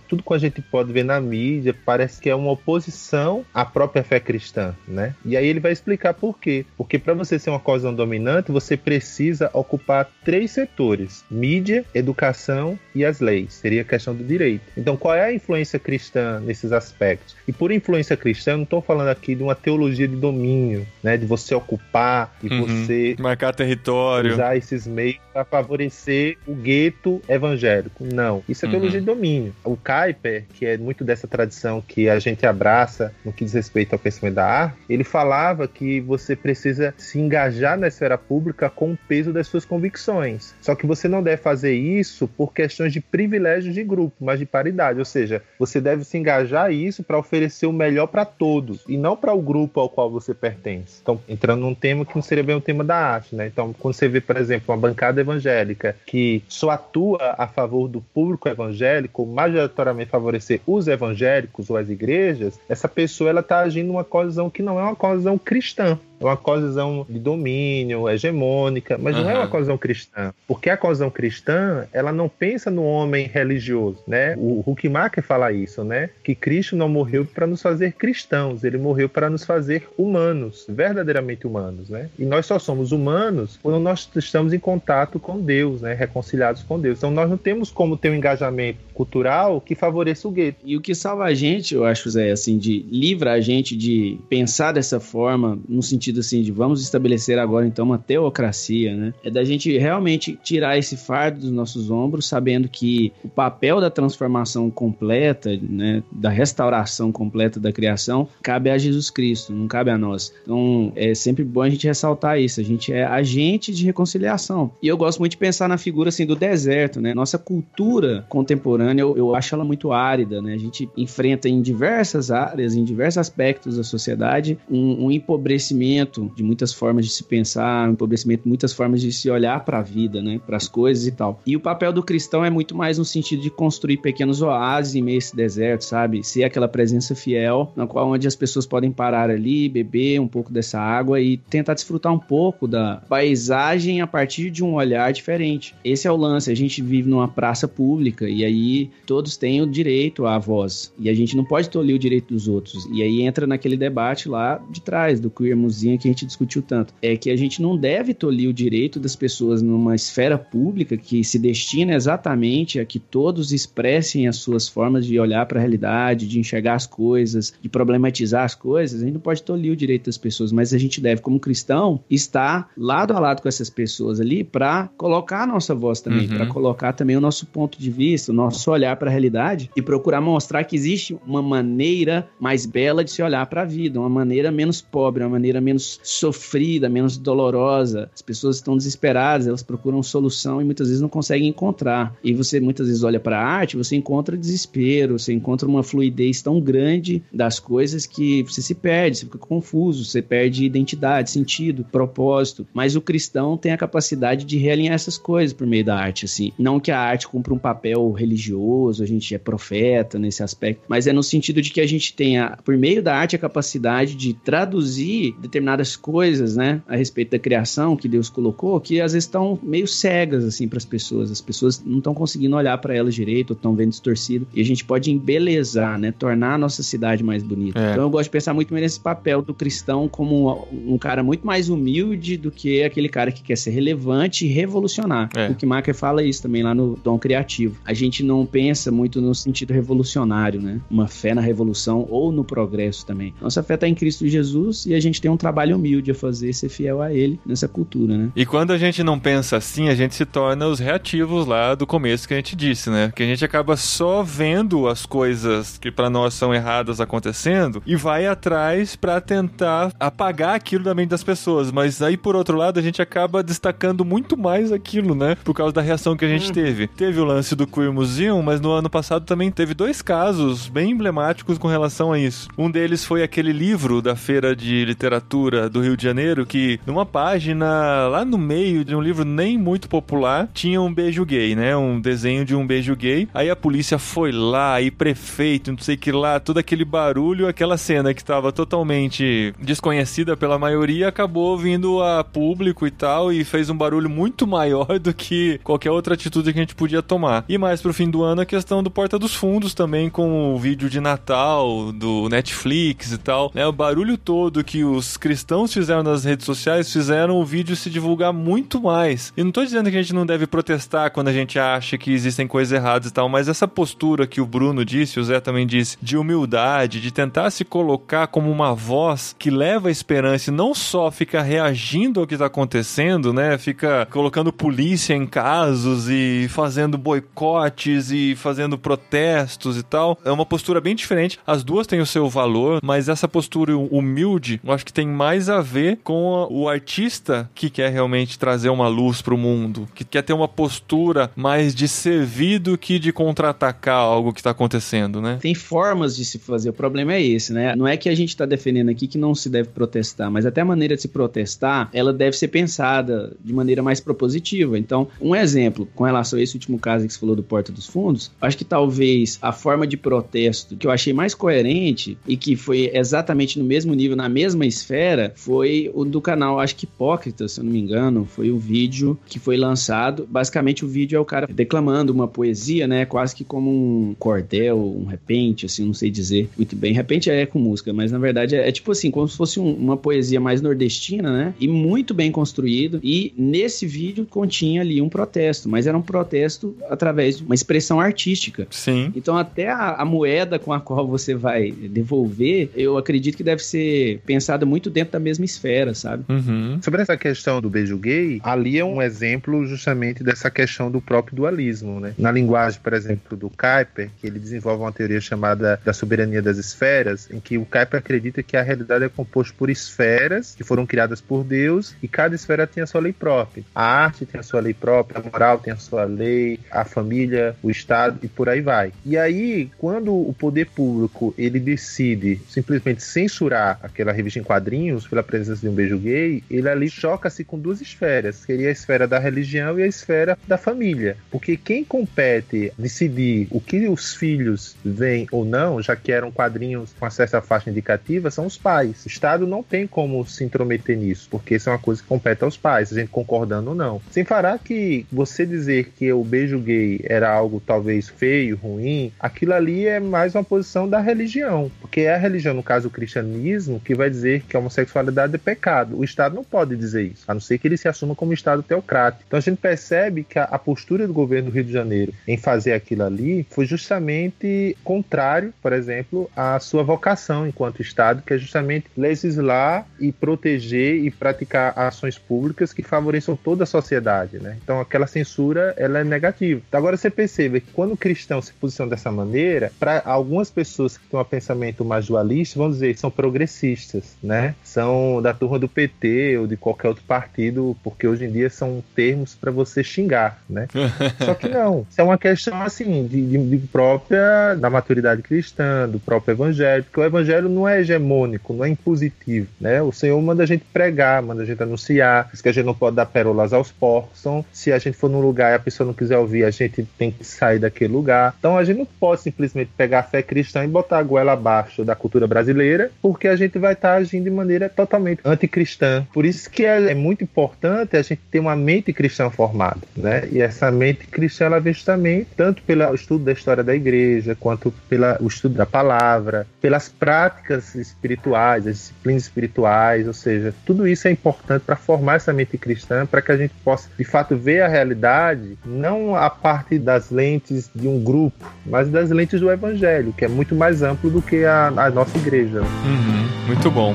tudo 0.08 0.22
que 0.22 0.34
a 0.34 0.38
gente 0.38 0.60
pode 0.62 0.92
ver 0.92 1.04
na 1.04 1.20
mídia, 1.20 1.74
parece 1.84 2.20
que 2.20 2.28
é 2.30 2.34
uma 2.34 2.50
oposição 2.52 3.44
à 3.52 3.64
própria 3.64 4.02
fé 4.02 4.18
cristã, 4.20 4.74
né? 4.86 5.14
E 5.24 5.36
aí 5.36 5.46
ele 5.46 5.60
vai 5.60 5.72
explicar 5.72 6.14
por 6.14 6.38
quê. 6.38 6.64
Porque 6.76 6.98
para 6.98 7.14
você 7.14 7.38
ser 7.38 7.50
uma 7.50 7.60
cosvisão 7.60 7.94
dominante, 7.94 8.52
você 8.52 8.76
precisa 8.76 9.50
ocupar 9.52 10.10
três 10.24 10.50
setores: 10.50 11.24
mídia, 11.30 11.84
educação 11.94 12.78
e 12.94 13.04
as 13.04 13.20
leis. 13.20 13.54
Seria 13.54 13.82
a 13.82 13.84
questão 13.84 14.14
do 14.14 14.24
direito. 14.24 14.64
Então, 14.76 14.96
qual 14.96 15.14
é 15.14 15.24
a 15.24 15.32
influência 15.32 15.78
cristã 15.78 16.40
nesses 16.40 16.72
aspectos? 16.72 17.36
E 17.46 17.52
por 17.52 17.70
influência 17.70 18.16
cristã, 18.16 18.52
eu 18.52 18.56
não 18.58 18.64
estou 18.64 18.80
falando 18.80 19.08
aqui 19.08 19.34
de 19.34 19.42
uma 19.42 19.54
teologia 19.54 20.08
de 20.08 20.16
domínio, 20.16 20.86
né? 21.02 21.16
De 21.16 21.26
você 21.26 21.54
ocupar 21.54 22.34
e 22.42 22.48
Uhum. 22.48 22.66
você 22.66 23.16
Marcar 23.18 23.54
território. 23.54 24.32
usar 24.32 24.56
esses 24.56 24.86
meios 24.86 25.18
para 25.32 25.44
favorecer 25.44 26.38
o 26.46 26.54
gueto 26.54 27.20
evangélico. 27.28 28.04
Não, 28.04 28.42
isso 28.48 28.64
é 28.64 28.66
Uhum. 28.66 28.70
teologia 28.72 29.00
de 29.00 29.06
domínio. 29.06 29.35
O 29.64 29.76
Kuyper, 29.76 30.44
que 30.54 30.66
é 30.66 30.76
muito 30.76 31.04
dessa 31.04 31.26
tradição 31.26 31.80
que 31.80 32.08
a 32.08 32.18
gente 32.18 32.46
abraça 32.46 33.12
no 33.24 33.32
que 33.32 33.44
diz 33.44 33.54
respeito 33.54 33.92
ao 33.92 33.98
pensamento 33.98 34.34
da 34.34 34.46
arte, 34.46 34.76
ele 34.88 35.04
falava 35.04 35.68
que 35.68 36.00
você 36.00 36.36
precisa 36.36 36.94
se 36.96 37.18
engajar 37.18 37.78
na 37.78 37.88
esfera 37.88 38.18
pública 38.18 38.68
com 38.70 38.92
o 38.92 38.98
peso 39.08 39.32
das 39.32 39.46
suas 39.46 39.64
convicções. 39.64 40.54
Só 40.60 40.74
que 40.74 40.86
você 40.86 41.08
não 41.08 41.22
deve 41.22 41.42
fazer 41.42 41.74
isso 41.74 42.28
por 42.28 42.52
questões 42.52 42.92
de 42.92 43.00
privilégios 43.00 43.74
de 43.74 43.82
grupo, 43.82 44.16
mas 44.20 44.38
de 44.38 44.46
paridade. 44.46 44.98
Ou 44.98 45.04
seja, 45.04 45.42
você 45.58 45.80
deve 45.80 46.04
se 46.04 46.16
engajar 46.16 46.72
isso 46.72 47.02
para 47.02 47.18
oferecer 47.18 47.66
o 47.66 47.72
melhor 47.72 48.06
para 48.06 48.24
todos 48.24 48.84
e 48.88 48.96
não 48.96 49.16
para 49.16 49.32
o 49.32 49.42
grupo 49.42 49.80
ao 49.80 49.88
qual 49.88 50.10
você 50.10 50.34
pertence. 50.34 51.00
Então, 51.02 51.20
entrando 51.28 51.60
num 51.60 51.74
tema 51.74 52.04
que 52.04 52.14
não 52.14 52.22
seria 52.22 52.44
bem 52.44 52.56
o 52.56 52.60
tema 52.60 52.84
da 52.84 52.96
arte, 52.96 53.34
né? 53.34 53.46
Então, 53.46 53.72
quando 53.72 53.94
você 53.94 54.08
vê, 54.08 54.20
por 54.20 54.36
exemplo, 54.36 54.74
uma 54.74 54.80
bancada 54.80 55.20
evangélica 55.20 55.96
que 56.06 56.42
só 56.48 56.70
atua 56.70 57.34
a 57.38 57.46
favor 57.46 57.88
do 57.88 58.00
público 58.00 58.48
evangélico, 58.48 59.25
majoritariamente 59.26 60.10
favorecer 60.10 60.60
os 60.66 60.88
evangélicos 60.88 61.70
ou 61.70 61.76
as 61.76 61.88
igrejas, 61.88 62.58
essa 62.68 62.88
pessoa 62.88 63.30
ela 63.30 63.40
está 63.40 63.60
agindo 63.60 63.88
numa 63.88 64.04
colisão 64.04 64.48
que 64.48 64.62
não 64.62 64.78
é 64.78 64.82
uma 64.82 64.96
colisão 64.96 65.36
cristã. 65.38 65.98
É 66.20 66.24
uma 66.24 66.36
colisão 66.36 67.06
de 67.08 67.18
domínio, 67.18 68.08
hegemônica, 68.08 68.96
mas 68.98 69.16
não 69.16 69.28
é 69.28 69.34
uma 69.34 69.48
colisão 69.48 69.76
cristã. 69.76 70.32
Porque 70.46 70.70
a 70.70 70.76
colisão 70.76 71.10
cristã, 71.10 71.86
ela 71.92 72.12
não 72.12 72.28
pensa 72.28 72.70
no 72.70 72.84
homem 72.84 73.26
religioso, 73.26 74.02
né? 74.06 74.34
O 74.38 74.62
Huckmacher 74.66 75.22
fala 75.22 75.52
isso, 75.52 75.84
né? 75.84 76.10
Que 76.24 76.34
Cristo 76.34 76.76
não 76.76 76.88
morreu 76.88 77.24
para 77.24 77.46
nos 77.46 77.60
fazer 77.60 77.92
cristãos, 77.92 78.64
ele 78.64 78.78
morreu 78.78 79.08
para 79.08 79.28
nos 79.28 79.44
fazer 79.44 79.88
humanos, 79.96 80.66
verdadeiramente 80.68 81.46
humanos, 81.46 81.90
né? 81.90 82.08
E 82.18 82.24
nós 82.24 82.46
só 82.46 82.58
somos 82.58 82.92
humanos 82.92 83.58
quando 83.62 83.78
nós 83.78 84.08
estamos 84.16 84.52
em 84.52 84.58
contato 84.58 85.18
com 85.18 85.40
Deus, 85.40 85.82
né? 85.82 85.92
Reconciliados 85.94 86.62
com 86.62 86.80
Deus. 86.80 86.98
Então 86.98 87.10
nós 87.10 87.28
não 87.28 87.36
temos 87.36 87.70
como 87.70 87.96
ter 87.96 88.10
um 88.10 88.14
engajamento 88.14 88.78
cultural 88.94 89.60
que 89.60 89.74
favoreça 89.74 90.26
o 90.26 90.30
gueto. 90.30 90.58
E 90.64 90.76
o 90.76 90.80
que 90.80 90.94
salva 90.94 91.24
a 91.24 91.34
gente, 91.34 91.74
eu 91.74 91.84
acho, 91.84 92.08
Zé, 92.08 92.30
assim, 92.30 92.56
de 92.56 92.84
livra 92.90 93.32
a 93.32 93.40
gente 93.40 93.76
de 93.76 94.18
pensar 94.28 94.72
dessa 94.72 94.98
forma, 94.98 95.58
no 95.68 95.82
sentido 95.82 96.05
assim, 96.20 96.42
de 96.42 96.52
vamos 96.52 96.82
estabelecer 96.82 97.38
agora 97.38 97.66
então 97.66 97.84
uma 97.84 97.98
teocracia, 97.98 98.94
né? 98.94 99.14
É 99.24 99.30
da 99.30 99.44
gente 99.44 99.76
realmente 99.76 100.38
tirar 100.42 100.78
esse 100.78 100.96
fardo 100.96 101.40
dos 101.40 101.50
nossos 101.50 101.90
ombros, 101.90 102.26
sabendo 102.26 102.68
que 102.68 103.12
o 103.24 103.28
papel 103.28 103.80
da 103.80 103.90
transformação 103.90 104.70
completa, 104.70 105.58
né, 105.62 106.02
da 106.10 106.30
restauração 106.30 107.10
completa 107.12 107.58
da 107.58 107.72
criação, 107.72 108.28
cabe 108.42 108.70
a 108.70 108.78
Jesus 108.78 109.10
Cristo, 109.10 109.52
não 109.52 109.66
cabe 109.66 109.90
a 109.90 109.98
nós. 109.98 110.32
Então, 110.42 110.92
é 110.94 111.14
sempre 111.14 111.44
bom 111.44 111.62
a 111.62 111.70
gente 111.70 111.86
ressaltar 111.86 112.40
isso, 112.40 112.60
a 112.60 112.64
gente 112.64 112.92
é 112.92 113.04
agente 113.04 113.72
de 113.72 113.84
reconciliação. 113.84 114.70
E 114.82 114.88
eu 114.88 114.96
gosto 114.96 115.18
muito 115.18 115.32
de 115.32 115.38
pensar 115.38 115.68
na 115.68 115.78
figura 115.78 116.08
assim 116.08 116.26
do 116.26 116.36
deserto, 116.36 117.00
né? 117.00 117.14
Nossa 117.14 117.38
cultura 117.38 118.24
contemporânea, 118.28 119.02
eu, 119.02 119.16
eu 119.16 119.34
acho 119.34 119.54
ela 119.54 119.64
muito 119.64 119.92
árida, 119.92 120.40
né? 120.42 120.54
A 120.54 120.58
gente 120.58 120.88
enfrenta 120.96 121.48
em 121.48 121.60
diversas 121.60 122.30
áreas, 122.30 122.74
em 122.74 122.84
diversos 122.84 123.18
aspectos 123.18 123.76
da 123.76 123.84
sociedade, 123.84 124.58
um, 124.70 125.06
um 125.06 125.10
empobrecimento 125.10 125.95
de 126.04 126.42
muitas 126.42 126.72
formas 126.72 127.06
de 127.06 127.12
se 127.12 127.24
pensar, 127.24 127.88
um 127.88 127.92
empobrecimento 127.92 128.42
de 128.42 128.48
muitas 128.48 128.72
formas 128.72 129.00
de 129.00 129.12
se 129.12 129.30
olhar 129.30 129.64
para 129.64 129.78
a 129.78 129.82
vida, 129.82 130.20
né? 130.20 130.40
Para 130.44 130.56
as 130.56 130.68
coisas 130.68 131.06
e 131.06 131.12
tal. 131.12 131.40
E 131.46 131.56
o 131.56 131.60
papel 131.60 131.92
do 131.92 132.02
cristão 132.02 132.44
é 132.44 132.50
muito 132.50 132.74
mais 132.76 132.98
no 132.98 133.04
sentido 133.04 133.42
de 133.42 133.50
construir 133.50 133.98
pequenos 133.98 134.42
oásis 134.42 134.94
em 134.94 135.02
meio 135.02 135.16
a 135.16 135.18
esse 135.18 135.34
deserto, 135.34 135.82
sabe? 135.82 136.22
Ser 136.22 136.44
aquela 136.44 136.68
presença 136.68 137.14
fiel, 137.14 137.72
na 137.76 137.86
qual 137.86 138.10
onde 138.10 138.26
as 138.26 138.36
pessoas 138.36 138.66
podem 138.66 138.90
parar 138.90 139.30
ali, 139.30 139.68
beber 139.68 140.20
um 140.20 140.28
pouco 140.28 140.52
dessa 140.52 140.78
água 140.78 141.20
e 141.20 141.36
tentar 141.36 141.74
desfrutar 141.74 142.12
um 142.12 142.18
pouco 142.18 142.66
da 142.66 142.96
paisagem 143.08 144.00
a 144.00 144.06
partir 144.06 144.50
de 144.50 144.64
um 144.64 144.74
olhar 144.74 145.12
diferente. 145.12 145.74
Esse 145.84 146.06
é 146.06 146.10
o 146.10 146.16
lance. 146.16 146.50
A 146.50 146.56
gente 146.56 146.82
vive 146.82 147.08
numa 147.08 147.28
praça 147.28 147.68
pública 147.68 148.28
e 148.28 148.44
aí 148.44 148.90
todos 149.06 149.36
têm 149.36 149.62
o 149.62 149.66
direito 149.66 150.26
à 150.26 150.38
voz. 150.38 150.92
E 150.98 151.08
a 151.08 151.14
gente 151.14 151.36
não 151.36 151.44
pode 151.44 151.70
tolir 151.70 151.94
o 151.94 151.98
direito 151.98 152.32
dos 152.34 152.48
outros. 152.48 152.86
E 152.92 153.02
aí 153.02 153.22
entra 153.22 153.46
naquele 153.46 153.76
debate 153.76 154.28
lá 154.28 154.60
de 154.70 154.80
trás 154.80 155.20
do 155.20 155.30
queer 155.30 155.56
que 155.98 156.08
a 156.08 156.10
gente 156.10 156.26
discutiu 156.26 156.62
tanto. 156.62 156.92
É 157.02 157.16
que 157.16 157.30
a 157.30 157.36
gente 157.36 157.60
não 157.62 157.76
deve 157.76 158.12
tolir 158.14 158.48
o 158.48 158.52
direito 158.52 158.98
das 158.98 159.14
pessoas 159.16 159.62
numa 159.62 159.94
esfera 159.94 160.36
pública 160.38 160.96
que 160.96 161.22
se 161.24 161.38
destina 161.38 161.94
exatamente 161.94 162.80
a 162.80 162.84
que 162.84 162.98
todos 162.98 163.52
expressem 163.52 164.26
as 164.28 164.36
suas 164.36 164.68
formas 164.68 165.06
de 165.06 165.18
olhar 165.18 165.44
para 165.46 165.58
a 165.58 165.60
realidade, 165.60 166.26
de 166.28 166.38
enxergar 166.40 166.74
as 166.74 166.86
coisas, 166.86 167.52
de 167.60 167.68
problematizar 167.68 168.44
as 168.44 168.54
coisas. 168.54 169.00
A 169.02 169.04
gente 169.04 169.14
não 169.14 169.20
pode 169.20 169.42
tolir 169.42 169.72
o 169.72 169.76
direito 169.76 170.06
das 170.06 170.18
pessoas, 170.18 170.52
mas 170.52 170.72
a 170.72 170.78
gente 170.78 171.00
deve, 171.00 171.20
como 171.20 171.38
cristão, 171.38 172.00
estar 172.10 172.70
lado 172.76 173.12
a 173.12 173.18
lado 173.20 173.42
com 173.42 173.48
essas 173.48 173.68
pessoas 173.70 174.20
ali 174.20 174.42
para 174.42 174.88
colocar 174.96 175.42
a 175.42 175.46
nossa 175.46 175.74
voz 175.74 176.00
também, 176.00 176.26
Uhum. 176.28 176.34
para 176.36 176.46
colocar 176.46 176.92
também 176.92 177.16
o 177.16 177.20
nosso 177.20 177.46
ponto 177.46 177.78
de 177.78 177.90
vista, 177.90 178.32
o 178.32 178.34
nosso 178.34 178.70
olhar 178.70 178.96
para 178.96 179.08
a 179.08 179.12
realidade 179.12 179.70
e 179.76 179.82
procurar 179.82 180.20
mostrar 180.20 180.64
que 180.64 180.74
existe 180.74 181.16
uma 181.26 181.42
maneira 181.42 182.28
mais 182.40 182.64
bela 182.64 183.04
de 183.04 183.10
se 183.10 183.22
olhar 183.22 183.44
para 183.46 183.62
a 183.62 183.64
vida, 183.64 184.00
uma 184.00 184.08
maneira 184.08 184.50
menos 184.50 184.80
pobre, 184.80 185.22
uma 185.22 185.30
maneira 185.30 185.60
menos 185.60 185.75
sofrida, 185.78 186.88
menos 186.88 187.16
dolorosa. 187.16 188.10
As 188.14 188.22
pessoas 188.22 188.56
estão 188.56 188.76
desesperadas, 188.76 189.46
elas 189.46 189.62
procuram 189.62 190.02
solução 190.02 190.60
e 190.60 190.64
muitas 190.64 190.88
vezes 190.88 191.02
não 191.02 191.08
conseguem 191.08 191.48
encontrar. 191.48 192.16
E 192.22 192.32
você 192.32 192.60
muitas 192.60 192.86
vezes 192.86 193.02
olha 193.02 193.20
para 193.20 193.38
a 193.38 193.44
arte, 193.44 193.76
você 193.76 193.96
encontra 193.96 194.36
desespero, 194.36 195.18
você 195.18 195.32
encontra 195.32 195.68
uma 195.68 195.82
fluidez 195.82 196.42
tão 196.42 196.60
grande 196.60 197.22
das 197.32 197.58
coisas 197.58 198.06
que 198.06 198.42
você 198.42 198.62
se 198.62 198.74
perde, 198.74 199.18
você 199.18 199.24
fica 199.26 199.38
confuso, 199.38 200.04
você 200.04 200.22
perde 200.22 200.64
identidade, 200.64 201.30
sentido, 201.30 201.84
propósito. 201.90 202.66
Mas 202.72 202.96
o 202.96 203.00
cristão 203.00 203.56
tem 203.56 203.72
a 203.72 203.76
capacidade 203.76 204.44
de 204.44 204.56
realinhar 204.56 204.94
essas 204.94 205.18
coisas 205.18 205.52
por 205.52 205.66
meio 205.66 205.84
da 205.84 205.96
arte, 205.96 206.24
assim. 206.24 206.52
Não 206.58 206.80
que 206.80 206.90
a 206.90 206.98
arte 206.98 207.28
cumpra 207.28 207.54
um 207.54 207.58
papel 207.58 208.10
religioso, 208.12 209.02
a 209.02 209.06
gente 209.06 209.34
é 209.34 209.38
profeta 209.38 210.18
nesse 210.18 210.42
aspecto, 210.42 210.82
mas 210.88 211.06
é 211.06 211.12
no 211.12 211.22
sentido 211.22 211.60
de 211.60 211.70
que 211.70 211.80
a 211.80 211.86
gente 211.86 212.14
tenha, 212.14 212.58
por 212.64 212.76
meio 212.76 213.02
da 213.02 213.14
arte, 213.14 213.36
a 213.36 213.38
capacidade 213.38 214.14
de 214.14 214.34
traduzir 214.34 215.34
determinadas 215.40 215.65
determinadas 215.66 215.96
coisas, 215.96 216.56
né, 216.56 216.80
a 216.86 216.96
respeito 216.96 217.32
da 217.32 217.38
criação 217.38 217.96
que 217.96 218.08
Deus 218.08 218.28
colocou, 218.28 218.80
que 218.80 219.00
às 219.00 219.12
vezes 219.12 219.26
estão 219.26 219.58
meio 219.62 219.86
cegas 219.86 220.44
assim 220.44 220.68
para 220.68 220.78
as 220.78 220.84
pessoas. 220.84 221.30
As 221.30 221.40
pessoas 221.40 221.82
não 221.84 221.98
estão 221.98 222.14
conseguindo 222.14 222.54
olhar 222.56 222.78
para 222.78 222.94
elas 222.94 223.14
direito, 223.14 223.50
ou 223.50 223.56
estão 223.56 223.74
vendo 223.74 223.90
distorcido. 223.90 224.46
E 224.54 224.60
a 224.60 224.64
gente 224.64 224.84
pode 224.84 225.10
embelezar, 225.10 225.98
né, 225.98 226.12
tornar 226.12 226.54
a 226.54 226.58
nossa 226.58 226.82
cidade 226.82 227.24
mais 227.24 227.42
bonita. 227.42 227.80
É. 227.80 227.92
Então 227.92 228.04
eu 228.04 228.10
gosto 228.10 228.24
de 228.24 228.30
pensar 228.30 228.54
muito 228.54 228.72
nesse 228.74 229.00
papel 229.00 229.42
do 229.42 229.52
cristão 229.52 230.08
como 230.08 230.68
um 230.72 230.98
cara 230.98 231.22
muito 231.22 231.46
mais 231.46 231.68
humilde 231.68 232.36
do 232.36 232.50
que 232.50 232.82
aquele 232.82 233.08
cara 233.08 233.32
que 233.32 233.42
quer 233.42 233.56
ser 233.56 233.70
relevante 233.70 234.46
e 234.46 234.48
revolucionar. 234.48 235.30
É. 235.34 235.48
O 235.48 235.54
que 235.54 235.66
Macker 235.66 235.94
fala 235.94 236.22
isso 236.22 236.42
também 236.42 236.62
lá 236.62 236.74
no 236.74 236.96
Dom 237.02 237.18
Criativo. 237.18 237.80
A 237.84 237.94
gente 237.94 238.22
não 238.22 238.46
pensa 238.46 238.90
muito 238.90 239.20
no 239.20 239.34
sentido 239.34 239.72
revolucionário, 239.72 240.60
né? 240.60 240.80
Uma 240.90 241.08
fé 241.08 241.34
na 241.34 241.40
revolução 241.40 242.06
ou 242.08 242.30
no 242.30 242.44
progresso 242.44 243.04
também. 243.06 243.34
Nossa 243.40 243.62
fé 243.62 243.74
está 243.74 243.88
em 243.88 243.94
Cristo 243.94 244.26
Jesus 244.26 244.86
e 244.86 244.94
a 244.94 245.00
gente 245.00 245.20
tem 245.20 245.30
um 245.30 245.36
trabalho 245.36 245.55
humilde 245.74 246.10
a 246.10 246.14
fazer, 246.14 246.52
ser 246.52 246.68
fiel 246.68 247.00
a 247.00 247.12
Ele 247.12 247.38
nessa 247.44 247.68
cultura, 247.68 248.16
né? 248.16 248.30
E 248.34 248.44
quando 248.44 248.72
a 248.72 248.78
gente 248.78 249.02
não 249.02 249.18
pensa 249.18 249.56
assim, 249.56 249.88
a 249.88 249.94
gente 249.94 250.14
se 250.14 250.24
torna 250.24 250.66
os 250.66 250.78
reativos 250.78 251.46
lá 251.46 251.74
do 251.74 251.86
começo 251.86 252.26
que 252.26 252.34
a 252.34 252.36
gente 252.36 252.56
disse, 252.56 252.90
né? 252.90 253.12
Que 253.14 253.22
a 253.22 253.26
gente 253.26 253.44
acaba 253.44 253.76
só 253.76 254.22
vendo 254.22 254.88
as 254.88 255.06
coisas 255.06 255.78
que 255.78 255.90
pra 255.90 256.10
nós 256.10 256.34
são 256.34 256.54
erradas 256.54 257.00
acontecendo 257.00 257.82
e 257.86 257.96
vai 257.96 258.26
atrás 258.26 258.96
pra 258.96 259.20
tentar 259.20 259.92
apagar 259.98 260.54
aquilo 260.54 260.84
da 260.84 260.94
mente 260.94 261.10
das 261.10 261.24
pessoas. 261.24 261.70
Mas 261.70 262.02
aí, 262.02 262.16
por 262.16 262.36
outro 262.36 262.56
lado, 262.56 262.78
a 262.78 262.82
gente 262.82 263.00
acaba 263.00 263.42
destacando 263.42 264.04
muito 264.04 264.36
mais 264.36 264.72
aquilo, 264.72 265.14
né? 265.14 265.36
Por 265.44 265.54
causa 265.54 265.72
da 265.72 265.80
reação 265.80 266.16
que 266.16 266.24
a 266.24 266.28
gente 266.28 266.52
teve. 266.52 266.86
Teve 266.88 267.20
o 267.20 267.24
lance 267.24 267.54
do 267.54 267.66
Queer 267.66 267.92
Museum, 267.92 268.42
mas 268.42 268.60
no 268.60 268.70
ano 268.70 268.90
passado 268.90 269.24
também 269.24 269.50
teve 269.50 269.74
dois 269.74 270.02
casos 270.02 270.68
bem 270.68 270.90
emblemáticos 270.90 271.58
com 271.58 271.68
relação 271.68 272.12
a 272.12 272.18
isso. 272.18 272.48
Um 272.56 272.70
deles 272.70 273.04
foi 273.04 273.22
aquele 273.22 273.52
livro 273.52 274.02
da 274.02 274.16
Feira 274.16 274.54
de 274.54 274.84
Literatura 274.84 275.45
do 275.70 275.80
Rio 275.80 275.96
de 275.96 276.02
Janeiro, 276.02 276.46
que 276.46 276.78
numa 276.86 277.06
página 277.06 278.08
lá 278.08 278.24
no 278.24 278.38
meio 278.38 278.84
de 278.84 278.94
um 278.94 279.00
livro 279.00 279.24
nem 279.24 279.58
muito 279.58 279.88
popular, 279.88 280.48
tinha 280.52 280.80
um 280.80 280.92
beijo 280.92 281.24
gay, 281.24 281.54
né? 281.54 281.76
Um 281.76 282.00
desenho 282.00 282.44
de 282.44 282.54
um 282.54 282.66
beijo 282.66 282.94
gay. 282.94 283.28
Aí 283.32 283.50
a 283.50 283.56
polícia 283.56 283.98
foi 283.98 284.32
lá, 284.32 284.80
e 284.80 284.90
prefeito, 284.90 285.70
não 285.70 285.78
sei 285.78 285.96
que 285.96 286.12
lá, 286.12 286.40
todo 286.40 286.58
aquele 286.58 286.84
barulho, 286.84 287.48
aquela 287.48 287.76
cena 287.76 288.12
que 288.12 288.20
estava 288.20 288.52
totalmente 288.52 289.54
desconhecida 289.60 290.36
pela 290.36 290.58
maioria, 290.58 291.08
acabou 291.08 291.56
vindo 291.56 292.02
a 292.02 292.24
público 292.24 292.86
e 292.86 292.90
tal, 292.90 293.32
e 293.32 293.44
fez 293.44 293.70
um 293.70 293.76
barulho 293.76 294.10
muito 294.10 294.46
maior 294.46 294.98
do 294.98 295.12
que 295.14 295.60
qualquer 295.62 295.90
outra 295.90 296.14
atitude 296.14 296.52
que 296.52 296.58
a 296.58 296.62
gente 296.62 296.74
podia 296.74 297.02
tomar. 297.02 297.44
E 297.48 297.58
mais 297.58 297.80
pro 297.80 297.94
fim 297.94 298.10
do 298.10 298.22
ano, 298.22 298.42
a 298.42 298.46
questão 298.46 298.82
do 298.82 298.90
Porta 298.90 299.18
dos 299.18 299.34
Fundos 299.34 299.74
também, 299.74 300.10
com 300.10 300.54
o 300.54 300.58
vídeo 300.58 300.88
de 300.88 301.00
Natal, 301.00 301.92
do 301.92 302.28
Netflix 302.28 303.12
e 303.12 303.18
tal, 303.18 303.50
né? 303.54 303.66
O 303.66 303.72
barulho 303.72 304.16
todo 304.16 304.64
que 304.64 304.84
os 304.84 305.16
cristãos 305.16 305.35
fizeram 305.72 306.02
nas 306.02 306.24
redes 306.24 306.46
sociais 306.46 306.92
fizeram 306.92 307.36
o 307.36 307.44
vídeo 307.44 307.76
se 307.76 307.90
divulgar 307.90 308.32
muito 308.32 308.80
mais. 308.80 309.32
E 309.36 309.44
não 309.44 309.50
tô 309.50 309.64
dizendo 309.64 309.90
que 309.90 309.96
a 309.96 310.02
gente 310.02 310.14
não 310.14 310.26
deve 310.26 310.46
protestar 310.46 311.10
quando 311.10 311.28
a 311.28 311.32
gente 311.32 311.58
acha 311.58 311.98
que 311.98 312.12
existem 312.12 312.46
coisas 312.46 312.72
erradas 312.72 313.10
e 313.10 313.12
tal, 313.12 313.28
mas 313.28 313.48
essa 313.48 313.68
postura 313.68 314.26
que 314.26 314.40
o 314.40 314.46
Bruno 314.46 314.84
disse, 314.84 315.20
o 315.20 315.24
Zé 315.24 315.40
também 315.40 315.66
disse, 315.66 315.98
de 316.00 316.16
humildade, 316.16 317.00
de 317.00 317.10
tentar 317.10 317.50
se 317.50 317.64
colocar 317.64 318.26
como 318.28 318.50
uma 318.50 318.74
voz 318.74 319.34
que 319.38 319.50
leva 319.50 319.88
a 319.88 319.90
esperança 319.90 320.50
e 320.50 320.54
não 320.54 320.74
só 320.74 321.10
fica 321.10 321.42
reagindo 321.42 322.20
ao 322.20 322.26
que 322.26 322.36
tá 322.36 322.46
acontecendo, 322.46 323.32
né? 323.32 323.58
Fica 323.58 324.06
colocando 324.10 324.52
polícia 324.52 325.14
em 325.14 325.26
casos 325.26 326.08
e 326.08 326.46
fazendo 326.48 326.96
boicotes 326.96 328.10
e 328.10 328.34
fazendo 328.36 328.78
protestos 328.78 329.76
e 329.76 329.82
tal. 329.82 330.18
É 330.24 330.30
uma 330.30 330.46
postura 330.46 330.80
bem 330.80 330.94
diferente. 330.94 331.38
As 331.46 331.62
duas 331.62 331.86
têm 331.86 332.00
o 332.00 332.06
seu 332.06 332.28
valor, 332.28 332.80
mas 332.82 333.08
essa 333.08 333.28
postura 333.28 333.76
humilde, 333.76 334.60
eu 334.64 334.72
acho 334.72 334.84
que 334.84 334.92
tem 334.92 335.06
mais 335.16 335.48
a 335.48 335.60
ver 335.60 335.98
com 336.04 336.46
o 336.50 336.68
artista 336.68 337.50
que 337.54 337.70
quer 337.70 337.90
realmente 337.90 338.38
trazer 338.38 338.68
uma 338.68 338.86
luz 338.86 339.22
pro 339.22 339.36
mundo, 339.36 339.88
que 339.94 340.04
quer 340.04 340.22
ter 340.22 340.34
uma 340.34 340.46
postura 340.46 341.30
mais 341.34 341.74
de 341.74 341.88
servir 341.88 342.58
do 342.58 342.76
que 342.76 342.98
de 342.98 343.12
contra-atacar 343.12 343.96
algo 343.96 344.32
que 344.32 344.42
tá 344.42 344.50
acontecendo, 344.50 345.20
né? 345.20 345.38
Tem 345.40 345.54
formas 345.54 346.14
de 346.14 346.24
se 346.24 346.38
fazer, 346.38 346.70
o 346.70 346.72
problema 346.72 347.14
é 347.14 347.22
esse, 347.22 347.52
né? 347.52 347.74
Não 347.74 347.88
é 347.88 347.96
que 347.96 348.08
a 348.08 348.14
gente 348.14 348.28
está 348.28 348.44
defendendo 348.44 348.90
aqui 348.90 349.06
que 349.06 349.16
não 349.16 349.34
se 349.34 349.48
deve 349.48 349.70
protestar, 349.70 350.30
mas 350.30 350.44
até 350.44 350.60
a 350.60 350.64
maneira 350.64 350.94
de 350.94 351.02
se 351.02 351.08
protestar, 351.08 351.88
ela 351.92 352.12
deve 352.12 352.36
ser 352.36 352.48
pensada 352.48 353.32
de 353.42 353.52
maneira 353.52 353.82
mais 353.82 354.00
propositiva. 354.00 354.78
Então, 354.78 355.08
um 355.20 355.34
exemplo, 355.34 355.88
com 355.94 356.04
relação 356.04 356.38
a 356.38 356.42
esse 356.42 356.54
último 356.54 356.78
caso 356.78 357.06
que 357.06 357.12
você 357.12 357.18
falou 357.18 357.34
do 357.34 357.42
Porta 357.42 357.72
dos 357.72 357.86
Fundos, 357.86 358.30
acho 358.40 358.58
que 358.58 358.64
talvez 358.64 359.38
a 359.40 359.52
forma 359.52 359.86
de 359.86 359.96
protesto 359.96 360.76
que 360.76 360.86
eu 360.86 360.90
achei 360.90 361.12
mais 361.12 361.34
coerente 361.34 362.18
e 362.26 362.36
que 362.36 362.56
foi 362.56 362.90
exatamente 362.92 363.58
no 363.58 363.64
mesmo 363.64 363.94
nível, 363.94 364.16
na 364.16 364.28
mesma 364.28 364.66
esfera, 364.66 365.05
foi 365.36 365.90
o 365.94 366.04
do 366.04 366.20
canal, 366.20 366.58
acho 366.60 366.74
que 366.76 366.84
Hipócrita, 366.86 367.46
se 367.48 367.60
eu 367.60 367.64
não 367.64 367.72
me 367.72 367.78
engano, 367.80 368.24
foi 368.24 368.50
o 368.50 368.58
vídeo 368.58 369.18
que 369.26 369.38
foi 369.38 369.56
lançado. 369.56 370.26
Basicamente, 370.30 370.84
o 370.84 370.88
vídeo 370.88 371.16
é 371.16 371.20
o 371.20 371.24
cara 371.24 371.46
declamando 371.46 372.12
uma 372.12 372.26
poesia, 372.28 372.86
né? 372.86 373.04
Quase 373.04 373.34
que 373.34 373.44
como 373.44 373.70
um 373.70 374.14
cordel, 374.18 374.78
um 374.78 375.04
repente, 375.04 375.66
assim, 375.66 375.84
não 375.84 375.94
sei 375.94 376.10
dizer 376.10 376.48
muito 376.56 376.74
bem. 376.76 376.92
Repente 376.92 377.30
é 377.30 377.44
com 377.46 377.58
música, 377.58 377.92
mas 377.92 378.10
na 378.12 378.18
verdade 378.18 378.54
é, 378.56 378.68
é 378.68 378.72
tipo 378.72 378.92
assim, 378.92 379.10
como 379.10 379.28
se 379.28 379.36
fosse 379.36 379.60
um- 379.60 379.74
uma 379.74 379.96
poesia 379.96 380.40
mais 380.40 380.60
nordestina, 380.62 381.30
né? 381.32 381.54
E 381.60 381.68
muito 381.68 382.14
bem 382.14 382.30
construído. 382.30 383.00
E 383.02 383.32
nesse 383.36 383.86
vídeo 383.86 384.26
continha 384.28 384.80
ali 384.80 385.00
um 385.02 385.08
protesto, 385.08 385.68
mas 385.68 385.86
era 385.86 385.96
um 385.96 386.02
protesto 386.02 386.74
através 386.88 387.38
de 387.38 387.44
uma 387.44 387.54
expressão 387.54 388.00
artística. 388.00 388.66
Sim. 388.70 389.12
Então, 389.14 389.36
até 389.36 389.68
a, 389.68 389.96
a 389.96 390.04
moeda 390.04 390.58
com 390.58 390.72
a 390.72 390.80
qual 390.80 391.06
você 391.06 391.34
vai 391.34 391.70
devolver, 391.70 392.70
eu 392.74 392.96
acredito 392.96 393.36
que 393.36 393.42
deve 393.42 393.62
ser 393.62 394.20
pensada 394.24 394.64
muito 394.64 394.88
dentro 394.96 395.12
da 395.12 395.20
mesma 395.20 395.44
esfera, 395.44 395.92
sabe? 395.92 396.24
Uhum. 396.26 396.80
Sobre 396.80 397.02
essa 397.02 397.18
questão 397.18 397.60
do 397.60 397.68
beijo 397.68 397.98
gay, 397.98 398.40
ali 398.42 398.78
é 398.78 398.84
um 398.84 399.02
exemplo 399.02 399.66
justamente 399.66 400.24
dessa 400.24 400.50
questão 400.50 400.90
do 400.90 401.02
próprio 401.02 401.36
dualismo, 401.36 402.00
né? 402.00 402.14
Na 402.16 402.32
linguagem, 402.32 402.80
por 402.82 402.94
exemplo, 402.94 403.36
do 403.36 403.50
Kuyper, 403.50 404.08
que 404.18 404.26
ele 404.26 404.38
desenvolve 404.38 404.82
uma 404.82 404.92
teoria 404.92 405.20
chamada 405.20 405.78
da 405.84 405.92
soberania 405.92 406.40
das 406.40 406.56
esferas, 406.56 407.30
em 407.30 407.38
que 407.38 407.58
o 407.58 407.66
Kuyper 407.66 407.98
acredita 407.98 408.42
que 408.42 408.56
a 408.56 408.62
realidade 408.62 409.04
é 409.04 409.08
composta 409.10 409.54
por 409.58 409.68
esferas 409.68 410.54
que 410.54 410.64
foram 410.64 410.86
criadas 410.86 411.20
por 411.20 411.44
Deus 411.44 411.94
e 412.02 412.08
cada 412.08 412.34
esfera 412.34 412.66
tem 412.66 412.82
a 412.82 412.86
sua 412.86 413.02
lei 413.02 413.12
própria. 413.12 413.64
A 413.74 413.84
arte 413.84 414.24
tem 414.24 414.40
a 414.40 414.42
sua 414.42 414.60
lei 414.60 414.72
própria, 414.72 415.20
a 415.20 415.22
moral 415.22 415.58
tem 415.58 415.74
a 415.74 415.76
sua 415.76 416.04
lei, 416.04 416.58
a 416.70 416.86
família, 416.86 417.54
o 417.62 417.70
Estado 417.70 418.18
e 418.22 418.28
por 418.28 418.48
aí 418.48 418.62
vai. 418.62 418.94
E 419.04 419.18
aí, 419.18 419.70
quando 419.76 420.14
o 420.14 420.32
poder 420.32 420.68
público 420.68 421.34
ele 421.36 421.60
decide 421.60 422.40
simplesmente 422.48 423.02
censurar 423.02 423.78
aquela 423.82 424.10
revista 424.10 424.38
em 424.38 424.42
quadrinhos 424.42 424.85
pela 425.08 425.22
presença 425.22 425.60
de 425.60 425.68
um 425.68 425.74
beijo 425.74 425.98
gay, 425.98 426.42
ele 426.50 426.68
ali 426.68 426.88
choca-se 426.88 427.44
com 427.44 427.58
duas 427.58 427.80
esferas, 427.80 428.40
que 428.40 428.46
seria 428.46 428.68
a 428.68 428.72
esfera 428.72 429.06
da 429.06 429.18
religião 429.18 429.78
e 429.78 429.82
a 429.82 429.86
esfera 429.86 430.38
da 430.46 430.56
família. 430.56 431.16
Porque 431.30 431.56
quem 431.56 431.84
compete 431.84 432.72
decidir 432.78 433.48
o 433.50 433.60
que 433.60 433.88
os 433.88 434.14
filhos 434.14 434.76
veem 434.84 435.26
ou 435.30 435.44
não, 435.44 435.80
já 435.82 435.96
que 435.96 436.12
eram 436.12 436.30
quadrinhos 436.30 436.94
com 436.98 437.06
acesso 437.06 437.36
à 437.36 437.42
faixa 437.42 437.70
indicativa, 437.70 438.30
são 438.30 438.46
os 438.46 438.56
pais. 438.56 439.04
O 439.04 439.08
Estado 439.08 439.46
não 439.46 439.62
tem 439.62 439.86
como 439.86 440.24
se 440.26 440.44
intrometer 440.44 440.96
nisso, 440.96 441.28
porque 441.30 441.56
isso 441.56 441.68
é 441.68 441.72
uma 441.72 441.78
coisa 441.78 442.02
que 442.02 442.08
compete 442.08 442.44
aos 442.44 442.56
pais, 442.56 442.92
a 442.92 442.96
gente 442.96 443.08
concordando 443.08 443.70
ou 443.70 443.76
não. 443.76 444.00
Sem 444.10 444.24
falar 444.24 444.58
que 444.58 445.06
você 445.10 445.44
dizer 445.46 445.92
que 445.96 446.12
o 446.12 446.24
beijo 446.24 446.58
gay 446.58 447.00
era 447.04 447.30
algo 447.30 447.62
talvez 447.64 448.08
feio, 448.08 448.56
ruim, 448.56 449.12
aquilo 449.18 449.54
ali 449.54 449.86
é 449.86 450.00
mais 450.00 450.34
uma 450.34 450.44
posição 450.44 450.88
da 450.88 451.00
religião. 451.00 451.70
Porque 451.80 452.02
é 452.02 452.14
a 452.14 452.18
religião, 452.18 452.54
no 452.54 452.62
caso 452.62 452.88
o 452.88 452.90
cristianismo, 452.90 453.80
que 453.80 453.94
vai 453.94 454.10
dizer 454.10 454.42
que 454.48 454.56
a 454.56 454.60
homossexualidade 454.76 455.34
é 455.34 455.38
pecado. 455.38 455.98
O 455.98 456.04
Estado 456.04 456.34
não 456.34 456.44
pode 456.44 456.76
dizer 456.76 457.04
isso, 457.04 457.24
a 457.26 457.34
não 457.34 457.40
ser 457.40 457.58
que 457.58 457.66
ele 457.66 457.76
se 457.76 457.88
assuma 457.88 458.14
como 458.14 458.32
Estado 458.32 458.62
teocrático. 458.62 459.24
Então 459.26 459.38
a 459.38 459.40
gente 459.40 459.58
percebe 459.58 460.24
que 460.24 460.38
a, 460.38 460.44
a 460.44 460.58
postura 460.58 461.06
do 461.06 461.12
governo 461.12 461.50
do 461.50 461.54
Rio 461.54 461.64
de 461.64 461.72
Janeiro 461.72 462.12
em 462.26 462.36
fazer 462.36 462.72
aquilo 462.72 463.04
ali 463.04 463.46
foi 463.50 463.66
justamente 463.66 464.76
contrário, 464.84 465.52
por 465.62 465.72
exemplo, 465.72 466.30
à 466.36 466.58
sua 466.60 466.82
vocação 466.82 467.46
enquanto 467.46 467.82
Estado, 467.82 468.22
que 468.22 468.34
é 468.34 468.38
justamente 468.38 468.86
legislar 468.96 469.86
e 469.98 470.12
proteger 470.12 471.04
e 471.04 471.10
praticar 471.10 471.72
ações 471.78 472.18
públicas 472.18 472.72
que 472.72 472.82
favoreçam 472.82 473.36
toda 473.36 473.64
a 473.64 473.66
sociedade, 473.66 474.38
né? 474.38 474.58
Então 474.62 474.80
aquela 474.80 475.06
censura 475.06 475.74
ela 475.76 476.00
é 476.00 476.04
negativa. 476.04 476.60
Agora 476.72 476.96
você 476.96 477.10
percebe 477.10 477.60
que 477.60 477.72
quando 477.72 477.92
o 477.92 477.96
cristão 477.96 478.42
se 478.42 478.52
posiciona 478.52 478.90
dessa 478.90 479.10
maneira, 479.10 479.72
para 479.78 480.02
algumas 480.04 480.50
pessoas 480.50 480.96
que 480.96 481.06
têm 481.06 481.18
um 481.18 481.24
pensamento 481.24 481.84
mais 481.84 482.06
dualista, 482.06 482.58
vão 482.58 482.70
dizer 482.70 482.94
que 482.94 483.00
são 483.00 483.10
progressistas, 483.10 484.16
né? 484.22 484.54
São 484.66 485.22
da 485.22 485.32
turma 485.32 485.58
do 485.58 485.68
PT 485.68 486.36
ou 486.38 486.46
de 486.46 486.56
qualquer 486.56 486.88
outro 486.88 487.04
partido, 487.06 487.76
porque 487.82 488.06
hoje 488.06 488.24
em 488.24 488.30
dia 488.32 488.50
são 488.50 488.82
termos 488.94 489.34
para 489.34 489.50
você 489.50 489.82
xingar, 489.82 490.42
né? 490.50 490.66
Só 491.24 491.34
que 491.34 491.48
não. 491.48 491.86
Isso 491.88 492.00
é 492.00 492.04
uma 492.04 492.18
questão 492.18 492.60
assim 492.62 493.06
de, 493.06 493.22
de- 493.26 493.46
de 493.58 493.66
própria 493.68 494.54
da 494.56 494.68
maturidade 494.68 495.22
cristã, 495.22 495.88
do 495.88 495.98
próprio 496.00 496.32
evangelho, 496.32 496.84
porque 496.84 497.00
o 497.00 497.04
evangelho 497.04 497.48
não 497.48 497.66
é 497.68 497.80
hegemônico, 497.80 498.52
não 498.52 498.64
é 498.64 498.68
impositivo, 498.68 499.46
né? 499.60 499.80
O 499.82 499.92
Senhor 499.92 500.20
manda 500.20 500.42
a 500.42 500.46
gente 500.46 500.64
pregar, 500.72 501.22
manda 501.22 501.42
a 501.42 501.46
gente 501.46 501.62
anunciar, 501.62 502.28
diz 502.32 502.40
que 502.42 502.48
a 502.48 502.52
gente 502.52 502.64
não 502.66 502.74
pode 502.74 502.96
dar 502.96 503.06
pérolas 503.06 503.52
aos 503.52 503.70
porcos. 503.70 504.18
Então, 504.20 504.44
se 504.52 504.72
a 504.72 504.78
gente 504.78 504.96
for 504.96 505.08
num 505.08 505.20
lugar 505.20 505.52
e 505.52 505.54
a 505.54 505.58
pessoa 505.58 505.86
não 505.86 505.94
quiser 505.94 506.18
ouvir, 506.18 506.44
a 506.44 506.50
gente 506.50 506.86
tem 506.98 507.10
que 507.10 507.24
sair 507.24 507.58
daquele 507.58 507.92
lugar. 507.92 508.34
Então, 508.38 508.58
a 508.58 508.64
gente 508.64 508.78
não 508.78 508.86
pode 508.86 509.20
simplesmente 509.22 509.70
pegar 509.76 510.00
a 510.00 510.02
fé 510.02 510.22
cristã 510.22 510.64
e 510.64 510.68
botar 510.68 510.98
a 510.98 511.02
goela 511.02 511.32
abaixo 511.32 511.84
da 511.84 511.94
cultura 511.94 512.26
brasileira, 512.26 512.90
porque 513.00 513.28
a 513.28 513.36
gente 513.36 513.58
vai 513.58 513.74
estar 513.74 513.94
agindo 513.94 514.24
de 514.24 514.30
maneira 514.30 514.55
maneira 514.56 514.68
totalmente 514.68 515.20
anticristã. 515.24 516.06
Por 516.12 516.24
isso 516.24 516.50
que 516.50 516.64
é, 516.64 516.90
é 516.90 516.94
muito 516.94 517.22
importante 517.22 517.96
a 517.96 518.02
gente 518.02 518.20
ter 518.30 518.40
uma 518.40 518.56
mente 518.56 518.92
cristã 518.92 519.30
formada, 519.30 519.80
né? 519.96 520.26
E 520.32 520.40
essa 520.40 520.70
mente 520.70 521.06
cristã 521.06 521.46
ela 521.46 521.60
vem 521.60 521.72
justamente 521.72 522.28
tanto 522.36 522.62
pelo 522.62 522.94
estudo 522.94 523.24
da 523.24 523.32
história 523.32 523.62
da 523.62 523.74
igreja, 523.74 524.34
quanto 524.38 524.72
pelo 524.88 525.06
estudo 525.26 525.54
da 525.54 525.66
palavra, 525.66 526.46
pelas 526.60 526.88
práticas 526.88 527.74
espirituais, 527.74 528.66
as 528.66 528.76
disciplinas 528.76 529.22
espirituais, 529.22 530.06
ou 530.06 530.14
seja, 530.14 530.54
tudo 530.64 530.88
isso 530.88 531.06
é 531.06 531.10
importante 531.10 531.62
para 531.62 531.76
formar 531.76 532.16
essa 532.16 532.32
mente 532.32 532.56
cristã, 532.56 533.04
para 533.06 533.20
que 533.20 533.32
a 533.32 533.36
gente 533.36 533.52
possa 533.64 533.88
de 533.96 534.04
fato 534.04 534.36
ver 534.36 534.62
a 534.62 534.68
realidade, 534.68 535.58
não 535.64 536.16
a 536.16 536.30
parte 536.30 536.78
das 536.78 537.10
lentes 537.10 537.70
de 537.74 537.86
um 537.86 538.02
grupo, 538.02 538.50
mas 538.64 538.88
das 538.88 539.10
lentes 539.10 539.40
do 539.40 539.50
evangelho, 539.50 540.12
que 540.12 540.24
é 540.24 540.28
muito 540.28 540.54
mais 540.54 540.82
amplo 540.82 541.10
do 541.10 541.20
que 541.20 541.44
a, 541.44 541.68
a 541.68 541.90
nossa 541.90 542.16
igreja. 542.18 542.60
Uhum, 542.60 543.46
muito 543.46 543.70
bom. 543.70 543.94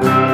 Thank 0.00 0.22
you. 0.22 0.27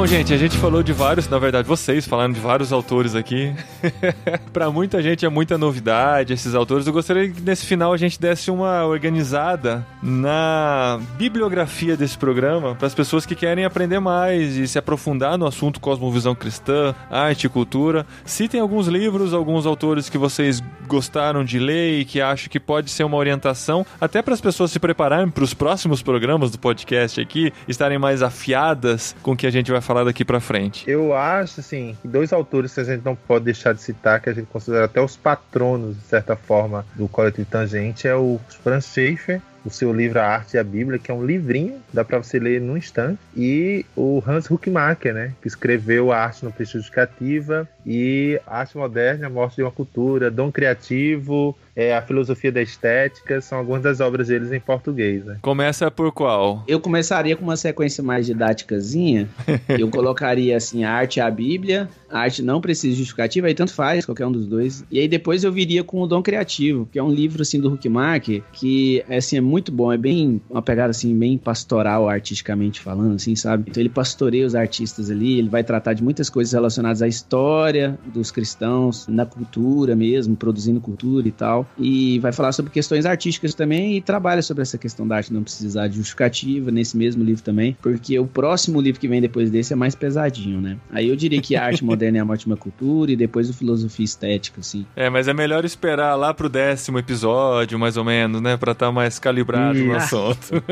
Bom, 0.00 0.06
gente, 0.06 0.32
a 0.32 0.38
gente 0.38 0.56
falou 0.56 0.82
de 0.82 0.94
vários, 0.94 1.28
na 1.28 1.38
verdade, 1.38 1.68
vocês 1.68 2.06
falaram 2.06 2.32
de 2.32 2.40
vários 2.40 2.72
autores 2.72 3.14
aqui. 3.14 3.54
para 4.50 4.70
muita 4.70 5.02
gente 5.02 5.26
é 5.26 5.28
muita 5.28 5.58
novidade 5.58 6.32
esses 6.32 6.54
autores. 6.54 6.86
Eu 6.86 6.92
gostaria 6.94 7.28
que 7.28 7.38
nesse 7.42 7.66
final 7.66 7.92
a 7.92 7.98
gente 7.98 8.18
desse 8.18 8.50
uma 8.50 8.86
organizada 8.86 9.86
na 10.02 10.98
bibliografia 11.18 11.98
desse 11.98 12.16
programa 12.16 12.74
para 12.74 12.86
as 12.86 12.94
pessoas 12.94 13.26
que 13.26 13.34
querem 13.34 13.66
aprender 13.66 14.00
mais 14.00 14.56
e 14.56 14.66
se 14.66 14.78
aprofundar 14.78 15.36
no 15.36 15.46
assunto 15.46 15.78
cosmovisão 15.78 16.34
cristã, 16.34 16.94
arte 17.10 17.44
e 17.44 17.50
cultura. 17.50 18.06
Citem 18.24 18.58
alguns 18.58 18.86
livros, 18.86 19.34
alguns 19.34 19.66
autores 19.66 20.08
que 20.08 20.16
vocês 20.16 20.62
gostaram 20.86 21.44
de 21.44 21.58
ler 21.58 22.00
e 22.00 22.04
que 22.06 22.22
acham 22.22 22.48
que 22.48 22.58
pode 22.58 22.90
ser 22.90 23.04
uma 23.04 23.18
orientação, 23.18 23.84
até 24.00 24.22
para 24.22 24.32
as 24.32 24.40
pessoas 24.40 24.70
se 24.70 24.80
prepararem 24.80 25.28
para 25.28 25.44
os 25.44 25.52
próximos 25.52 26.02
programas 26.02 26.50
do 26.50 26.58
podcast 26.58 27.20
aqui, 27.20 27.52
estarem 27.68 27.98
mais 27.98 28.22
afiadas 28.22 29.14
com 29.22 29.32
o 29.32 29.36
que 29.36 29.46
a 29.46 29.50
gente 29.50 29.70
vai 29.70 29.82
falar 29.90 30.04
daqui 30.04 30.24
para 30.24 30.38
frente. 30.38 30.88
Eu 30.88 31.12
acho, 31.12 31.58
assim, 31.58 31.96
dois 32.04 32.32
autores 32.32 32.72
que 32.72 32.80
a 32.80 32.84
gente 32.84 33.04
não 33.04 33.16
pode 33.16 33.44
deixar 33.44 33.74
de 33.74 33.82
citar, 33.82 34.20
que 34.20 34.30
a 34.30 34.32
gente 34.32 34.46
considera 34.46 34.84
até 34.84 35.00
os 35.00 35.16
patronos, 35.16 35.96
de 35.96 36.02
certa 36.02 36.36
forma, 36.36 36.86
do 36.94 37.08
Coletivo 37.08 37.48
Tangente, 37.50 38.06
é 38.06 38.14
o 38.14 38.40
Franz 38.62 38.84
Schaeffer, 38.84 39.42
o 39.64 39.70
seu 39.70 39.92
livro 39.92 40.20
A 40.20 40.26
Arte 40.26 40.54
e 40.56 40.58
a 40.58 40.64
Bíblia, 40.64 40.98
que 40.98 41.10
é 41.10 41.14
um 41.14 41.24
livrinho, 41.24 41.76
dá 41.92 42.04
para 42.04 42.18
você 42.18 42.38
ler 42.38 42.60
num 42.60 42.76
instante, 42.76 43.18
e 43.36 43.84
o 43.96 44.22
Hans 44.26 44.50
Huckmacher, 44.50 45.14
né, 45.14 45.32
que 45.40 45.48
escreveu 45.48 46.12
A 46.12 46.18
Arte 46.18 46.44
no 46.44 46.52
Texto 46.52 46.78
Educativa 46.78 47.68
e 47.84 48.40
A 48.46 48.58
Arte 48.58 48.76
Moderna, 48.76 49.26
A 49.26 49.30
Morte 49.30 49.56
de 49.56 49.62
uma 49.62 49.70
Cultura, 49.70 50.30
Dom 50.30 50.50
Criativo, 50.50 51.56
é, 51.74 51.94
A 51.94 52.02
Filosofia 52.02 52.52
da 52.52 52.60
Estética, 52.60 53.40
são 53.40 53.58
algumas 53.58 53.82
das 53.82 54.00
obras 54.00 54.28
deles 54.28 54.52
em 54.52 54.60
português. 54.60 55.24
Né? 55.24 55.38
Começa 55.40 55.90
por 55.90 56.12
qual? 56.12 56.64
Eu 56.66 56.80
começaria 56.80 57.36
com 57.36 57.44
uma 57.44 57.56
sequência 57.56 58.02
mais 58.02 58.26
didáticazinha, 58.26 59.28
eu 59.68 59.88
colocaria 59.88 60.56
assim, 60.56 60.84
A 60.84 60.92
Arte 60.92 61.16
e 61.16 61.20
a 61.20 61.30
Bíblia, 61.30 61.88
A 62.10 62.20
Arte 62.20 62.42
Não 62.42 62.60
Precisa 62.60 62.92
de 62.92 62.98
Justificativa, 62.98 63.46
aí 63.46 63.54
tanto 63.54 63.72
faz, 63.72 64.04
qualquer 64.04 64.26
um 64.26 64.32
dos 64.32 64.46
dois, 64.46 64.84
e 64.90 64.98
aí 64.98 65.08
depois 65.08 65.44
eu 65.44 65.52
viria 65.52 65.82
com 65.82 66.00
o 66.00 66.06
Dom 66.06 66.22
Criativo, 66.22 66.88
que 66.90 66.98
é 66.98 67.02
um 67.02 67.10
livro 67.10 67.42
assim 67.42 67.60
do 67.60 67.72
Huckmacher, 67.72 68.42
que 68.52 69.04
assim, 69.08 69.36
é 69.36 69.40
muito 69.50 69.72
bom, 69.72 69.92
é 69.92 69.98
bem 69.98 70.40
uma 70.48 70.62
pegada 70.62 70.90
assim, 70.90 71.16
bem 71.16 71.36
pastoral, 71.36 72.08
artisticamente 72.08 72.80
falando, 72.80 73.16
assim, 73.16 73.34
sabe? 73.34 73.64
Então 73.68 73.80
ele 73.80 73.90
pastoreia 73.90 74.46
os 74.46 74.54
artistas 74.54 75.10
ali, 75.10 75.38
ele 75.38 75.48
vai 75.48 75.64
tratar 75.64 75.92
de 75.92 76.02
muitas 76.02 76.30
coisas 76.30 76.52
relacionadas 76.52 77.02
à 77.02 77.08
história 77.08 77.98
dos 78.06 78.30
cristãos, 78.30 79.06
na 79.08 79.26
cultura 79.26 79.94
mesmo, 79.96 80.36
produzindo 80.36 80.80
cultura 80.80 81.26
e 81.26 81.32
tal. 81.32 81.68
E 81.78 82.18
vai 82.20 82.32
falar 82.32 82.52
sobre 82.52 82.70
questões 82.70 83.04
artísticas 83.04 83.54
também 83.54 83.96
e 83.96 84.00
trabalha 84.00 84.42
sobre 84.42 84.62
essa 84.62 84.78
questão 84.78 85.06
da 85.06 85.16
arte 85.16 85.32
não 85.32 85.42
precisar 85.42 85.88
de 85.88 85.96
justificativa 85.96 86.70
nesse 86.70 86.96
mesmo 86.96 87.24
livro 87.24 87.42
também, 87.42 87.76
porque 87.82 88.18
o 88.18 88.26
próximo 88.26 88.80
livro 88.80 89.00
que 89.00 89.08
vem 89.08 89.20
depois 89.20 89.50
desse 89.50 89.72
é 89.72 89.76
mais 89.76 89.94
pesadinho, 89.94 90.60
né? 90.60 90.76
Aí 90.90 91.08
eu 91.08 91.16
diria 91.16 91.40
que 91.40 91.56
a 91.56 91.64
arte 91.64 91.84
moderna 91.84 92.18
é 92.18 92.20
a 92.20 92.24
ótima 92.24 92.56
cultura 92.56 93.10
e 93.10 93.16
depois 93.16 93.50
o 93.50 93.54
filosofia 93.54 94.04
estética, 94.04 94.60
assim. 94.60 94.86
É, 94.94 95.10
mas 95.10 95.26
é 95.26 95.34
melhor 95.34 95.64
esperar 95.64 96.14
lá 96.14 96.32
pro 96.32 96.48
décimo 96.48 96.98
episódio, 96.98 97.78
mais 97.78 97.96
ou 97.96 98.04
menos, 98.04 98.40
né? 98.40 98.56
Pra 98.56 98.72
estar 98.72 98.86
tá 98.86 98.92
mais 98.92 99.18
calibrado 99.18 99.39
calibrado 99.44 99.78
no 99.78 99.94
assunto. 99.94 100.62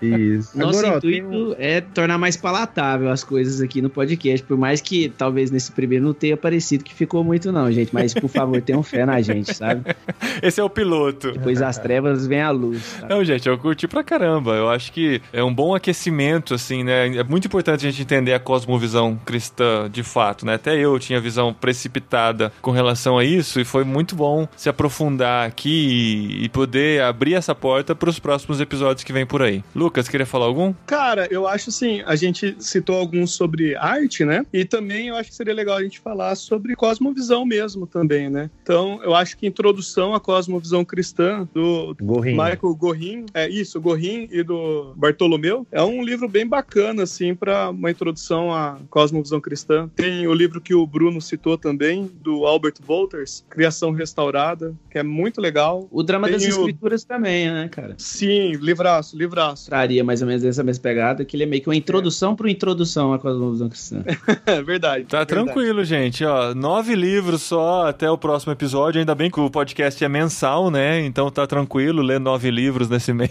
Isso. 0.00 0.58
Nosso 0.58 0.80
Agora, 0.80 0.98
intuito 0.98 1.54
tem 1.54 1.66
é 1.66 1.80
tornar 1.80 2.18
mais 2.18 2.36
palatável 2.36 3.10
as 3.10 3.24
coisas 3.24 3.60
aqui 3.60 3.82
no 3.82 3.90
podcast, 3.90 4.44
por 4.46 4.56
mais 4.56 4.80
que 4.80 5.08
talvez 5.08 5.50
nesse 5.50 5.72
primeiro 5.72 6.04
não 6.04 6.14
tenha 6.14 6.36
parecido 6.36 6.84
que 6.84 6.94
ficou 6.94 7.24
muito 7.24 7.50
não, 7.50 7.70
gente, 7.70 7.92
mas 7.92 8.14
por 8.14 8.28
favor, 8.28 8.60
tenham 8.60 8.82
fé 8.82 9.04
na 9.04 9.20
gente, 9.20 9.54
sabe? 9.54 9.82
Esse 10.42 10.60
é 10.60 10.64
o 10.64 10.70
piloto. 10.70 11.32
Depois 11.32 11.58
das 11.58 11.78
trevas 11.78 12.26
vem 12.26 12.40
a 12.40 12.50
luz. 12.50 12.82
sabe? 12.82 13.12
Não, 13.12 13.24
gente, 13.24 13.48
eu 13.48 13.58
curti 13.58 13.88
pra 13.88 14.02
caramba. 14.02 14.54
Eu 14.54 14.68
acho 14.68 14.92
que 14.92 15.20
é 15.32 15.42
um 15.42 15.52
bom 15.52 15.74
aquecimento, 15.74 16.54
assim, 16.54 16.84
né? 16.84 17.16
É 17.16 17.24
muito 17.24 17.46
importante 17.46 17.86
a 17.86 17.90
gente 17.90 18.02
entender 18.02 18.34
a 18.34 18.40
cosmovisão 18.40 19.18
cristã 19.24 19.88
de 19.90 20.02
fato, 20.02 20.44
né? 20.44 20.54
Até 20.54 20.76
eu 20.76 20.98
tinha 20.98 21.20
visão 21.20 21.52
precipitada 21.52 22.52
com 22.60 22.70
relação 22.70 23.18
a 23.18 23.24
isso 23.24 23.60
e 23.60 23.64
foi 23.64 23.84
muito 23.84 24.14
bom 24.14 24.46
se 24.56 24.68
aprofundar 24.68 25.46
aqui 25.46 26.38
e, 26.40 26.44
e 26.44 26.48
poder 26.48 27.02
abrir 27.02 27.34
essa 27.34 27.54
porta 27.54 27.94
pros 27.96 28.18
próximos 28.18 28.60
episódios 28.60 29.02
que 29.04 29.12
vem 29.12 29.26
por 29.26 29.42
aí. 29.42 29.62
Lucas, 29.74 30.08
queria 30.08 30.26
falar 30.26 30.46
algum? 30.46 30.72
Cara, 30.86 31.26
eu 31.30 31.46
acho 31.48 31.70
assim, 31.70 32.02
a 32.06 32.14
gente 32.16 32.56
citou 32.58 32.96
alguns 32.96 33.32
sobre 33.32 33.74
arte, 33.76 34.24
né? 34.24 34.44
E 34.52 34.64
também 34.64 35.08
eu 35.08 35.16
acho 35.16 35.30
que 35.30 35.36
seria 35.36 35.54
legal 35.54 35.76
a 35.76 35.82
gente 35.82 35.98
falar 36.00 36.34
sobre 36.36 36.74
cosmovisão 36.76 37.44
mesmo 37.44 37.86
também, 37.86 38.28
né? 38.30 38.50
Então, 38.62 39.00
eu 39.02 39.14
acho 39.14 39.36
que 39.36 39.46
introdução 39.46 40.14
à 40.14 40.20
cosmovisão 40.20 40.84
cristã 40.84 41.48
do 41.52 41.96
Gorrinho. 42.00 42.36
Michael 42.36 42.74
Gorin, 42.74 43.26
é 43.34 43.48
isso, 43.48 43.80
Gorin 43.80 44.28
e 44.30 44.42
do 44.42 44.92
Bartolomeu, 44.96 45.66
é 45.72 45.82
um 45.82 46.02
livro 46.02 46.28
bem 46.28 46.46
bacana 46.46 47.02
assim 47.04 47.34
para 47.34 47.70
uma 47.70 47.90
introdução 47.90 48.52
à 48.52 48.78
cosmovisão 48.90 49.40
cristã. 49.40 49.88
Tem 49.94 50.26
o 50.26 50.34
livro 50.34 50.60
que 50.60 50.74
o 50.74 50.86
Bruno 50.86 51.20
citou 51.20 51.56
também 51.56 52.10
do 52.22 52.46
Albert 52.46 52.74
Wolters, 52.86 53.44
Criação 53.48 53.90
Restaurada, 53.92 54.74
que 54.90 54.98
é 54.98 55.02
muito 55.02 55.40
legal. 55.40 55.86
O 55.90 56.02
drama 56.02 56.30
das 56.30 56.42
Tem 56.42 56.52
o- 56.52 56.56
escrituras 56.58 57.04
também, 57.04 57.50
né, 57.50 57.68
cara? 57.68 57.85
Sim, 57.98 58.52
livraço, 58.52 59.16
livraço. 59.16 59.66
Traria 59.66 60.02
mais 60.02 60.22
ou 60.22 60.28
menos 60.28 60.44
essa 60.44 60.62
mesma 60.62 60.82
pegada, 60.82 61.24
que 61.24 61.36
ele 61.36 61.42
é 61.44 61.46
meio 61.46 61.62
que 61.62 61.68
uma 61.68 61.76
introdução 61.76 62.34
para 62.34 62.50
introdução 62.50 63.12
à 63.12 63.18
cosmovisão 63.18 63.68
cristã. 63.68 64.02
É 64.46 64.62
verdade. 64.62 65.04
Tá 65.04 65.18
verdade. 65.18 65.26
tranquilo, 65.26 65.84
gente. 65.84 66.24
Ó, 66.24 66.54
nove 66.54 66.94
livros 66.94 67.42
só 67.42 67.88
até 67.88 68.10
o 68.10 68.18
próximo 68.18 68.52
episódio. 68.52 68.98
Ainda 68.98 69.14
bem 69.14 69.30
que 69.30 69.40
o 69.40 69.50
podcast 69.50 70.02
é 70.04 70.08
mensal, 70.08 70.70
né? 70.70 71.00
Então 71.00 71.30
tá 71.30 71.46
tranquilo 71.46 72.02
ler 72.02 72.20
nove 72.20 72.50
livros 72.50 72.88
nesse 72.88 73.12
mês. 73.12 73.30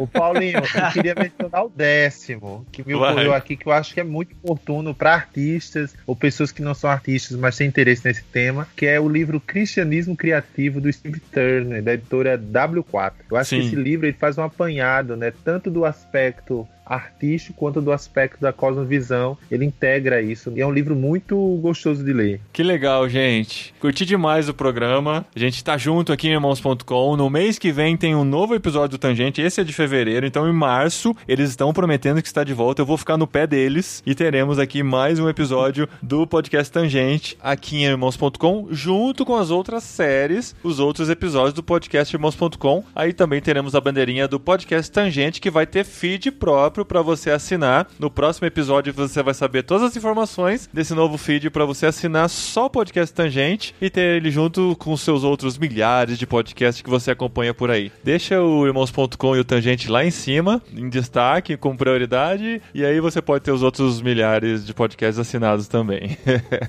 O 0.00 0.06
Paulinho, 0.06 0.58
eu 0.58 0.92
queria 0.92 1.14
mencionar 1.14 1.64
o 1.64 1.68
décimo, 1.68 2.66
que 2.72 2.86
me 2.86 2.94
Vai. 2.94 3.12
ocorreu 3.12 3.34
aqui, 3.34 3.56
que 3.56 3.66
eu 3.66 3.72
acho 3.72 3.94
que 3.94 4.00
é 4.00 4.04
muito 4.04 4.34
oportuno 4.42 4.94
para 4.94 5.14
artistas 5.14 5.94
ou 6.06 6.14
pessoas 6.16 6.52
que 6.52 6.62
não 6.62 6.74
são 6.74 6.90
artistas, 6.90 7.36
mas 7.36 7.56
têm 7.56 7.68
interesse 7.68 8.04
nesse 8.04 8.24
tema, 8.24 8.66
que 8.76 8.86
é 8.86 9.00
o 9.00 9.08
livro 9.08 9.40
Cristianismo 9.40 10.16
Criativo 10.16 10.80
do 10.80 10.92
Steve 10.92 11.20
Turner, 11.32 11.82
da 11.82 11.94
editora 11.94 12.38
W4. 12.38 13.12
Eu 13.30 13.36
acho 13.36 13.53
Sim. 13.54 13.66
esse 13.66 13.76
livro 13.76 14.06
ele 14.06 14.16
faz 14.16 14.38
um 14.38 14.42
apanhado, 14.42 15.16
né, 15.16 15.32
tanto 15.44 15.70
do 15.70 15.84
aspecto 15.84 16.68
artístico 16.84 17.58
quanto 17.58 17.80
do 17.80 17.92
aspecto 17.92 18.40
da 18.40 18.52
cosmovisão. 18.52 19.36
Ele 19.50 19.64
integra 19.64 20.20
isso. 20.20 20.52
E 20.54 20.60
é 20.60 20.66
um 20.66 20.72
livro 20.72 20.94
muito 20.94 21.36
gostoso 21.60 22.04
de 22.04 22.12
ler. 22.12 22.40
Que 22.52 22.62
legal, 22.62 23.08
gente. 23.08 23.74
Curti 23.80 24.04
demais 24.04 24.48
o 24.48 24.54
programa. 24.54 25.24
A 25.34 25.38
gente 25.38 25.62
tá 25.62 25.76
junto 25.76 26.12
aqui 26.12 26.28
em 26.28 26.32
irmãos.com. 26.32 27.16
No 27.16 27.30
mês 27.30 27.58
que 27.58 27.72
vem 27.72 27.96
tem 27.96 28.14
um 28.14 28.24
novo 28.24 28.54
episódio 28.54 28.98
do 28.98 29.00
Tangente. 29.00 29.40
Esse 29.40 29.60
é 29.60 29.64
de 29.64 29.72
fevereiro. 29.72 30.26
Então, 30.26 30.48
em 30.48 30.52
março, 30.52 31.14
eles 31.26 31.50
estão 31.50 31.72
prometendo 31.72 32.20
que 32.20 32.28
está 32.28 32.44
de 32.44 32.52
volta. 32.52 32.82
Eu 32.82 32.86
vou 32.86 32.96
ficar 32.96 33.16
no 33.16 33.26
pé 33.26 33.46
deles. 33.46 34.02
E 34.06 34.14
teremos 34.14 34.58
aqui 34.58 34.82
mais 34.82 35.18
um 35.18 35.28
episódio 35.28 35.88
do 36.02 36.26
podcast 36.26 36.72
Tangente 36.72 37.36
aqui 37.40 37.76
em 37.76 37.84
irmãos.com, 37.84 38.68
junto 38.70 39.24
com 39.24 39.36
as 39.36 39.50
outras 39.50 39.84
séries, 39.84 40.54
os 40.62 40.78
outros 40.78 41.08
episódios 41.08 41.54
do 41.54 41.62
podcast 41.62 42.14
irmãos.com. 42.14 42.84
Aí 42.94 43.12
também 43.12 43.40
teremos 43.40 43.74
a 43.74 43.80
bandeirinha 43.80 44.26
do 44.26 44.40
podcast 44.40 44.90
Tangente, 44.90 45.40
que 45.40 45.50
vai 45.50 45.66
ter 45.66 45.84
feed 45.84 46.30
próprio 46.30 46.73
para 46.82 47.02
você 47.02 47.30
assinar. 47.30 47.86
No 47.98 48.10
próximo 48.10 48.46
episódio 48.46 48.94
você 48.94 49.22
vai 49.22 49.34
saber 49.34 49.64
todas 49.64 49.90
as 49.90 49.96
informações 49.96 50.66
desse 50.72 50.94
novo 50.94 51.18
feed 51.18 51.50
para 51.50 51.66
você 51.66 51.84
assinar 51.84 52.30
só 52.30 52.64
o 52.64 52.70
podcast 52.70 53.14
Tangente 53.14 53.74
e 53.82 53.90
ter 53.90 54.16
ele 54.16 54.30
junto 54.30 54.74
com 54.76 54.96
seus 54.96 55.24
outros 55.24 55.58
milhares 55.58 56.18
de 56.18 56.26
podcasts 56.26 56.80
que 56.80 56.88
você 56.88 57.10
acompanha 57.10 57.52
por 57.52 57.70
aí. 57.70 57.92
Deixa 58.02 58.40
o 58.40 58.66
irmãos.com 58.66 59.36
e 59.36 59.40
o 59.40 59.44
Tangente 59.44 59.90
lá 59.90 60.04
em 60.04 60.10
cima, 60.10 60.62
em 60.74 60.88
destaque, 60.88 61.56
com 61.56 61.76
prioridade, 61.76 62.62
e 62.72 62.84
aí 62.84 63.00
você 63.00 63.20
pode 63.20 63.44
ter 63.44 63.52
os 63.52 63.62
outros 63.62 64.00
milhares 64.00 64.64
de 64.64 64.72
podcasts 64.72 65.18
assinados 65.18 65.68
também. 65.68 66.16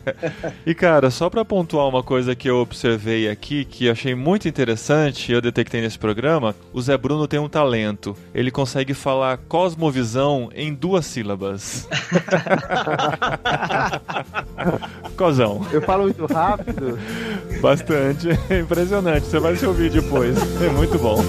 e 0.65 0.75
cara, 0.75 1.09
só 1.09 1.29
para 1.29 1.45
pontuar 1.45 1.87
uma 1.87 2.03
coisa 2.03 2.35
que 2.35 2.49
eu 2.49 2.57
observei 2.57 3.29
aqui, 3.29 3.63
que 3.63 3.89
achei 3.89 4.15
muito 4.15 4.47
interessante, 4.47 5.31
eu 5.31 5.41
detectei 5.41 5.79
nesse 5.79 5.97
programa, 5.97 6.55
o 6.73 6.81
Zé 6.81 6.97
Bruno 6.97 7.27
tem 7.27 7.39
um 7.39 7.47
talento. 7.47 8.15
Ele 8.33 8.51
consegue 8.51 8.93
falar 8.93 9.37
cosmovisão 9.37 9.94
cosmovisão 9.95 10.49
em 10.53 10.73
duas 10.73 11.05
sílabas. 11.05 11.87
Cozão. 15.15 15.65
Eu 15.71 15.81
falo 15.81 16.03
muito 16.03 16.25
rápido. 16.25 16.99
Bastante. 17.61 18.27
É 18.49 18.59
impressionante. 18.59 19.27
Você 19.27 19.39
vai 19.39 19.53
assistir 19.53 19.67
o 19.67 19.73
vídeo 19.73 20.01
depois. 20.01 20.35
É 20.61 20.67
muito 20.69 20.99
bom. 20.99 21.23